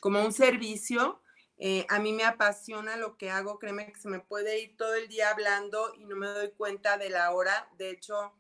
como 0.02 0.24
un 0.24 0.34
servicio 0.34 1.20
eh, 1.66 1.86
a 1.88 1.98
mí 1.98 2.12
me 2.12 2.26
apasiona 2.26 2.98
lo 2.98 3.16
que 3.16 3.30
hago, 3.30 3.58
créeme 3.58 3.90
que 3.90 3.98
se 3.98 4.10
me 4.10 4.20
puede 4.20 4.60
ir 4.60 4.76
todo 4.76 4.96
el 4.96 5.08
día 5.08 5.30
hablando 5.30 5.94
y 5.96 6.04
no 6.04 6.18
me 6.18 6.28
doy 6.28 6.52
cuenta 6.52 6.98
de 6.98 7.10
la 7.10 7.32
hora. 7.32 7.70
De 7.78 7.90
hecho, 7.90 8.34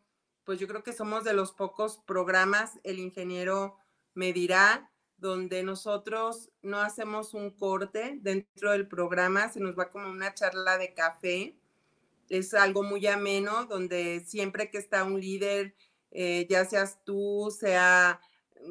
pues 0.43 0.59
yo 0.59 0.67
creo 0.67 0.83
que 0.83 0.91
somos 0.91 1.23
de 1.23 1.31
los 1.31 1.53
pocos 1.53 2.01
programas, 2.05 2.81
el 2.83 2.99
ingeniero 2.99 3.77
me 4.13 4.33
dirá, 4.33 4.91
donde 5.15 5.63
nosotros 5.63 6.51
no 6.61 6.81
hacemos 6.81 7.33
un 7.33 7.51
corte 7.51 8.17
dentro 8.19 8.73
del 8.73 8.89
programa, 8.89 9.47
se 9.47 9.61
nos 9.61 9.79
va 9.79 9.89
como 9.89 10.09
una 10.09 10.33
charla 10.33 10.77
de 10.77 10.93
café. 10.93 11.55
Es 12.27 12.53
algo 12.53 12.83
muy 12.83 13.07
ameno, 13.07 13.67
donde 13.67 14.19
siempre 14.25 14.69
que 14.69 14.79
está 14.79 15.05
un 15.05 15.21
líder, 15.21 15.75
eh, 16.11 16.45
ya 16.49 16.65
seas 16.65 17.01
tú, 17.05 17.55
sea 17.57 18.19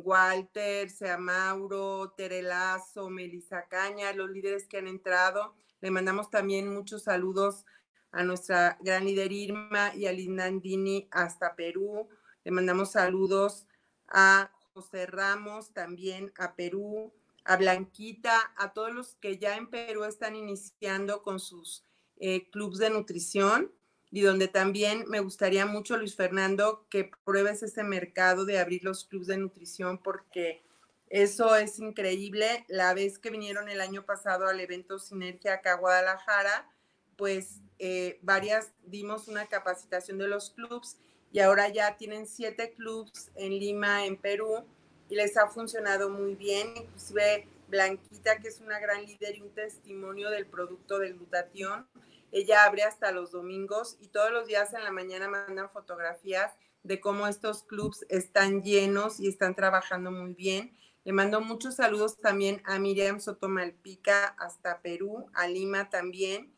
Walter, 0.03 0.91
sea 0.91 1.19
Mauro, 1.19 2.13
Terelazo, 2.17 3.11
Melissa 3.11 3.67
Caña, 3.69 4.13
los 4.13 4.31
líderes 4.31 4.67
que 4.67 4.79
han 4.79 4.89
entrado. 4.89 5.55
Le 5.81 5.91
mandamos 5.91 6.31
también 6.31 6.73
muchos 6.73 7.05
saludos 7.05 7.65
a 8.11 8.25
nuestra 8.25 8.79
gran 8.81 9.05
líder 9.05 9.33
Irma 9.33 9.95
y 9.95 10.07
a 10.07 10.13
Lindandini 10.13 11.09
hasta 11.11 11.57
Perú. 11.57 12.09
Le 12.45 12.51
mandamos 12.51 12.93
saludos 12.93 13.67
a 14.09 14.51
José 14.75 15.07
Ramos 15.07 15.73
también 15.73 16.33
a 16.39 16.55
Perú, 16.55 17.13
a 17.45 17.57
Blanquita, 17.57 18.53
a 18.57 18.73
todos 18.73 18.93
los 18.93 19.17
que 19.17 19.39
ya 19.39 19.57
en 19.57 19.69
Perú 19.69 20.05
están 20.05 20.37
iniciando 20.37 21.23
con 21.23 21.41
sus 21.41 21.85
eh, 22.19 22.49
clubes 22.51 22.79
de 22.79 22.91
nutrición 22.91 23.73
y 24.13 24.21
donde 24.21 24.47
también 24.47 25.07
me 25.09 25.21
gustaría 25.21 25.65
mucho, 25.65 25.97
Luis 25.97 26.15
Fernando, 26.15 26.87
que 26.91 27.11
pruebes 27.25 27.63
ese 27.63 27.83
mercado 27.83 28.45
de 28.45 28.59
abrir 28.59 28.85
los 28.85 29.07
clubes 29.07 29.27
de 29.27 29.39
nutrición 29.39 29.97
porque 30.03 30.63
eso 31.09 31.57
es 31.57 31.79
increíble. 31.79 32.67
La 32.69 32.93
vez 32.93 33.19
que 33.19 33.31
vinieron 33.31 33.71
el 33.71 33.81
año 33.81 34.05
pasado 34.05 34.47
al 34.47 34.61
evento 34.61 34.99
Sinergia 34.99 35.55
acá 35.55 35.73
a 35.73 35.77
Guadalajara, 35.79 36.71
pues 37.17 37.63
eh, 37.79 38.19
varias 38.21 38.73
dimos 38.85 39.29
una 39.29 39.47
capacitación 39.47 40.19
de 40.19 40.29
los 40.29 40.51
clubes 40.51 40.99
y 41.33 41.41
ahora 41.41 41.71
ya 41.71 41.97
tienen 41.97 42.27
siete 42.27 42.75
clubes 42.75 43.31
en 43.35 43.59
Lima, 43.59 44.05
en 44.05 44.19
Perú, 44.19 44.67
y 45.09 45.15
les 45.15 45.39
ha 45.39 45.49
funcionado 45.49 46.11
muy 46.11 46.35
bien. 46.35 46.69
Inclusive 46.77 47.49
Blanquita, 47.69 48.39
que 48.41 48.49
es 48.49 48.61
una 48.61 48.79
gran 48.79 49.07
líder 49.07 49.39
y 49.39 49.41
un 49.41 49.55
testimonio 49.55 50.29
del 50.29 50.45
producto 50.45 50.99
del 50.99 51.15
glutatión, 51.15 51.87
ella 52.33 52.65
abre 52.65 52.83
hasta 52.83 53.13
los 53.13 53.31
domingos 53.31 53.97
y 54.01 54.09
todos 54.09 54.33
los 54.33 54.47
días 54.47 54.73
en 54.73 54.83
la 54.83 54.91
mañana 54.91 55.29
mandan 55.29 55.71
fotografías 55.71 56.53
de 56.83 57.01
cómo 57.01 57.27
estos 57.27 57.63
clubs 57.63 58.05
están 58.09 58.63
llenos 58.63 59.21
y 59.21 59.29
están 59.29 59.55
trabajando 59.55 60.11
muy 60.11 60.35
bien. 60.35 60.77
Le 61.05 61.13
mando 61.13 61.41
muchos 61.41 61.77
saludos 61.77 62.21
también 62.21 62.63
a 62.65 62.79
Miriam 62.79 63.21
Sotomalpica 63.21 64.29
hasta 64.39 64.81
Perú, 64.83 65.27
a 65.35 65.47
Lima 65.47 65.91
también. 65.91 66.57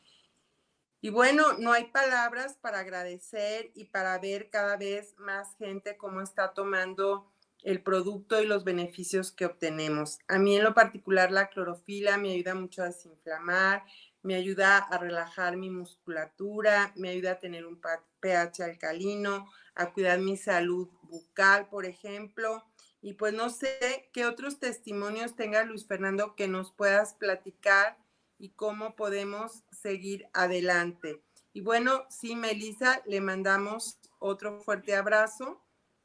Y 1.00 1.10
bueno, 1.10 1.54
no 1.58 1.72
hay 1.72 1.84
palabras 1.86 2.56
para 2.60 2.78
agradecer 2.78 3.70
y 3.74 3.86
para 3.86 4.18
ver 4.18 4.48
cada 4.50 4.76
vez 4.76 5.14
más 5.18 5.54
gente 5.56 5.96
cómo 5.96 6.22
está 6.22 6.54
tomando 6.54 7.30
el 7.62 7.82
producto 7.82 8.40
y 8.40 8.46
los 8.46 8.64
beneficios 8.64 9.32
que 9.32 9.46
obtenemos. 9.46 10.18
A 10.28 10.38
mí 10.38 10.56
en 10.56 10.64
lo 10.64 10.74
particular 10.74 11.32
la 11.32 11.48
clorofila 11.48 12.16
me 12.18 12.32
ayuda 12.32 12.54
mucho 12.54 12.82
a 12.82 12.86
desinflamar, 12.86 13.82
me 14.24 14.34
ayuda 14.34 14.78
a 14.78 14.98
relajar 14.98 15.56
mi 15.56 15.68
musculatura, 15.68 16.92
me 16.96 17.10
ayuda 17.10 17.32
a 17.32 17.38
tener 17.38 17.66
un 17.66 17.78
pH 18.20 18.64
alcalino, 18.64 19.46
a 19.74 19.92
cuidar 19.92 20.18
mi 20.18 20.38
salud 20.38 20.88
bucal, 21.02 21.68
por 21.68 21.84
ejemplo. 21.84 22.64
Y 23.02 23.12
pues 23.12 23.34
no 23.34 23.50
sé 23.50 24.08
qué 24.14 24.24
otros 24.24 24.58
testimonios 24.58 25.36
tenga 25.36 25.62
Luis 25.62 25.86
Fernando 25.86 26.34
que 26.34 26.48
nos 26.48 26.72
puedas 26.72 27.12
platicar 27.12 27.98
y 28.38 28.48
cómo 28.50 28.96
podemos 28.96 29.62
seguir 29.70 30.26
adelante. 30.32 31.22
Y 31.52 31.60
bueno, 31.60 32.06
sí, 32.08 32.34
Melissa, 32.34 33.02
le 33.04 33.20
mandamos 33.20 33.98
otro 34.18 34.58
fuerte 34.62 34.96
abrazo 34.96 35.62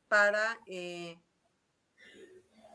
para, 0.10 0.60
eh, 0.68 1.18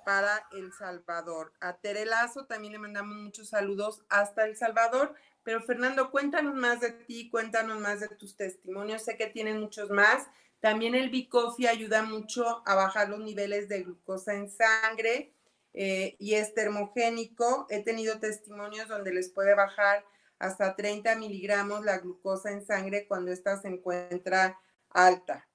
para 0.07 0.49
El 0.53 0.73
Salvador. 0.73 1.53
A 1.61 1.77
Terelazo 1.77 2.47
también 2.47 2.73
le 2.73 2.79
mandamos 2.79 3.17
muchos 3.17 3.51
saludos 3.51 4.03
hasta 4.09 4.47
El 4.47 4.57
Salvador. 4.57 5.15
Pero 5.45 5.61
Fernando, 5.63 6.11
cuéntanos 6.11 6.55
más 6.55 6.81
de 6.81 6.91
ti, 6.91 7.31
cuéntanos 7.31 7.79
más 7.79 8.01
de 8.01 8.09
tus 8.09 8.37
testimonios. 8.37 9.03
Sé 9.03 9.17
que 9.17 9.27
tienes 9.27 9.57
muchos 9.57 9.91
más. 9.91 10.27
También 10.61 10.95
el 10.95 11.11
Bicofi 11.11 11.67
ayuda 11.67 12.03
mucho 12.03 12.63
a 12.67 12.75
bajar 12.75 13.11
los 13.11 13.21
niveles 13.21 13.69
de 13.69 13.83
glucosa 13.83 14.35
en 14.35 14.51
sangre. 14.51 15.31
eh, 15.77 16.15
y 16.21 16.35
es 16.35 16.55
termogénico. 16.55 17.67
He 17.69 17.83
tenido 17.83 18.21
testimonios 18.21 18.89
donde 18.89 19.13
les 19.13 19.29
puede 19.29 19.55
bajar 19.57 20.05
hasta 20.39 20.77
30 20.77 21.17
miligramos 21.17 21.85
la 21.85 21.99
glucosa 21.99 22.53
en 22.53 22.65
sangre 22.65 23.07
cuando 23.09 23.33
ésta 23.33 23.61
se 23.61 23.69
encuentra 23.69 24.59
alta. 24.91 25.49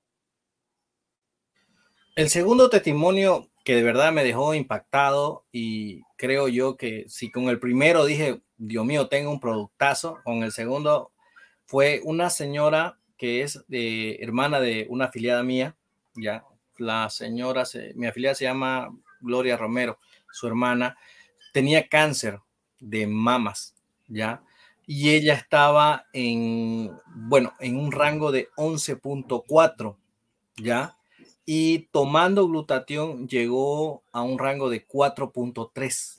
El 2.15 2.29
segundo 2.29 2.69
testimonio 2.69 3.49
que 3.63 3.75
de 3.75 3.83
verdad 3.83 4.11
me 4.11 4.23
dejó 4.23 4.53
impactado 4.53 5.45
y 5.51 6.01
creo 6.17 6.47
yo 6.47 6.75
que 6.75 7.05
si 7.07 7.31
con 7.31 7.49
el 7.49 7.59
primero 7.59 8.05
dije, 8.05 8.41
Dios 8.59 8.85
mío, 8.85 9.07
tengo 9.07 9.31
un 9.31 9.39
productazo, 9.39 10.19
con 10.25 10.43
el 10.43 10.51
segundo 10.51 11.11
fue 11.65 12.01
una 12.03 12.29
señora 12.29 12.99
que 13.17 13.41
es 13.41 13.63
de, 13.69 14.15
hermana 14.15 14.59
de 14.59 14.85
una 14.89 15.05
afiliada 15.05 15.43
mía, 15.43 15.77
ya, 16.13 16.43
la 16.77 17.09
señora, 17.09 17.63
mi 17.95 18.05
afiliada 18.07 18.35
se 18.35 18.43
llama 18.43 18.93
Gloria 19.21 19.55
Romero, 19.55 19.97
su 20.31 20.45
hermana, 20.45 20.97
tenía 21.53 21.87
cáncer 21.87 22.39
de 22.79 23.07
mamas, 23.07 23.75
ya, 24.07 24.43
y 24.85 25.11
ella 25.11 25.35
estaba 25.35 26.07
en, 26.11 26.91
bueno, 27.07 27.53
en 27.59 27.77
un 27.77 27.93
rango 27.93 28.31
de 28.31 28.49
11.4, 28.57 29.95
ya, 30.57 30.97
y 31.45 31.87
tomando 31.91 32.45
glutatión 32.45 33.27
llegó 33.29 34.03
a 34.11 34.21
un 34.21 34.37
rango 34.37 34.69
de 34.69 34.85
4.3. 34.85 36.18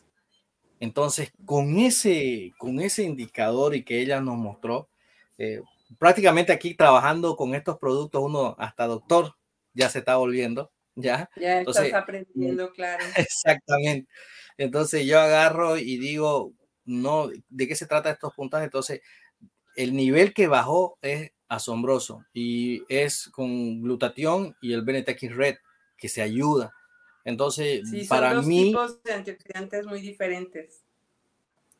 Entonces, 0.81 1.33
con 1.45 1.78
ese, 1.78 2.53
con 2.59 2.81
ese 2.81 3.03
indicador 3.05 3.76
y 3.76 3.85
que 3.85 4.01
ella 4.01 4.20
nos 4.20 4.37
mostró, 4.37 4.89
eh, 5.39 5.61
prácticamente 5.99 6.53
aquí 6.53 6.74
trabajando 6.74 7.37
con 7.37 7.55
estos 7.55 7.78
productos, 7.78 8.22
uno 8.22 8.57
hasta 8.59 8.87
doctor 8.87 9.35
ya 9.74 9.89
se 9.91 10.01
está 10.01 10.16
volviendo, 10.16 10.72
¿ya? 10.95 11.31
Ya 11.37 11.61
estás 11.61 11.93
aprendiendo, 11.93 12.72
claro. 12.72 13.05
Exactamente. 13.16 14.11
Entonces 14.57 15.07
yo 15.07 15.20
agarro 15.20 15.76
y 15.76 15.99
digo, 15.99 16.53
no, 16.85 17.28
¿de 17.49 17.68
qué 17.68 17.76
se 17.76 17.87
trata 17.87 18.11
estos 18.11 18.35
puntajes? 18.35 18.64
Entonces, 18.64 19.01
el 19.76 19.95
nivel 19.95 20.35
que 20.35 20.49
bajó 20.49 20.99
es 21.03 21.33
asombroso 21.49 22.24
y 22.33 22.83
es 22.89 23.28
con 23.28 23.83
glutatión 23.83 24.57
y 24.61 24.72
el 24.72 24.83
Benetex 24.83 25.35
Red 25.35 25.57
que 25.97 26.09
se 26.09 26.22
ayuda. 26.22 26.72
Entonces, 27.31 27.89
sí, 27.89 28.05
para 28.05 28.28
son 28.28 28.37
dos 28.37 28.47
mí... 28.47 28.64
tipos 28.64 29.03
de 29.03 29.12
antioxidantes 29.14 29.87
muy 29.87 30.01
diferentes. 30.01 30.85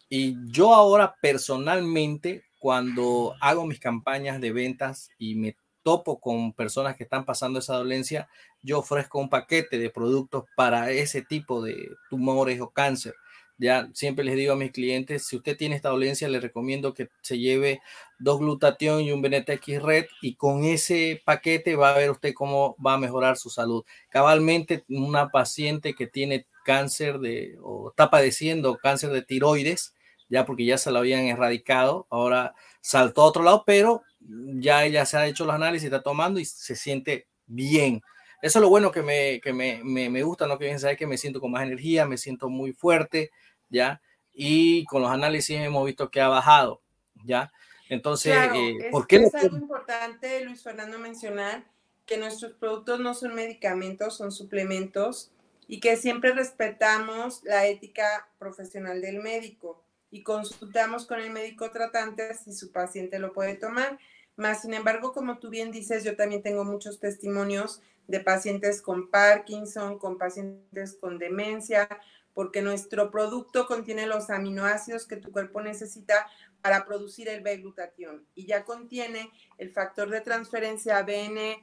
Y 0.09 0.37
yo 0.47 0.75
ahora 0.75 1.15
personalmente, 1.21 2.45
cuando 2.59 3.35
hago 3.41 3.65
mis 3.67 3.79
campañas 3.79 4.41
de 4.41 4.53
ventas 4.53 5.11
y 5.19 5.35
me 5.35 5.57
topo 5.83 6.21
con 6.21 6.53
personas 6.53 6.97
que 6.97 7.05
están 7.05 7.25
pasando 7.25 7.59
esa 7.59 7.77
dolencia, 7.77 8.29
yo 8.63 8.81
ofrezco 8.81 9.19
un 9.19 9.29
paquete 9.29 9.79
de 9.79 9.91
productos 9.91 10.45
para 10.57 10.91
ese 10.91 11.23
tipo 11.23 11.63
de 11.63 11.91
tumores 12.09 12.61
o 12.61 12.71
cáncer. 12.71 13.15
Ya 13.61 13.91
siempre 13.93 14.25
les 14.25 14.37
digo 14.37 14.55
a 14.55 14.57
mis 14.57 14.73
clientes, 14.73 15.27
si 15.27 15.37
usted 15.37 15.55
tiene 15.55 15.77
esta 15.77 15.91
dolencia, 15.91 16.29
le 16.31 16.41
recomiendo 16.41 16.95
que 16.95 17.11
se 17.21 17.39
lleve 17.39 17.83
dos 18.19 18.39
glutatión 18.39 19.03
y 19.03 19.13
un 19.13 19.21
Benetex 19.21 19.83
Red 19.83 20.07
y 20.23 20.35
con 20.37 20.65
ese 20.65 21.21
paquete 21.27 21.77
va 21.77 21.91
a 21.91 21.99
ver 21.99 22.11
usted 22.11 22.33
cómo 22.33 22.75
va 22.85 22.95
a 22.95 22.99
mejorar 22.99 23.37
su 23.37 23.51
salud. 23.51 23.85
Cabalmente, 24.09 24.85
una 24.89 25.29
paciente 25.29 25.95
que 25.95 26.07
tiene 26.07 26.47
cáncer 26.65 27.19
de 27.19 27.59
o 27.63 27.91
está 27.91 28.09
padeciendo 28.09 28.79
cáncer 28.79 29.11
de 29.11 29.21
tiroides, 29.21 29.95
ya 30.31 30.47
porque 30.47 30.65
ya 30.65 30.79
se 30.79 30.91
lo 30.91 31.01
habían 31.01 31.27
erradicado, 31.27 32.07
ahora 32.09 32.55
saltó 32.81 33.21
a 33.21 33.27
otro 33.27 33.43
lado, 33.43 33.65
pero 33.67 34.03
ya 34.21 34.87
ella 34.87 35.05
se 35.05 35.19
ha 35.19 35.27
hecho 35.27 35.45
los 35.45 35.55
análisis, 35.55 35.85
está 35.85 36.03
tomando 36.03 36.41
y 36.41 36.47
se 36.47 36.77
siente 36.77 37.27
bien. 37.47 38.01
Eso 38.41 38.59
es 38.59 38.63
lo 38.63 38.71
bueno 38.71 38.91
que 38.91 39.03
me, 39.03 39.39
que 39.43 39.53
me, 39.53 39.83
me, 39.85 40.09
me 40.09 40.23
gusta, 40.23 40.47
¿no? 40.47 40.59
Que 40.59 40.65
bien 40.65 40.81
saber 40.81 40.97
que 40.97 41.07
me 41.07 41.19
siento 41.19 41.41
con 41.41 41.51
más 41.51 41.63
energía, 41.63 42.07
me 42.07 42.17
siento 42.17 42.49
muy 42.49 42.73
fuerte, 42.73 43.31
¿ya? 43.71 44.03
Y 44.35 44.85
con 44.85 45.03
los 45.03 45.11
análisis 45.11 45.57
hemos 45.59 45.87
visto 45.87 46.11
que 46.11 46.21
ha 46.21 46.29
bajado, 46.29 46.81
¿ya? 47.25 47.53
Entonces, 47.89 48.37
eh, 48.55 48.77
es, 48.81 48.91
¿por 48.91 49.07
qué? 49.07 49.17
Es 49.17 49.35
algo 49.35 49.57
importante, 49.57 50.45
Luis 50.45 50.63
Fernando, 50.63 50.99
mencionar 50.99 51.65
que 52.07 52.19
nuestros 52.19 52.53
productos 52.53 53.01
no 53.01 53.15
son 53.15 53.35
medicamentos, 53.35 54.17
son 54.17 54.33
suplementos 54.33 55.31
y 55.67 55.81
que 55.81 55.97
siempre 55.97 56.33
respetamos 56.33 57.43
la 57.45 57.67
ética 57.67 58.29
profesional 58.39 59.01
del 59.01 59.21
médico 59.21 59.83
y 60.11 60.23
consultamos 60.23 61.07
con 61.07 61.21
el 61.21 61.31
médico 61.31 61.71
tratante 61.71 62.35
si 62.35 62.53
su 62.53 62.73
paciente 62.73 63.19
lo 63.19 63.33
puede 63.33 63.55
tomar. 63.55 63.99
Más 64.37 64.63
sin 64.63 64.75
embargo, 64.75 65.13
como 65.13 65.39
tú 65.39 65.51
bien 65.51 65.71
dices, 65.71 66.03
yo 66.03 66.17
también 66.17 66.43
tengo 66.43 66.65
muchos 66.65 66.99
testimonios 66.99 67.81
de 68.09 68.21
pacientes 68.21 68.83
con 68.83 69.09
Parkinson, 69.09 69.99
con 69.99 70.19
pacientes 70.19 70.97
con 71.01 71.19
demencia, 71.19 71.89
porque 72.35 72.63
nuestro 72.63 73.11
producto 73.11 73.67
contiene 73.67 74.07
los 74.07 74.31
aminoácidos 74.31 75.07
que 75.07 75.17
tu 75.17 75.33
cuerpo 75.33 75.61
necesita 75.61 76.27
para 76.63 76.85
producir 76.85 77.29
el 77.29 77.43
B-glutatión 77.43 78.27
y 78.35 78.47
ya 78.47 78.65
contiene 78.65 79.31
el 79.59 79.71
factor 79.73 80.11
de 80.11 80.21
transferencia 80.21 81.03
BN, 81.03 81.63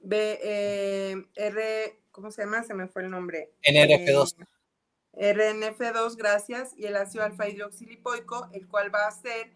B, 0.00 0.38
eh, 0.42 1.26
R, 1.34 2.00
¿cómo 2.10 2.30
se 2.30 2.42
llama? 2.42 2.62
Se 2.62 2.74
me 2.74 2.88
fue 2.88 3.02
el 3.02 3.10
nombre. 3.10 3.52
NRF2. 3.62 4.36
Eh, 5.14 5.34
RNF2, 5.34 6.16
gracias, 6.16 6.72
y 6.76 6.86
el 6.86 6.96
ácido 6.96 7.24
alfa 7.24 7.48
hidroxilipoico, 7.48 8.48
el 8.52 8.68
cual 8.68 8.94
va 8.94 9.04
a 9.04 9.08
hacer 9.08 9.50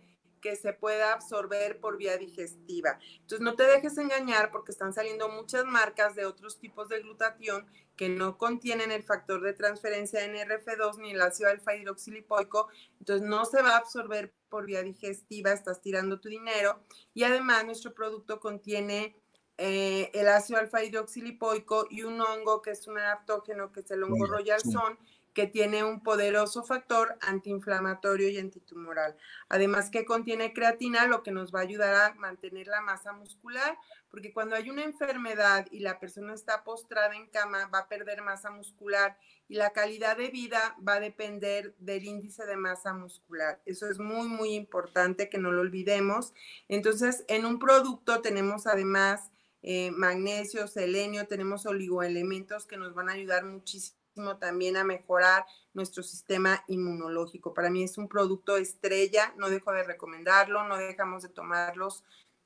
que 0.45 0.57
se 0.57 0.75
pueda 0.75 1.15
absorber 1.15 1.81
por 1.81 1.97
vía 1.97 2.19
digestiva. 2.19 2.99
Entonces, 3.21 3.41
no 3.41 3.55
te 3.55 3.63
dejes 3.63 3.97
engañar 3.97 4.51
porque 4.51 4.73
están 4.73 4.93
saliendo 4.93 5.31
muchas 5.31 5.65
marcas 5.65 6.15
de 6.15 6.27
otros 6.27 6.59
tipos 6.59 6.91
de 6.91 7.01
glutatión 7.01 7.67
que 7.97 8.11
no 8.11 8.37
contienen 8.37 8.93
el 8.93 9.03
factor 9.03 9.41
de 9.41 9.55
transferencia 9.55 10.21
NRF2 10.21 10.99
ni 10.99 11.13
el 11.13 11.23
ácido 11.23 11.49
alfa 11.49 11.75
hidroxilipoico, 11.75 12.69
entonces 12.99 13.27
no 13.27 13.47
se 13.47 13.63
va 13.63 13.71
a 13.71 13.79
absorber 13.79 14.35
por 14.51 14.67
vía 14.67 14.83
digestiva, 14.83 15.51
estás 15.51 15.81
tirando 15.81 16.21
tu 16.21 16.29
dinero. 16.29 16.79
Y 17.15 17.25
además 17.25 17.65
nuestro 17.65 17.95
producto 17.95 18.39
contiene 18.39 19.17
eh, 19.57 20.11
el 20.13 20.29
ácido 20.29 20.61
alfa 20.61 20.85
hidroxilipoico 20.85 21.87
y 21.89 22.03
un 22.03 22.21
hongo 22.21 22.61
que 22.61 22.73
es 22.73 22.87
un 22.87 22.99
adaptógeno 22.99 23.73
que 23.73 23.81
es 23.81 23.91
el 23.91 24.03
hongo 24.03 24.27
royal 24.27 24.61
son 24.61 24.99
que 25.35 25.49
tiene 25.49 25.83
un 25.83 26.01
poderoso 26.01 26.63
factor 26.63 27.19
antiinflamatorio 27.21 28.29
y 28.29 28.39
antitumoral. 28.39 29.17
Además 29.49 29.91
que 29.91 30.05
contiene 30.05 30.53
creatina, 30.53 31.07
lo 31.07 31.23
que 31.23 31.33
nos 31.33 31.53
va 31.53 31.59
a 31.59 31.63
ayudar 31.63 31.95
a 31.95 32.15
mantener 32.15 32.69
la 32.69 32.81
masa 32.81 33.13
muscular, 33.13 33.77
porque 34.11 34.33
cuando 34.33 34.55
hay 34.55 34.71
una 34.71 34.85
enfermedad 34.85 35.67
y 35.73 35.81
la 35.81 35.99
persona 35.99 36.35
está 36.35 36.63
postrada 36.63 37.17
en 37.17 37.27
cama, 37.27 37.67
va 37.67 37.81
a 37.81 37.89
perder 37.89 38.23
masa 38.23 38.51
muscular 38.51 39.19
y 39.49 39.57
la 39.57 39.73
calidad 39.73 40.17
de 40.17 40.29
vida 40.29 40.77
va 40.87 40.95
a 40.95 41.01
depender 41.01 41.75
del 41.79 42.05
índice 42.05 42.47
de 42.47 42.57
masa 42.57 42.95
muscular. 42.95 43.61
Eso 43.67 43.91
es 43.91 43.99
muy, 43.99 44.29
muy 44.29 44.55
importante 44.55 45.29
que 45.29 45.39
no 45.39 45.51
lo 45.51 45.63
olvidemos. 45.63 46.33
Entonces, 46.69 47.25
en 47.27 47.45
un 47.45 47.59
producto 47.59 48.23
tenemos 48.23 48.69
además 48.69 49.33
eh, 49.63 49.91
magnesio, 49.91 50.69
selenio, 50.69 51.27
tenemos 51.27 51.67
oligoelementos 51.67 52.67
que 52.67 52.77
nos 52.77 52.95
van 52.95 53.09
a 53.09 53.15
ayudar 53.15 53.45
muchísimo 53.45 54.04
también 54.39 54.77
a 54.77 54.85
mejorar 54.85 55.45
nuestro 55.73 56.03
sistema 56.03 56.65
inmunológico. 56.69 57.55
Para 57.55 57.71
mí 57.71 57.83
es 57.83 57.99
un 57.99 58.09
producto 58.09 58.57
estrella, 58.57 59.35
no 59.37 59.51
dejo 59.51 59.73
de 59.73 59.83
recomendarlo, 59.83 60.65
no 60.65 60.77
dejamos 60.77 61.23
de 61.23 61.29
tomarlos 61.29 62.05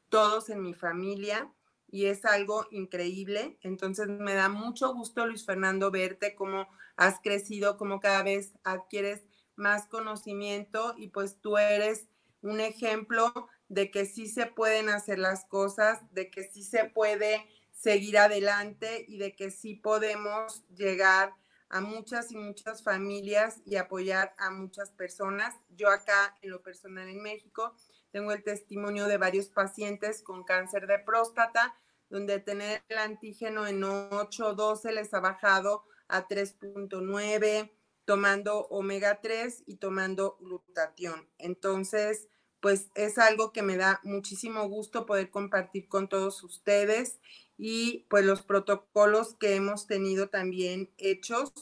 todos 0.09 0.49
en 0.51 0.63
mi 0.63 0.75
familia 0.75 1.53
y 1.91 2.07
es 2.07 2.25
algo 2.25 2.67
increíble. 2.71 3.59
Entonces 3.63 4.09
me 4.09 4.35
da 4.35 4.49
mucho 4.49 4.93
gusto, 4.95 5.27
Luis 5.27 5.45
Fernando, 5.45 5.91
verte 5.91 6.35
cómo 6.35 6.69
has 6.97 7.21
crecido, 7.21 7.77
cómo 7.77 8.01
cada 8.01 8.23
vez 8.23 8.53
adquieres 8.65 9.25
más 9.57 9.87
conocimiento 9.87 10.95
y 10.97 11.09
pues 11.09 11.41
tú 11.41 11.59
eres 11.59 12.07
un 12.43 12.61
ejemplo 12.61 13.33
de 13.69 13.91
que 13.91 14.07
sí 14.07 14.27
se 14.27 14.47
pueden 14.47 14.89
hacer 14.89 15.19
las 15.19 15.45
cosas, 15.45 16.01
de 16.13 16.31
que 16.31 16.45
sí 16.45 16.63
se 16.63 16.85
puede 16.85 17.47
seguir 17.73 18.19
adelante 18.19 19.05
y 19.07 19.19
de 19.19 19.37
que 19.37 19.51
sí 19.51 19.75
podemos 19.75 20.65
llegar 20.75 21.29
a 21.31 21.37
muchas 21.81 22.33
y 22.33 22.37
muchas 22.37 22.83
familias 22.83 23.61
y 23.65 23.77
apoyar 23.77 24.35
a 24.39 24.51
muchas 24.51 24.91
personas. 24.91 25.55
Yo 25.71 25.91
acá 25.91 26.37
en 26.43 26.51
lo 26.51 26.63
personal 26.63 27.09
en 27.09 27.23
México 27.23 27.75
tengo 28.11 28.33
el 28.33 28.43
testimonio 28.43 29.07
de 29.07 29.19
varios 29.19 29.49
pacientes 29.49 30.23
con 30.23 30.45
cáncer 30.45 30.87
de 30.87 30.99
próstata, 30.99 31.77
donde 32.09 32.41
tener 32.41 32.83
el 32.89 32.99
antígeno 32.99 33.67
en 33.67 33.85
8 33.85 34.55
12 34.55 34.93
les 34.93 35.13
ha 35.13 35.21
bajado 35.21 35.85
a 36.09 36.27
3.9, 36.27 37.71
tomando 38.07 38.67
omega 38.69 39.21
3 39.21 39.65
y 39.67 39.77
tomando 39.77 40.39
glutatión. 40.41 41.29
Entonces, 41.37 42.29
pues 42.61 42.89
es 42.95 43.19
algo 43.19 43.53
que 43.53 43.63
me 43.63 43.77
da 43.77 44.01
muchísimo 44.03 44.67
gusto 44.69 45.07
poder 45.07 45.31
compartir 45.31 45.87
con 45.89 46.09
todos 46.09 46.43
ustedes 46.43 47.21
y 47.59 48.07
pues 48.09 48.25
los 48.25 48.43
protocolos 48.43 49.35
que 49.35 49.57
hemos 49.57 49.87
tenido 49.87 50.31
también 50.31 50.91
hechos. 50.97 51.53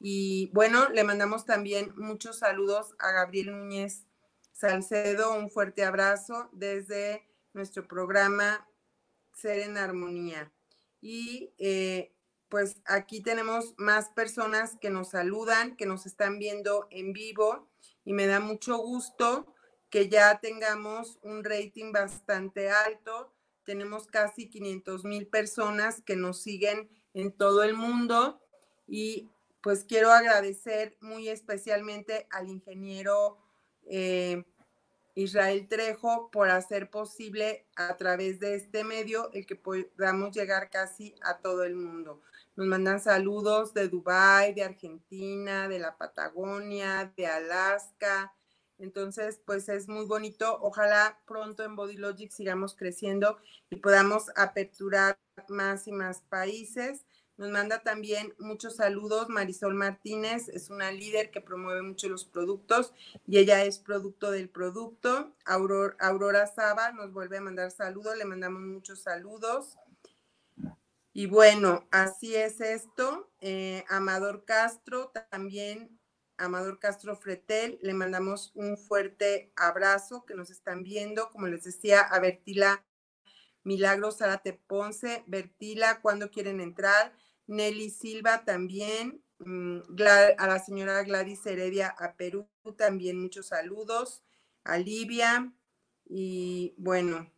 Y 0.00 0.50
bueno, 0.52 0.88
le 0.90 1.04
mandamos 1.04 1.46
también 1.46 1.94
muchos 1.96 2.40
saludos 2.40 2.94
a 2.98 3.12
Gabriel 3.12 3.52
Núñez 3.52 4.04
Salcedo, 4.52 5.32
un 5.34 5.50
fuerte 5.50 5.84
abrazo 5.84 6.50
desde 6.52 7.26
nuestro 7.54 7.86
programa 7.86 8.68
Ser 9.32 9.60
en 9.60 9.78
Armonía. 9.78 10.52
Y 11.00 11.54
eh, 11.58 12.14
pues 12.48 12.76
aquí 12.84 13.22
tenemos 13.22 13.74
más 13.78 14.10
personas 14.10 14.76
que 14.80 14.90
nos 14.90 15.10
saludan, 15.10 15.76
que 15.76 15.86
nos 15.86 16.06
están 16.06 16.38
viendo 16.38 16.86
en 16.90 17.12
vivo 17.12 17.68
y 18.04 18.12
me 18.12 18.26
da 18.26 18.40
mucho 18.40 18.78
gusto 18.78 19.54
que 19.90 20.08
ya 20.08 20.40
tengamos 20.40 21.18
un 21.22 21.44
rating 21.44 21.92
bastante 21.92 22.70
alto. 22.70 23.33
Tenemos 23.64 24.06
casi 24.06 24.48
500 24.48 25.04
mil 25.04 25.26
personas 25.26 26.02
que 26.02 26.16
nos 26.16 26.42
siguen 26.42 26.88
en 27.14 27.32
todo 27.32 27.62
el 27.62 27.74
mundo 27.74 28.40
y 28.86 29.28
pues 29.62 29.84
quiero 29.84 30.10
agradecer 30.10 30.96
muy 31.00 31.28
especialmente 31.28 32.26
al 32.30 32.48
ingeniero 32.48 33.38
eh, 33.86 34.44
Israel 35.14 35.68
Trejo 35.68 36.28
por 36.30 36.50
hacer 36.50 36.90
posible 36.90 37.66
a 37.76 37.96
través 37.96 38.40
de 38.40 38.56
este 38.56 38.84
medio 38.84 39.30
el 39.32 39.46
que 39.46 39.56
podamos 39.56 40.34
llegar 40.34 40.70
casi 40.70 41.14
a 41.22 41.38
todo 41.38 41.64
el 41.64 41.76
mundo. 41.76 42.20
Nos 42.56 42.66
mandan 42.66 43.00
saludos 43.00 43.74
de 43.74 43.88
Dubái, 43.88 44.54
de 44.54 44.64
Argentina, 44.64 45.68
de 45.68 45.78
la 45.78 45.96
Patagonia, 45.96 47.12
de 47.16 47.26
Alaska. 47.26 48.34
Entonces, 48.78 49.40
pues 49.44 49.68
es 49.68 49.88
muy 49.88 50.04
bonito. 50.06 50.58
Ojalá 50.60 51.20
pronto 51.26 51.62
en 51.62 51.76
Body 51.76 51.96
Logic 51.96 52.30
sigamos 52.30 52.74
creciendo 52.74 53.38
y 53.70 53.76
podamos 53.76 54.30
aperturar 54.36 55.18
más 55.48 55.86
y 55.86 55.92
más 55.92 56.20
países. 56.22 57.04
Nos 57.36 57.50
manda 57.50 57.82
también 57.82 58.32
muchos 58.38 58.76
saludos 58.76 59.28
Marisol 59.28 59.74
Martínez, 59.74 60.48
es 60.48 60.70
una 60.70 60.92
líder 60.92 61.32
que 61.32 61.40
promueve 61.40 61.82
mucho 61.82 62.08
los 62.08 62.24
productos 62.24 62.92
y 63.26 63.38
ella 63.38 63.64
es 63.64 63.80
producto 63.80 64.30
del 64.30 64.48
producto. 64.48 65.34
Aurora, 65.44 65.96
Aurora 65.98 66.46
Saba 66.46 66.92
nos 66.92 67.12
vuelve 67.12 67.38
a 67.38 67.40
mandar 67.40 67.72
saludos, 67.72 68.16
le 68.16 68.24
mandamos 68.24 68.62
muchos 68.62 69.00
saludos. 69.00 69.76
Y 71.12 71.26
bueno, 71.26 71.86
así 71.90 72.36
es 72.36 72.60
esto. 72.60 73.30
Eh, 73.40 73.84
Amador 73.88 74.44
Castro 74.44 75.12
también, 75.30 75.98
Amador 76.36 76.78
Castro 76.78 77.16
Fretel, 77.16 77.78
le 77.82 77.94
mandamos 77.94 78.52
un 78.54 78.76
fuerte 78.76 79.52
abrazo 79.56 80.24
que 80.26 80.34
nos 80.34 80.50
están 80.50 80.82
viendo. 80.82 81.30
Como 81.30 81.46
les 81.46 81.64
decía, 81.64 82.00
a 82.00 82.18
Bertila 82.20 82.84
Milagros 83.64 84.18
Zárate 84.18 84.52
Ponce, 84.52 85.24
Bertila, 85.26 86.00
cuando 86.00 86.30
quieren 86.30 86.60
entrar? 86.60 87.14
Nelly 87.46 87.90
Silva 87.90 88.44
también, 88.44 89.22
mm, 89.38 89.80
a 90.38 90.46
la 90.46 90.58
señora 90.58 91.02
Gladys 91.02 91.44
Heredia 91.46 91.88
a 91.88 92.14
Perú 92.16 92.48
también 92.76 93.20
muchos 93.20 93.48
saludos, 93.48 94.22
a 94.64 94.78
Livia 94.78 95.52
y 96.06 96.74
bueno, 96.78 97.30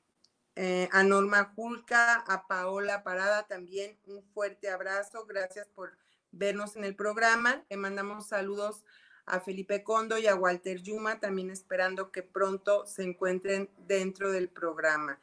eh, 0.55 0.89
a 0.93 1.03
Norma 1.03 1.53
Julca, 1.55 2.15
a 2.15 2.47
Paola 2.47 3.03
Parada 3.03 3.47
también 3.47 3.99
un 4.05 4.23
fuerte 4.33 4.71
abrazo, 4.71 5.27
gracias 5.27 5.67
por 5.69 5.99
vernos 6.37 6.77
en 6.77 6.85
el 6.85 6.95
programa, 6.95 7.65
le 7.69 7.77
mandamos 7.77 8.29
saludos 8.29 8.85
a 9.27 9.41
Felipe 9.41 9.83
Condo 9.83 10.19
y 10.19 10.27
a 10.27 10.35
Walter 10.35 10.81
Yuma, 10.83 11.19
también 11.19 11.51
esperando 11.51 12.13
que 12.13 12.23
pronto 12.23 12.87
se 12.87 13.03
encuentren 13.03 13.71
dentro 13.79 14.31
del 14.31 14.49
programa. 14.49 15.19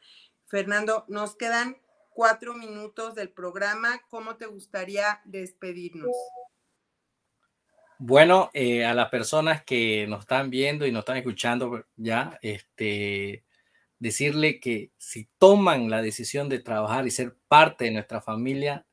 Fernando, 0.46 1.04
nos 1.08 1.36
quedan 1.36 1.78
cuatro 2.10 2.54
minutos 2.54 3.14
del 3.14 3.30
programa. 3.30 4.00
¿Cómo 4.08 4.36
te 4.36 4.46
gustaría 4.46 5.20
despedirnos? 5.24 6.14
Bueno, 7.98 8.50
eh, 8.52 8.84
a 8.84 8.92
las 8.92 9.08
personas 9.08 9.64
que 9.64 10.06
nos 10.06 10.20
están 10.20 10.50
viendo 10.50 10.86
y 10.86 10.92
nos 10.92 11.00
están 11.00 11.16
escuchando 11.16 11.86
ya, 11.96 12.38
este, 12.42 13.44
decirle 13.98 14.60
que 14.60 14.90
si 14.98 15.28
toman 15.38 15.88
la 15.88 16.02
decisión 16.02 16.48
de 16.48 16.58
trabajar 16.58 17.06
y 17.06 17.10
ser 17.10 17.36
parte 17.48 17.86
de 17.86 17.92
nuestra 17.92 18.20
familia, 18.20 18.84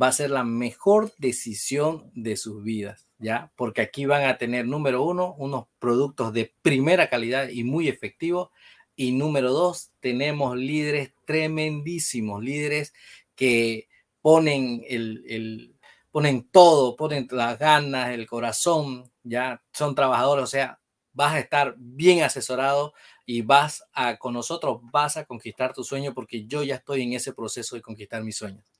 va 0.00 0.08
a 0.08 0.12
ser 0.12 0.30
la 0.30 0.44
mejor 0.44 1.12
decisión 1.18 2.10
de 2.14 2.36
sus 2.36 2.62
vidas, 2.62 3.08
¿ya? 3.18 3.52
Porque 3.56 3.80
aquí 3.80 4.04
van 4.04 4.24
a 4.24 4.36
tener, 4.36 4.66
número 4.66 5.02
uno, 5.02 5.34
unos 5.38 5.66
productos 5.78 6.32
de 6.32 6.52
primera 6.62 7.08
calidad 7.08 7.48
y 7.48 7.64
muy 7.64 7.88
efectivos 7.88 8.50
y 8.94 9.12
número 9.12 9.52
dos, 9.52 9.90
tenemos 10.00 10.56
líderes 10.56 11.12
tremendísimos, 11.26 12.42
líderes 12.42 12.92
que 13.34 13.88
ponen 14.22 14.82
el, 14.88 15.76
ponen 16.10 16.48
todo, 16.50 16.96
ponen 16.96 17.28
las 17.30 17.58
ganas, 17.58 18.10
el 18.10 18.26
corazón, 18.26 19.10
ya 19.22 19.62
son 19.72 19.94
trabajadores, 19.94 20.44
o 20.44 20.46
sea, 20.46 20.80
vas 21.12 21.34
a 21.34 21.38
estar 21.40 21.74
bien 21.78 22.22
asesorado 22.22 22.92
y 23.24 23.42
vas 23.42 23.84
a, 23.92 24.16
con 24.18 24.34
nosotros 24.34 24.80
vas 24.92 25.16
a 25.16 25.24
conquistar 25.24 25.72
tu 25.72 25.84
sueño 25.84 26.14
porque 26.14 26.46
yo 26.46 26.62
ya 26.62 26.76
estoy 26.76 27.02
en 27.02 27.14
ese 27.14 27.32
proceso 27.32 27.76
de 27.76 27.82
conquistar 27.82 28.22
mis 28.22 28.36
sueños. 28.36 28.75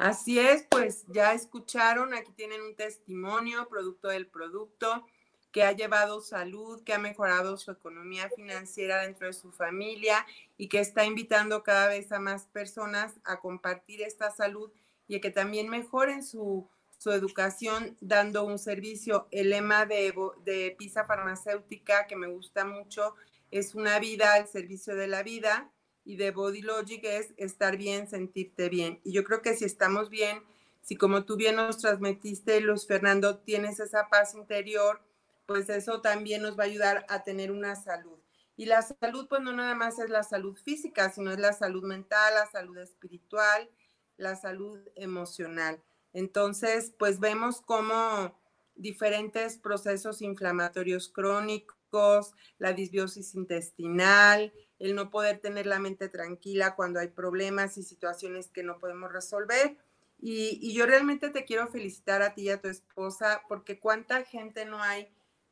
Así 0.00 0.38
es, 0.38 0.64
pues 0.70 1.04
ya 1.08 1.34
escucharon, 1.34 2.14
aquí 2.14 2.32
tienen 2.32 2.62
un 2.62 2.74
testimonio, 2.74 3.68
producto 3.68 4.08
del 4.08 4.26
producto 4.26 5.06
que 5.52 5.62
ha 5.62 5.72
llevado 5.72 6.22
salud, 6.22 6.82
que 6.84 6.94
ha 6.94 6.98
mejorado 6.98 7.58
su 7.58 7.70
economía 7.70 8.30
financiera 8.34 9.02
dentro 9.02 9.26
de 9.26 9.34
su 9.34 9.52
familia 9.52 10.24
y 10.56 10.68
que 10.68 10.80
está 10.80 11.04
invitando 11.04 11.62
cada 11.62 11.88
vez 11.88 12.12
a 12.12 12.18
más 12.18 12.46
personas 12.46 13.12
a 13.24 13.40
compartir 13.40 14.00
esta 14.00 14.30
salud 14.30 14.72
y 15.06 15.16
a 15.16 15.20
que 15.20 15.30
también 15.30 15.68
mejoren 15.68 16.22
su, 16.22 16.66
educación 17.04 17.98
dando 18.00 18.44
un 18.44 18.58
servicio. 18.58 19.28
El 19.30 19.50
lema 19.50 19.84
de, 19.84 20.14
de 20.46 20.74
Pisa 20.78 21.04
Farmacéutica 21.04 22.06
que 22.06 22.16
me 22.16 22.28
gusta 22.28 22.64
mucho 22.64 23.16
es 23.50 23.74
una 23.74 23.98
vida 23.98 24.32
al 24.32 24.48
servicio 24.48 24.96
de 24.96 25.08
la 25.08 25.22
vida 25.22 25.70
y 26.04 26.16
de 26.16 26.30
Body 26.30 26.62
Logic 26.62 27.00
es 27.04 27.32
estar 27.36 27.76
bien, 27.76 28.08
sentirte 28.08 28.68
bien. 28.68 29.00
Y 29.04 29.12
yo 29.12 29.24
creo 29.24 29.42
que 29.42 29.54
si 29.54 29.64
estamos 29.64 30.10
bien, 30.10 30.42
si 30.82 30.96
como 30.96 31.24
tú 31.24 31.36
bien 31.36 31.56
nos 31.56 31.78
transmitiste, 31.78 32.60
Luis 32.60 32.86
Fernando, 32.86 33.38
tienes 33.38 33.80
esa 33.80 34.08
paz 34.08 34.34
interior, 34.34 35.00
pues 35.46 35.68
eso 35.68 36.00
también 36.00 36.42
nos 36.42 36.58
va 36.58 36.64
a 36.64 36.66
ayudar 36.66 37.06
a 37.08 37.22
tener 37.22 37.50
una 37.50 37.76
salud. 37.76 38.18
Y 38.56 38.66
la 38.66 38.82
salud, 38.82 39.26
pues 39.28 39.40
no 39.40 39.52
nada 39.52 39.74
más 39.74 39.98
es 39.98 40.10
la 40.10 40.22
salud 40.22 40.56
física, 40.56 41.10
sino 41.10 41.32
es 41.32 41.38
la 41.38 41.52
salud 41.52 41.82
mental, 41.84 42.34
la 42.34 42.46
salud 42.50 42.76
espiritual, 42.78 43.70
la 44.16 44.36
salud 44.36 44.78
emocional. 44.96 45.82
Entonces, 46.12 46.92
pues 46.98 47.20
vemos 47.20 47.62
cómo 47.62 48.38
diferentes 48.74 49.58
procesos 49.58 50.22
inflamatorios 50.22 51.08
crónicos, 51.08 52.34
la 52.58 52.72
disbiosis 52.72 53.34
intestinal, 53.34 54.52
el 54.80 54.94
no 54.94 55.10
poder 55.10 55.38
tener 55.38 55.66
la 55.66 55.78
mente 55.78 56.08
tranquila 56.08 56.74
cuando 56.74 56.98
hay 56.98 57.08
problemas 57.08 57.78
y 57.78 57.82
situaciones 57.82 58.48
que 58.48 58.62
no 58.62 58.78
podemos 58.78 59.12
resolver. 59.12 59.76
Y, 60.18 60.72
yo 60.74 60.86
realmente 60.86 61.28
te 61.28 61.44
quiero 61.44 61.68
felicitar 61.68 62.22
a 62.22 62.34
ti 62.34 62.42
y 62.42 62.50
a 62.50 62.60
tu 62.60 62.68
esposa 62.68 63.42
porque 63.48 63.78
cuánta 63.78 64.24
gente 64.24 64.64
no 64.64 64.82
hay 64.82 65.08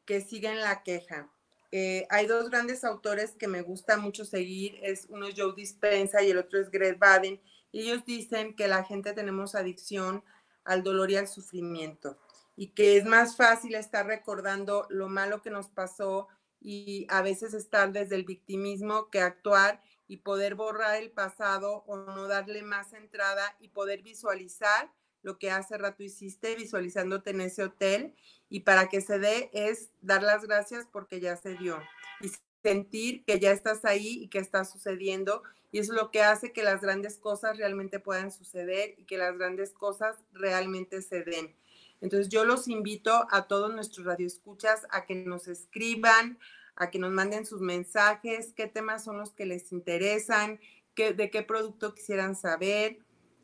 que 0.07 0.23
siguen 0.23 0.61
la 0.61 0.83
queja. 0.83 1.31
Eh, 1.71 2.07
hay 2.09 2.27
dos 2.27 2.49
grandes 2.49 2.83
autores 2.85 3.33
que 3.33 3.49
me 3.49 3.61
gusta 3.61 3.99
mucho 3.99 4.25
seguir, 4.25 4.79
es 4.83 5.07
uno 5.11 5.29
es 5.29 5.35
Joe 5.37 5.53
Dispensa 5.55 6.23
y 6.23 6.31
el 6.31 6.39
otro 6.39 6.59
es 6.59 6.71
Greg 6.71 6.99
Baden, 6.99 7.39
ellos 7.73 8.07
dicen 8.07 8.57
que 8.57 8.69
la 8.69 8.85
gente 8.85 9.13
tenemos 9.13 9.55
adicción 9.55 10.25
al 10.65 10.83
dolor 10.83 11.11
y 11.11 11.17
al 11.17 11.29
sufrimiento, 11.29 12.19
y 12.57 12.69
que 12.69 12.97
es 12.97 13.05
más 13.05 13.37
fácil 13.37 13.75
estar 13.75 14.07
recordando 14.07 14.87
lo 14.89 15.11
malo 15.11 15.43
que 15.43 15.51
nos 15.51 15.69
pasó 15.69 16.29
y 16.61 17.07
a 17.11 17.23
veces 17.23 17.55
estar 17.55 17.93
desde 17.93 18.17
el 18.17 18.25
victimismo 18.25 19.11
que 19.11 19.21
actuar 19.21 19.83
y 20.07 20.19
poder 20.19 20.55
borrar 20.55 20.97
el 20.97 21.11
pasado 21.11 21.85
o 21.87 21.97
no 21.97 22.27
darle 22.27 22.63
más 22.63 22.93
entrada 22.93 23.57
y 23.61 23.69
poder 23.69 24.03
visualizar 24.03 24.91
lo 25.23 25.39
que 25.39 25.51
hace 25.51 25.77
rato 25.77 26.03
hiciste 26.03 26.55
visualizándote 26.57 27.31
en 27.31 27.41
ese 27.41 27.65
hotel 27.65 28.15
y 28.49 28.61
para 28.61 28.89
que 28.89 29.01
se 29.01 29.19
dé 29.19 29.51
es 29.53 29.91
dar 30.01 30.23
las 30.23 30.45
gracias 30.45 30.87
porque 30.91 31.21
ya 31.21 31.37
se 31.37 31.55
dio 31.55 31.79
y 32.21 32.31
sentir 32.63 33.25
que 33.25 33.39
ya 33.39 33.53
estás 33.53 33.85
ahí 33.85 34.23
y 34.23 34.29
que 34.29 34.39
está 34.39 34.65
sucediendo 34.65 35.43
y 35.71 35.79
es 35.79 35.89
lo 35.89 36.11
que 36.11 36.23
hace 36.23 36.53
que 36.53 36.63
las 36.63 36.81
grandes 36.81 37.19
cosas 37.19 37.59
realmente 37.59 38.01
puedan 38.01 38.33
suceder 38.33 38.95
y 38.97 39.05
que 39.05 39.19
las 39.19 39.37
grandes 39.37 39.73
cosas 39.73 40.17
realmente 40.33 41.03
se 41.03 41.23
den. 41.25 41.55
Entonces 42.01 42.29
yo 42.29 42.45
los 42.45 42.69
invito 42.69 43.27
a 43.31 43.47
todos 43.49 43.75
nuestros 43.75 44.07
radioescuchas 44.07 44.87
a 44.91 45.07
que 45.07 45.15
nos 45.15 45.49
escriban, 45.49 46.39
a 46.77 46.91
que 46.91 46.99
nos 46.99 47.11
manden 47.11 47.45
sus 47.45 47.61
mensajes, 47.61 48.53
qué 48.55 48.67
temas 48.67 49.05
son 49.05 49.19
los 49.19 49.33
que 49.33 49.47
les 49.47 49.73
interesan, 49.73 50.61
de 50.97 51.31
qué 51.31 51.43
producto 51.43 51.95
quisieran 51.95 52.35
saber 52.35 52.99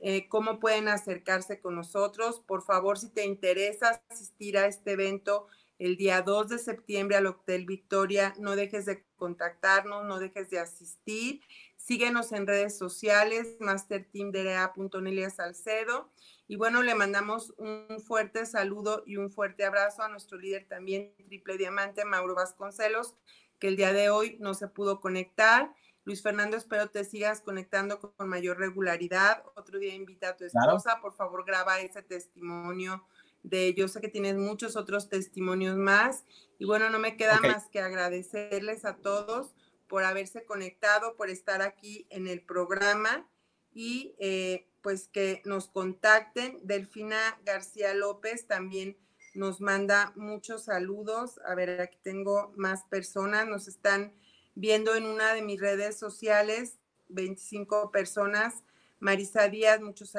eh, 0.07 0.29
cómo 0.29 0.61
pueden 0.61 0.89
acercarse 0.89 1.61
con 1.61 1.77
nosotros. 1.77 2.41
Por 2.47 2.63
favor, 2.63 2.99
si 2.99 3.09
te 3.09 3.25
interesa 3.25 4.03
asistir 4.11 4.59
a 4.59 4.67
este 4.67 4.93
evento 4.93 5.47
el 5.79 5.97
día 5.97 6.21
2 6.21 6.49
de 6.49 6.59
septiembre 6.59 7.17
al 7.17 7.27
Hotel 7.27 7.65
Victoria, 7.65 8.35
no 8.39 8.55
dejes 8.55 8.85
de 8.85 9.03
contactarnos, 9.17 10.05
no 10.05 10.19
dejes 10.19 10.51
de 10.51 10.59
asistir. 10.59 11.41
Síguenos 11.87 12.33
en 12.33 12.47
redes 12.47 12.79
sociales, 12.79 13.57
masterteamderea.nelia 13.61 15.29
Salcedo. 15.29 16.11
Y 16.49 16.57
bueno, 16.57 16.83
le 16.83 16.95
mandamos 16.95 17.53
un 17.59 18.01
fuerte 18.01 18.47
saludo 18.47 19.03
y 19.05 19.19
un 19.19 19.31
fuerte 19.31 19.67
abrazo 19.67 20.03
a 20.03 20.09
nuestro 20.09 20.39
líder 20.39 20.67
también, 20.67 21.15
triple 21.27 21.59
diamante, 21.59 22.07
Mauro 22.07 22.35
Vasconcelos, 22.35 23.17
que 23.59 23.69
el 23.69 23.77
día 23.77 23.93
de 23.93 24.09
hoy 24.09 24.39
no 24.41 24.55
se 24.55 24.67
pudo 24.67 25.03
conectar 25.03 25.75
Luis 26.05 26.23
Fernando, 26.23 26.57
espero 26.57 26.89
te 26.89 27.05
sigas 27.05 27.43
conectando 27.43 28.01
con, 28.01 28.29
mayor 28.31 28.59
regularidad. 28.59 29.43
Otro 29.55 29.79
día 29.79 29.95
invita 29.95 30.31
a 30.31 30.37
tu 30.37 30.45
esposa, 30.45 31.01
por 31.03 31.13
favor 31.15 31.45
graba 31.45 31.81
ese 31.81 32.01
testimonio 32.03 33.07
de, 33.43 33.75
yo 33.75 33.89
sé 33.89 34.01
que 34.01 34.09
tienes 34.09 34.37
muchos 34.37 34.75
otros 34.75 35.11
testimonios 35.11 35.77
más. 35.77 36.25
Y 36.59 36.65
bueno, 36.65 36.89
no 36.89 36.99
me 36.99 37.19
queda 37.19 37.41
más 37.43 37.69
que 37.69 37.81
agradecerles 37.81 38.87
a 38.87 38.97
todos 38.97 39.55
por 39.89 40.05
haberse 40.05 40.45
conectado, 40.45 41.17
por 41.17 41.31
estar 41.31 41.63
aquí 41.63 42.07
en 42.11 42.27
el 42.27 42.43
programa 42.43 43.29
y 43.73 44.15
eh, 44.19 44.69
pues 44.83 45.09
que 45.09 45.43
nos 45.45 45.69
contacten. 45.69 46.61
Delfina 46.63 47.39
García 47.45 47.95
López 47.95 48.47
también 48.47 48.97
nos 49.35 49.61
manda 49.61 50.13
muchos 50.15 50.65
saludos. 50.65 51.41
A 51.47 51.55
ver, 51.55 51.81
aquí 51.81 51.99
tengo 52.03 52.53
más 52.57 52.85
personas. 52.85 53.47
Nos 53.49 53.69
están 53.69 54.15
viendo 54.55 54.95
en 54.95 55.07
una 55.07 55.35
de 55.35 55.43
mis 55.43 55.61
redes 55.61 55.99
sociales, 55.99 56.79
25 57.09 57.91
personas. 57.91 58.63
Marisa 59.01 59.49
Díaz, 59.49 59.81
muchos 59.81 60.11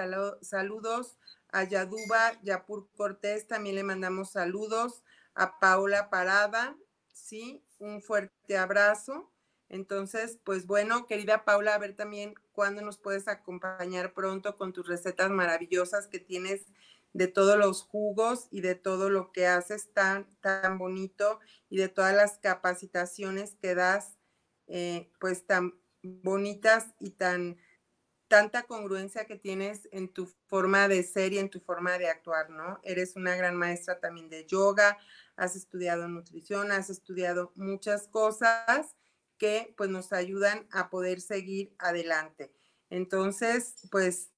saludos. 0.41 1.17
A 1.51 1.63
Yaduba 1.63 2.33
Yapur 2.43 2.89
Cortés 2.95 3.47
también 3.47 3.75
le 3.75 3.83
mandamos 3.83 4.31
saludos. 4.31 5.03
A 5.33 5.59
Paula 5.59 6.09
Parada, 6.09 6.75
sí, 7.13 7.63
un 7.79 8.01
fuerte 8.01 8.57
abrazo. 8.57 9.31
Entonces, 9.69 10.39
pues 10.43 10.67
bueno, 10.67 11.07
querida 11.07 11.43
Paula, 11.45 11.75
a 11.75 11.79
ver 11.79 11.95
también 11.95 12.35
cuándo 12.51 12.81
nos 12.81 12.97
puedes 12.97 13.27
acompañar 13.27 14.13
pronto 14.13 14.55
con 14.55 14.73
tus 14.73 14.87
recetas 14.87 15.31
maravillosas 15.31 16.07
que 16.07 16.19
tienes 16.19 16.65
de 17.13 17.27
todos 17.27 17.57
los 17.57 17.81
jugos 17.83 18.47
y 18.51 18.61
de 18.61 18.75
todo 18.75 19.09
lo 19.09 19.31
que 19.31 19.47
haces 19.47 19.91
tan, 19.93 20.27
tan 20.41 20.77
bonito 20.77 21.39
y 21.69 21.77
de 21.77 21.87
todas 21.87 22.13
las 22.13 22.37
capacitaciones 22.37 23.55
que 23.61 23.73
das, 23.73 24.17
eh, 24.67 25.09
pues 25.19 25.47
tan 25.47 25.79
bonitas 26.03 26.93
y 26.99 27.11
tan 27.11 27.57
tanta 28.27 28.63
congruencia 28.63 29.25
que 29.25 29.35
tienes 29.35 29.87
en 29.91 30.09
tu 30.11 30.25
forma 30.47 30.87
de 30.87 31.03
ser 31.03 31.33
y 31.33 31.37
en 31.37 31.49
tu 31.49 31.59
forma 31.59 31.97
de 31.97 32.09
actuar, 32.09 32.49
¿no? 32.49 32.79
Eres 32.83 33.15
una 33.15 33.35
gran 33.35 33.55
maestra 33.55 33.99
también 33.99 34.29
de 34.29 34.45
yoga, 34.45 34.97
has 35.35 35.55
estudiado 35.55 36.07
nutrición, 36.07 36.71
has 36.71 36.89
estudiado 36.89 37.51
muchas 37.55 38.07
cosas 38.07 38.95
que 39.37 39.73
pues 39.77 39.89
nos 39.89 40.13
ayudan 40.13 40.67
a 40.71 40.89
poder 40.89 41.21
seguir 41.21 41.73
adelante. 41.79 42.51
Entonces, 42.89 43.75
pues 43.91 44.31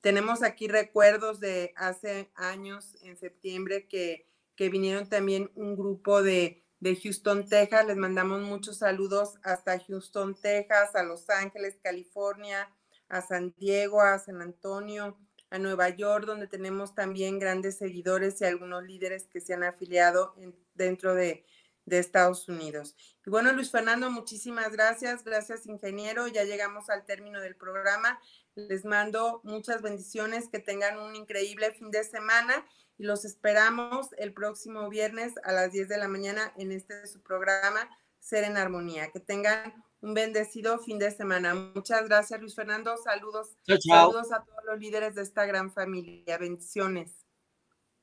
tenemos 0.00 0.42
aquí 0.42 0.68
recuerdos 0.68 1.40
de 1.40 1.72
hace 1.76 2.30
años, 2.34 2.96
en 3.02 3.16
septiembre, 3.16 3.86
que, 3.86 4.26
que 4.56 4.68
vinieron 4.68 5.08
también 5.08 5.50
un 5.54 5.76
grupo 5.76 6.22
de, 6.22 6.64
de 6.80 6.96
Houston, 6.96 7.48
Texas. 7.48 7.86
Les 7.86 7.96
mandamos 7.96 8.42
muchos 8.42 8.78
saludos 8.78 9.34
hasta 9.44 9.78
Houston, 9.78 10.34
Texas, 10.34 10.94
a 10.94 11.04
Los 11.04 11.30
Ángeles, 11.30 11.78
California, 11.82 12.68
a 13.08 13.22
San 13.22 13.54
Diego, 13.56 14.00
a 14.00 14.18
San 14.18 14.42
Antonio, 14.42 15.16
a 15.50 15.58
Nueva 15.58 15.90
York, 15.90 16.24
donde 16.24 16.48
tenemos 16.48 16.94
también 16.94 17.38
grandes 17.38 17.78
seguidores 17.78 18.40
y 18.40 18.44
algunos 18.44 18.82
líderes 18.82 19.28
que 19.28 19.40
se 19.40 19.54
han 19.54 19.62
afiliado 19.62 20.34
dentro 20.74 21.14
de, 21.14 21.44
de 21.92 21.98
Estados 21.98 22.48
Unidos. 22.48 22.96
Y 23.26 23.28
bueno, 23.28 23.52
Luis 23.52 23.70
Fernando, 23.70 24.10
muchísimas 24.10 24.72
gracias. 24.72 25.24
Gracias, 25.24 25.66
ingeniero. 25.66 26.26
Ya 26.26 26.44
llegamos 26.44 26.88
al 26.88 27.04
término 27.04 27.38
del 27.42 27.54
programa. 27.54 28.18
Les 28.54 28.86
mando 28.86 29.42
muchas 29.44 29.82
bendiciones, 29.82 30.48
que 30.48 30.58
tengan 30.58 30.98
un 30.98 31.14
increíble 31.14 31.70
fin 31.72 31.90
de 31.90 32.02
semana 32.02 32.66
y 32.96 33.04
los 33.04 33.26
esperamos 33.26 34.08
el 34.16 34.32
próximo 34.32 34.88
viernes 34.88 35.34
a 35.44 35.52
las 35.52 35.70
10 35.72 35.88
de 35.88 35.98
la 35.98 36.08
mañana 36.08 36.54
en 36.56 36.72
este 36.72 37.06
su 37.06 37.22
programa 37.22 37.90
Ser 38.20 38.44
en 38.44 38.56
Armonía. 38.56 39.10
Que 39.12 39.20
tengan 39.20 39.74
un 40.00 40.14
bendecido 40.14 40.78
fin 40.78 40.98
de 40.98 41.10
semana. 41.10 41.54
Muchas 41.54 42.08
gracias, 42.08 42.40
Luis 42.40 42.54
Fernando. 42.54 42.96
Saludos. 42.96 43.54
Saludos 43.66 44.32
a 44.32 44.42
todos 44.42 44.64
los 44.64 44.78
líderes 44.78 45.14
de 45.14 45.22
esta 45.22 45.44
gran 45.44 45.70
familia. 45.70 46.38
Bendiciones. 46.38 47.26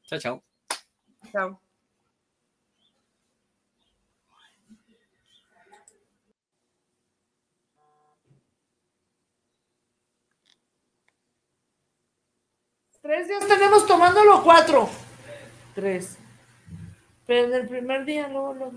Chao, 0.04 0.20
chao. 0.20 0.44
Chao. 1.32 1.69
Tres 13.02 13.30
días 13.30 13.48
tenemos 13.48 13.88
tomándolo 13.88 14.44
cuatro. 14.44 14.90
Tres. 15.74 16.18
Pero 17.26 17.48
en 17.48 17.54
el 17.54 17.68
primer 17.70 18.04
día, 18.04 18.28
luego, 18.28 18.54
luego. 18.54 18.74